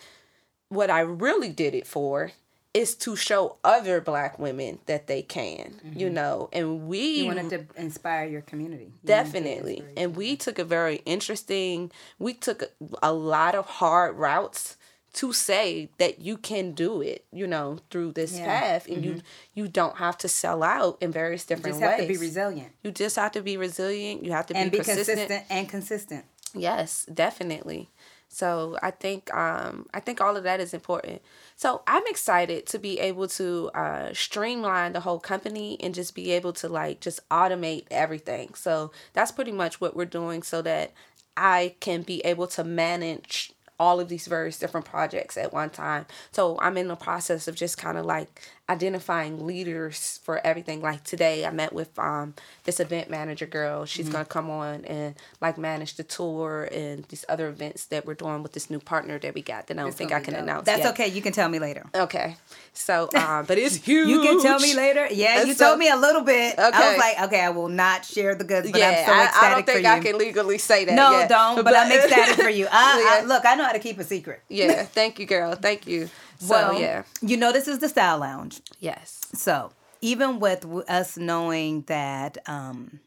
what 0.70 0.90
I 0.90 1.02
really 1.02 1.50
did 1.50 1.76
it 1.76 1.88
for 1.88 2.32
is 2.78 2.96
to 2.96 3.16
show 3.16 3.58
other 3.64 4.00
black 4.00 4.38
women 4.38 4.78
that 4.86 5.08
they 5.08 5.24
can, 5.24 5.80
you 5.84 6.06
mm-hmm. 6.06 6.14
know, 6.14 6.50
and 6.54 6.88
we 6.88 7.22
You 7.22 7.26
wanted 7.26 7.50
to 7.50 7.82
inspire 7.82 8.28
your 8.28 8.42
community. 8.42 8.92
You 9.02 9.08
Definitely. 9.08 9.84
And 9.96 10.16
we 10.16 10.36
took 10.36 10.60
a 10.60 10.64
very 10.64 10.98
interesting, 11.06 11.92
we 12.20 12.34
took 12.34 12.62
a- 12.62 12.70
a 13.02 13.14
lot 13.14 13.56
of 13.56 13.66
hard 13.66 14.16
routes 14.16 14.78
to 15.14 15.34
say 15.34 15.90
that 15.98 16.20
you 16.20 16.38
can 16.38 16.74
do 16.74 17.02
it, 17.02 17.26
you 17.32 17.48
know, 17.48 17.80
through 17.90 18.12
this 18.12 18.34
Yeah. 18.34 18.46
path 18.46 18.88
and 18.88 19.04
you 19.04 19.12
mm-hmm. 19.14 19.56
you 19.56 19.68
don't 19.68 19.98
have 19.98 20.16
to 20.20 20.28
sell 20.28 20.62
out 20.62 20.98
in 21.02 21.12
various 21.12 21.44
You 21.44 21.56
different 21.56 21.78
just 21.78 21.82
have 21.82 22.00
ways. 22.00 22.08
to 22.08 22.14
be 22.14 22.20
resilient 22.20 22.72
you 22.84 22.92
just 22.92 23.16
have 23.16 23.32
to 23.32 23.42
be 23.42 23.58
resilient, 23.58 24.24
you 24.24 24.32
have 24.32 24.46
to 24.48 24.56
and 24.56 24.72
be 24.72 24.78
be 24.78 24.84
consistent 24.84 25.44
and 25.50 25.68
consistent. 25.68 26.26
Yes, 26.54 27.06
definitely. 27.14 27.90
So 28.30 28.78
I 28.82 28.92
think 28.92 29.34
um 29.34 29.88
I 29.94 30.00
think 30.00 30.22
all 30.22 30.38
of 30.38 30.44
that 30.44 30.60
is 30.60 30.74
important. 30.74 31.22
So 31.56 31.82
I'm 31.88 32.04
excited 32.08 32.66
to 32.68 32.80
be 32.80 33.00
able 33.00 33.28
to 33.30 33.72
uh 33.74 34.14
streamline 34.14 34.94
the 34.94 35.02
whole 35.02 35.20
company 35.20 35.78
and 35.82 35.94
just 35.94 36.16
be 36.16 36.32
able 36.32 36.54
to 36.54 36.70
like 36.70 37.00
just 37.00 37.28
automate 37.30 37.86
everything. 37.92 38.54
So 38.54 38.92
that's 39.14 39.32
pretty 39.32 39.52
much 39.52 39.82
what 39.82 39.96
we're 39.96 40.06
doing 40.06 40.44
so 40.44 40.62
that 40.62 40.94
I 41.36 41.76
can 41.80 42.02
be 42.02 42.20
able 42.26 42.48
to 42.48 42.64
manage 42.64 43.54
all 43.80 44.00
of 44.00 44.10
these 44.10 44.28
various 44.28 44.58
different 44.58 44.86
projects 44.86 45.38
at 45.38 45.54
one 45.54 45.70
time. 45.70 46.06
So 46.32 46.58
I'm 46.60 46.78
in 46.78 46.88
the 46.88 46.96
process 46.96 47.48
of 47.48 47.56
just 47.56 47.78
kind 47.78 47.98
of 47.98 48.06
like 48.06 48.42
identifying 48.70 49.46
leaders 49.48 50.20
for 50.24 50.46
everything. 50.46 50.82
Like 50.82 51.04
today 51.04 51.46
I 51.46 51.52
met 51.52 51.72
with 51.74 51.98
um 51.98 52.34
this 52.66 52.80
event 52.80 53.10
manager 53.10 53.46
girl. 53.46 53.86
She's 53.86 54.06
Mm-hmm. 54.08 54.12
gonna 54.14 54.26
come 54.26 54.50
on 54.50 54.86
and 54.86 55.16
like 55.42 55.58
manage 55.58 55.96
the 55.96 56.04
tour 56.04 56.68
and 56.72 57.04
these 57.06 57.26
other 57.30 57.48
events 57.50 57.86
that 57.86 58.06
we're 58.06 58.14
doing 58.14 58.44
with 58.44 58.54
this 58.54 58.70
new 58.70 58.80
partner 58.80 59.20
that 59.20 59.34
we 59.34 59.42
got 59.42 59.68
that 59.68 59.78
I 59.80 59.84
don't 59.84 59.94
think 59.94 60.12
I 60.12 60.20
can 60.20 60.36
announce. 60.36 60.66
That's 60.66 60.84
yet. 60.84 60.92
okay. 60.94 61.08
You 61.08 61.22
can 61.22 61.34
tell 61.34 61.50
me 61.50 61.60
later. 61.60 61.84
Okay. 61.96 62.36
So 62.74 63.10
um 63.16 63.46
but 63.48 63.58
it's 63.58 63.76
huge. 63.76 64.08
You 64.10 64.22
can 64.22 64.42
tell 64.42 64.60
me 64.60 64.74
later. 64.76 65.08
Yeah, 65.12 65.44
you 65.44 65.54
so- 65.54 65.68
told 65.68 65.80
me 65.80 65.90
a 65.90 65.96
little 65.98 66.22
bit. 66.24 66.54
Okay. 66.60 66.70
I 66.74 66.90
was 66.92 66.98
like, 66.98 67.22
okay, 67.28 67.42
I 67.42 67.50
will 67.50 67.70
not 67.70 68.06
share 68.06 68.36
the 68.36 68.44
goods, 68.44 68.70
but 68.72 68.80
yeah, 68.80 68.90
I'm 68.90 69.06
so 69.06 69.12
I, 69.14 69.48
I 69.48 69.50
don't 69.56 69.66
think. 69.66 69.86
I 69.86 70.00
can 70.00 70.18
legally 70.18 70.58
say 70.58 70.86
that. 70.86 70.94
no, 70.96 71.12
yet. 71.12 71.30
don't. 71.30 71.64
But, 71.64 71.76
I'm 71.76 71.92
excited 71.92 72.36
for 72.44 72.50
you. 72.50 72.68
I, 72.72 73.22
I, 73.22 73.26
look, 73.26 73.46
I 73.46 73.56
know 73.56 73.66
how 73.66 73.72
to 73.72 73.80
keep 73.80 73.98
a 74.00 74.04
secret. 74.04 74.42
yeah, 74.50 74.84
thank 75.00 75.20
you, 75.20 75.26
girl. 75.26 75.56
Thank 75.56 75.88
you. 75.88 76.10
So 76.40 76.54
well, 76.54 76.80
yeah. 76.80 77.04
you 77.22 77.38
know 77.38 77.52
this 77.52 77.68
is 77.68 77.80
the 77.80 77.90
Style 77.90 78.20
Lounge. 78.20 78.62
Yes. 78.80 79.22
So 79.34 79.72
even 80.02 80.40
with 80.40 80.66
us 80.88 81.18
knowing 81.18 81.82
that 81.84 82.38
um, 82.48 83.00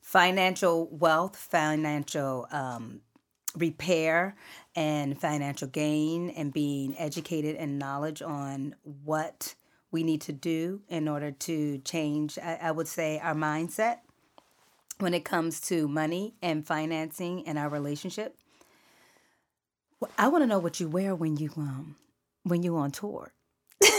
financial 0.00 0.88
wealth, 0.90 1.36
financial 1.36 2.46
um, 2.50 3.00
repair, 3.56 4.36
and 4.74 5.20
financial 5.20 5.68
gain, 5.68 6.30
and 6.30 6.52
being 6.52 6.96
educated 6.98 7.56
and 7.56 7.78
knowledge 7.78 8.22
on 8.22 8.74
what 9.04 9.54
we 9.92 10.02
need 10.02 10.20
to 10.22 10.32
do 10.32 10.80
in 10.88 11.08
order 11.08 11.32
to 11.32 11.78
change, 11.78 12.38
I, 12.38 12.58
I 12.62 12.70
would 12.70 12.88
say, 12.88 13.18
our 13.18 13.34
mindset 13.34 13.98
when 14.98 15.14
it 15.14 15.24
comes 15.24 15.60
to 15.62 15.88
money 15.88 16.34
and 16.42 16.66
financing 16.66 17.46
and 17.46 17.58
our 17.58 17.68
relationship. 17.68 18.36
I 20.16 20.28
want 20.28 20.42
to 20.42 20.46
know 20.46 20.58
what 20.58 20.80
you 20.80 20.88
wear 20.88 21.14
when 21.14 21.36
you 21.36 21.50
um 21.56 21.96
when 22.44 22.62
you 22.62 22.76
on 22.76 22.90
tour. 22.90 23.32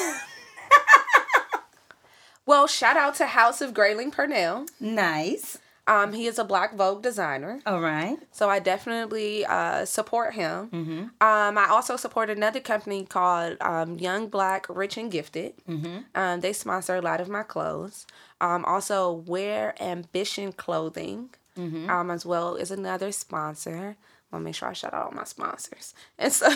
Well, 2.46 2.66
shout 2.68 2.98
out 2.98 3.16
to 3.16 3.28
House 3.28 3.62
of 3.62 3.74
Grayling 3.74 4.12
Purnell. 4.12 4.66
Nice. 4.80 5.60
Um, 5.88 6.12
he 6.14 6.26
is 6.26 6.38
a 6.40 6.44
Black 6.44 6.76
Vogue 6.76 7.02
designer, 7.02 7.60
All 7.66 7.80
right. 7.82 8.18
so 8.32 8.50
I 8.50 8.60
definitely 8.60 9.46
uh, 9.46 9.86
support 9.86 10.34
him. 10.34 10.70
Mm-hmm. 10.70 11.00
Um, 11.22 11.58
I 11.58 11.68
also 11.70 11.96
support 11.98 12.30
another 12.30 12.60
company 12.60 13.06
called 13.06 13.58
um, 13.62 13.98
Young 14.00 14.28
Black 14.28 14.66
Rich 14.70 14.98
and 14.98 15.12
Gifted. 15.12 15.54
Mm-hmm. 15.70 15.98
Um, 16.16 16.40
they 16.42 16.52
sponsor 16.54 16.96
a 16.96 17.02
lot 17.02 17.22
of 17.22 17.30
my 17.30 17.44
clothes. 17.44 18.06
Um, 18.42 18.66
also, 18.66 19.12
Wear 19.12 19.76
Ambition 19.82 20.52
Clothing, 20.52 21.30
Mm-hmm. 21.58 21.90
um, 21.90 22.10
as 22.10 22.26
well 22.26 22.56
is 22.56 22.72
another 22.72 23.12
sponsor. 23.12 23.98
Want 24.32 24.44
to 24.44 24.46
make 24.46 24.56
sure 24.56 24.70
I 24.70 24.74
shout 24.74 24.94
out 24.94 25.08
all 25.08 25.12
my 25.12 25.26
sponsors. 25.26 25.94
And 26.18 26.32
so, 26.32 26.48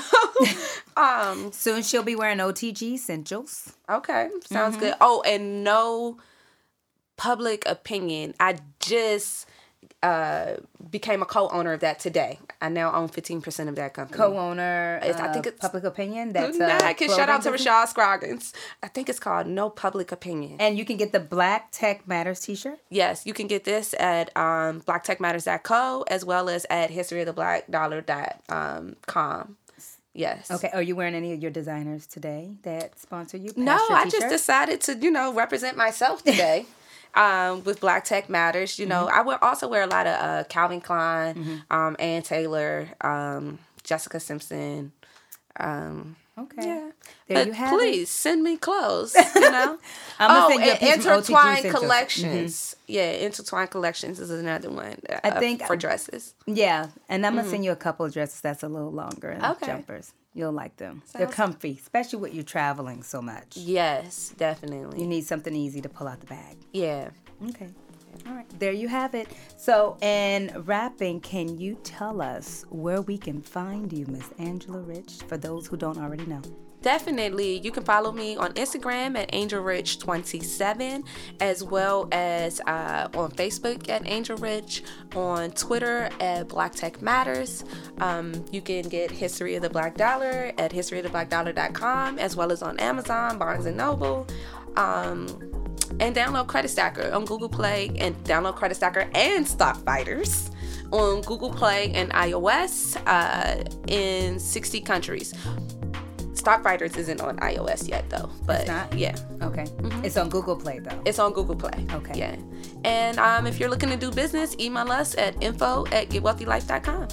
um, 0.97 1.51
Soon 1.51 1.81
she'll 1.83 2.03
be 2.03 2.15
wearing 2.15 2.37
OTG 2.37 2.93
essentials. 2.93 3.73
Okay, 3.89 4.29
sounds 4.45 4.75
Mm-hmm. 4.77 4.85
good. 4.85 4.93
Oh, 5.01 5.21
and 5.25 5.63
no 5.63 6.17
public 7.17 7.63
opinion. 7.65 8.33
I 8.39 8.57
just 8.79 9.47
uh 10.05 10.57
became 10.97 11.21
a 11.21 11.25
co-owner 11.25 11.73
of 11.73 11.79
that 11.81 11.99
today. 11.99 12.39
I 12.61 12.69
now 12.69 12.93
own 12.93 13.09
15% 13.09 13.67
of 13.69 13.75
that 13.75 13.93
company. 13.93 14.17
Co-owner. 14.17 14.99
I 15.03 15.11
think 15.33 15.45
it's- 15.47 15.59
public 15.59 15.83
opinion. 15.83 16.31
That's 16.31 16.57
Nah, 16.57 16.67
uh, 16.67 16.93
can 16.93 17.09
shout 17.09 17.27
out 17.33 17.41
to 17.43 17.51
Rashad 17.51 17.87
Scroggins. 17.87 18.53
I 18.85 18.87
think 18.87 19.09
it's 19.09 19.19
called 19.19 19.47
No 19.47 19.69
Public 19.69 20.11
Opinion. 20.11 20.57
And 20.59 20.77
you 20.77 20.85
can 20.85 20.97
get 20.97 21.11
the 21.11 21.19
Black 21.19 21.71
Tech 21.71 22.07
Matters 22.07 22.39
T-shirt. 22.45 22.79
yes, 22.89 23.25
you 23.25 23.33
can 23.33 23.47
get 23.47 23.63
this 23.63 23.93
at 23.99 24.25
um, 24.37 24.81
blacktechmatters.co 24.81 26.03
as 26.15 26.23
well 26.23 26.49
as 26.49 26.65
at 26.69 26.91
historyoftheblackdollar.com. 26.91 28.95
com. 29.07 29.57
Yes. 30.13 30.49
Okay. 30.49 30.69
Are 30.73 30.81
you 30.81 30.95
wearing 30.95 31.13
any 31.13 31.33
of 31.33 31.41
your 31.41 31.51
designers 31.51 32.07
today 32.07 32.51
that 32.63 32.97
sponsor 32.97 33.35
you? 33.35 33.51
No, 33.57 33.77
I 33.89 34.07
just 34.09 34.29
decided 34.29 34.79
to, 34.81 34.95
you 34.95 35.11
know, 35.11 35.33
represent 35.33 35.75
myself 35.75 36.23
today. 36.23 36.65
um, 37.15 37.63
with 37.63 37.79
Black 37.79 38.03
Tech 38.05 38.29
Matters, 38.29 38.77
you 38.79 38.85
know, 38.85 39.07
I 39.11 39.21
will 39.21 39.37
also 39.41 39.67
wear 39.67 39.83
a 39.83 39.87
lot 39.87 40.05
of 40.07 40.15
uh, 40.21 40.43
Calvin 40.49 40.81
Klein, 40.81 41.63
um, 41.71 41.95
Ann 41.99 42.21
Taylor, 42.23 42.89
um, 43.01 43.59
Jessica 43.83 44.19
Simpson. 44.19 44.91
Um, 45.59 46.15
Okay. 46.37 46.67
yeah, 46.67 46.89
There 47.29 47.37
but 47.37 47.47
you 47.47 47.53
have 47.53 47.69
please 47.79 48.09
send 48.09 48.43
me 48.43 48.57
clothes. 48.57 49.15
You 49.35 49.51
know, 49.51 49.77
I'm 50.19 50.43
oh, 50.43 50.49
send 50.49 50.65
you 50.65 50.71
a 50.71 50.73
and 50.73 50.79
piece 50.81 50.89
from 51.05 51.13
OTG 51.13 51.17
intertwined 51.19 51.57
Essentials. 51.59 51.81
collections. 51.81 52.75
Yeah, 52.87 53.11
intertwined 53.11 53.71
collections 53.71 54.19
is 54.19 54.29
another 54.31 54.69
one. 54.69 54.97
Uh, 55.09 55.19
I 55.23 55.29
think- 55.39 55.63
for 55.63 55.77
dresses. 55.77 56.33
Yeah, 56.45 56.87
and 57.07 57.25
I'm 57.25 57.37
gonna 57.37 57.47
send 57.47 57.63
you 57.63 57.71
a 57.71 57.75
couple 57.77 58.05
of 58.05 58.11
dresses 58.11 58.41
that's 58.41 58.63
a 58.63 58.67
little 58.67 58.91
longer 58.91 59.29
and 59.29 59.41
Mm-hmm. 59.41 59.51
Okay. 59.63 59.65
jumpers. 59.67 60.11
You'll 60.35 60.51
like 60.51 60.75
them. 60.75 61.01
They're 61.13 61.27
comfy, 61.27 61.79
especially 61.81 62.19
when 62.19 62.33
you're 62.33 62.43
traveling 62.43 63.03
so 63.03 63.21
much. 63.21 63.55
Yes, 63.55 64.33
definitely. 64.37 64.99
You 64.99 65.07
need 65.07 65.25
something 65.25 65.55
easy 65.55 65.79
to 65.79 65.87
pull 65.87 66.09
out 66.09 66.19
the 66.19 66.25
bag. 66.25 66.57
Yeah. 66.73 67.09
Okay. 67.49 67.69
All 68.27 68.33
right. 68.33 68.59
There 68.59 68.73
you 68.73 68.89
have 68.89 69.15
it. 69.15 69.29
So, 69.57 69.97
in 70.01 70.51
wrapping, 70.65 71.21
can 71.21 71.57
you 71.57 71.77
tell 71.83 72.21
us 72.21 72.65
where 72.69 73.01
we 73.01 73.17
can 73.17 73.41
find 73.41 73.91
you, 73.91 74.05
Miss 74.07 74.29
Angela 74.37 74.81
Rich, 74.81 75.19
for 75.27 75.37
those 75.37 75.67
who 75.67 75.77
don't 75.77 75.97
already 75.97 76.25
know? 76.25 76.41
Definitely. 76.85 77.57
You 77.61 77.71
can 77.71 77.83
follow 77.83 78.11
me 78.11 78.37
on 78.37 78.53
Instagram 78.53 79.17
at 79.17 79.31
AngelRich27, 79.31 81.03
as 81.39 81.63
well 81.63 82.07
as 82.11 82.61
uh, 82.67 83.07
on 83.15 83.31
Facebook 83.31 83.89
at 83.89 84.07
Angel 84.07 84.37
Rich, 84.37 84.83
on 85.15 85.49
Twitter 85.49 86.11
at 86.19 86.47
Black 86.47 86.73
Tech 86.73 87.01
Matters. 87.01 87.65
Um, 88.01 88.45
you 88.51 88.61
can 88.61 88.87
get 88.87 89.09
History 89.09 89.55
of 89.55 89.63
the 89.63 89.69
Black 89.71 89.97
Dollar 89.97 90.53
at 90.59 90.71
historyoftheblackdollar.com, 90.71 92.19
as 92.19 92.35
well 92.35 92.51
as 92.51 92.61
on 92.61 92.79
Amazon, 92.79 93.39
Barnes 93.39 93.65
and 93.65 93.77
Noble. 93.77 94.27
Um, 94.77 95.25
and 95.99 96.15
download 96.15 96.45
Credit 96.45 96.69
Stacker 96.69 97.11
on 97.11 97.25
Google 97.25 97.49
Play 97.49 97.89
and 97.97 98.15
download 98.25 98.57
Credit 98.57 98.75
Stacker 98.75 99.09
and 99.15 99.47
Stock 99.47 99.83
Fighters 99.83 100.51
on 100.91 101.21
Google 101.21 101.49
Play 101.49 101.91
and 101.93 102.11
iOS 102.11 102.95
uh, 103.07 103.63
in 103.87 104.39
60 104.39 104.81
countries. 104.81 105.33
Stock 106.45 106.61
Fighters 106.61 106.95
isn't 106.95 107.21
on 107.21 107.37
iOS 107.37 107.89
yet 107.89 108.07
though, 108.07 108.29
but 108.45 108.59
it's 108.59 108.67
not? 108.69 108.93
yeah. 108.93 109.15
Okay. 109.41 109.63
Mm-hmm. 109.63 110.05
It's 110.05 110.15
on 110.15 110.29
Google 110.29 110.55
Play 110.55 110.77
though. 110.77 111.01
It's 111.03 111.17
on 111.17 111.33
Google 111.33 111.55
Play. 111.55 111.87
Okay. 111.91 112.19
Yeah. 112.19 112.35
And 112.83 113.17
um, 113.17 113.47
if 113.47 113.59
you're 113.59 113.67
looking 113.67 113.89
to 113.89 113.97
do 113.97 114.11
business, 114.11 114.55
email 114.59 114.91
us 114.91 115.15
at 115.17 115.41
info 115.41 115.87
at 115.87 116.09
getwealthylife.com. 116.09 117.07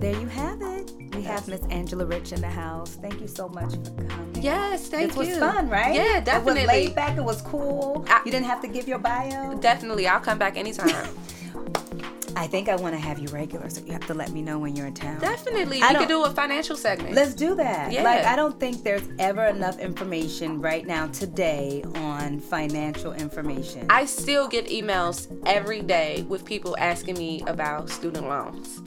There 0.00 0.20
you 0.20 0.26
have 0.26 0.60
it. 0.60 0.90
We 1.14 1.22
have 1.22 1.46
Miss 1.46 1.62
Angela 1.70 2.04
Rich 2.04 2.32
in 2.32 2.40
the 2.40 2.48
house. 2.48 2.96
Thank 3.00 3.20
you 3.20 3.28
so 3.28 3.48
much 3.48 3.74
for 3.74 4.04
coming. 4.08 4.42
Yes, 4.42 4.88
thank 4.88 5.14
this 5.14 5.28
you. 5.28 5.34
was 5.34 5.38
fun, 5.38 5.68
right? 5.68 5.94
Yeah, 5.94 6.18
definitely. 6.18 6.62
It 6.62 6.66
was 6.66 6.74
laid 6.74 6.94
back. 6.96 7.16
It 7.16 7.22
was 7.22 7.42
cool. 7.42 8.04
I, 8.08 8.22
you 8.26 8.32
didn't 8.32 8.46
have 8.46 8.60
to 8.62 8.66
give 8.66 8.88
your 8.88 8.98
bio. 8.98 9.56
Definitely. 9.56 10.08
I'll 10.08 10.18
come 10.18 10.40
back 10.40 10.56
anytime. 10.56 11.14
I 12.36 12.46
think 12.46 12.68
I 12.68 12.76
want 12.76 12.94
to 12.94 13.00
have 13.00 13.18
you 13.18 13.28
regular, 13.28 13.68
so 13.70 13.82
you 13.84 13.92
have 13.92 14.06
to 14.06 14.14
let 14.14 14.30
me 14.30 14.42
know 14.42 14.58
when 14.58 14.74
you're 14.74 14.86
in 14.86 14.94
town. 14.94 15.20
Definitely. 15.20 15.80
we 15.80 15.94
could 15.94 16.08
do 16.08 16.24
a 16.24 16.30
financial 16.30 16.76
segment. 16.76 17.14
Let's 17.14 17.34
do 17.34 17.54
that. 17.56 17.92
Yeah. 17.92 18.02
Like, 18.02 18.24
I 18.24 18.36
don't 18.36 18.58
think 18.58 18.82
there's 18.82 19.08
ever 19.18 19.44
enough 19.44 19.78
information 19.78 20.60
right 20.60 20.86
now 20.86 21.06
today 21.08 21.84
on 21.96 22.40
financial 22.40 23.12
information. 23.12 23.86
I 23.90 24.06
still 24.06 24.48
get 24.48 24.66
emails 24.68 25.28
every 25.46 25.82
day 25.82 26.24
with 26.28 26.44
people 26.44 26.76
asking 26.78 27.18
me 27.18 27.42
about 27.46 27.90
student 27.90 28.28
loans. 28.28 28.80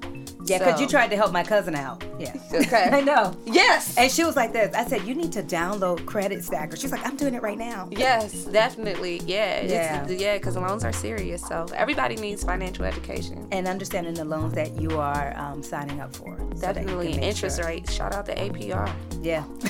Yeah, 0.48 0.60
because 0.60 0.76
so. 0.76 0.82
you 0.82 0.88
tried 0.88 1.10
to 1.10 1.16
help 1.16 1.32
my 1.32 1.44
cousin 1.44 1.76
out. 1.76 2.04
Yeah. 2.20 2.34
Okay. 2.58 2.90
I 2.92 3.02
know. 3.02 3.36
Yes. 3.46 3.96
And 3.98 4.12
she 4.12 4.24
was 4.24 4.36
like 4.36 4.52
this. 4.52 4.74
I 4.74 4.86
said, 4.86 5.04
you 5.04 5.14
need 5.14 5.32
to 5.34 5.44
download 5.44 6.06
Credit 6.06 6.44
Stacker. 6.44 6.76
She's 6.76 6.92
like, 6.92 7.06
I'm 7.06 7.16
doing 7.16 7.34
it 7.34 7.42
right 7.44 7.58
now. 7.58 7.88
Yes, 7.92 8.46
definitely. 8.46 9.22
Yeah. 9.26 9.62
Yeah. 9.62 10.08
yeah, 10.08 10.38
because 10.38 10.56
loans 10.56 10.84
are 10.84 10.94
serious. 10.94 11.46
So 11.46 11.68
everybody 11.76 12.16
needs 12.16 12.44
financial 12.44 12.86
education. 12.86 13.48
And 13.52 13.68
understanding 13.68 14.14
the 14.16 14.26
loans 14.26 14.54
that 14.54 14.80
you 14.80 14.98
are 14.98 15.38
um, 15.38 15.62
signing 15.62 16.00
up 16.00 16.16
for. 16.16 16.38
Definitely. 16.60 17.14
So 17.14 17.20
interest 17.20 17.58
sure. 17.58 17.68
rates. 17.68 17.94
Shout 17.94 18.16
out 18.16 18.26
to 18.28 18.36
APR. 18.36 18.92
Yeah. 19.22 19.44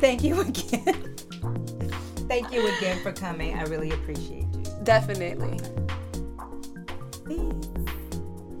Thank 0.00 0.22
you 0.22 0.40
again. 0.40 1.16
Thank 2.28 2.52
you 2.52 2.66
again 2.76 3.00
for 3.02 3.12
coming. 3.12 3.54
I 3.56 3.62
really 3.64 3.90
appreciate 3.90 4.46
you. 4.52 4.64
Definitely. 4.84 5.58
Peace. 7.26 7.65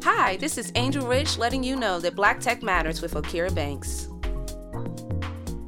Hi, 0.08 0.36
this 0.36 0.56
is 0.56 0.70
Angel 0.76 1.04
Rich 1.04 1.36
letting 1.36 1.64
you 1.64 1.74
know 1.74 1.98
that 1.98 2.14
Black 2.14 2.38
Tech 2.38 2.62
matters 2.62 3.02
with 3.02 3.14
Okira 3.14 3.52
Banks. 3.52 4.08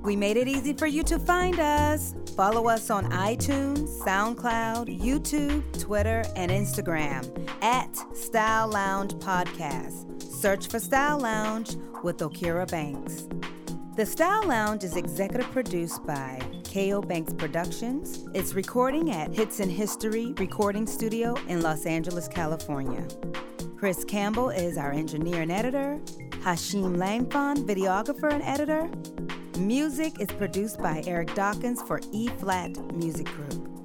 We 0.04 0.14
made 0.14 0.36
it 0.36 0.46
easy 0.46 0.74
for 0.74 0.86
you 0.86 1.02
to 1.02 1.18
find 1.18 1.58
us. 1.58 2.14
Follow 2.36 2.68
us 2.68 2.88
on 2.88 3.10
iTunes, 3.10 3.88
SoundCloud, 4.04 4.96
YouTube, 5.00 5.80
Twitter, 5.80 6.22
and 6.36 6.52
Instagram 6.52 7.26
at 7.64 7.92
Style 8.16 8.68
Lounge 8.68 9.14
Podcast. 9.14 10.22
Search 10.22 10.68
for 10.68 10.78
Style 10.78 11.18
Lounge 11.18 11.74
with 12.04 12.18
Okira 12.18 12.70
Banks. 12.70 13.26
The 13.96 14.06
Style 14.06 14.46
Lounge 14.46 14.84
is 14.84 14.94
executive 14.94 15.50
produced 15.50 16.06
by 16.06 16.40
KO 16.72 17.02
Banks 17.02 17.32
Productions. 17.32 18.28
It's 18.34 18.54
recording 18.54 19.10
at 19.10 19.34
Hits 19.34 19.58
in 19.58 19.68
History 19.68 20.32
Recording 20.34 20.86
Studio 20.86 21.34
in 21.48 21.60
Los 21.60 21.86
Angeles, 21.86 22.28
California. 22.28 23.04
Chris 23.78 24.02
Campbell 24.02 24.50
is 24.50 24.76
our 24.76 24.90
engineer 24.90 25.42
and 25.42 25.52
editor. 25.52 26.00
Hashim 26.42 26.96
Langfon, 26.96 27.58
videographer 27.58 28.32
and 28.32 28.42
editor. 28.42 28.90
Music 29.60 30.20
is 30.20 30.26
produced 30.32 30.82
by 30.82 31.00
Eric 31.06 31.32
Dawkins 31.36 31.80
for 31.82 32.00
E 32.10 32.26
Flat 32.26 32.76
Music 32.96 33.26
Group. 33.26 33.77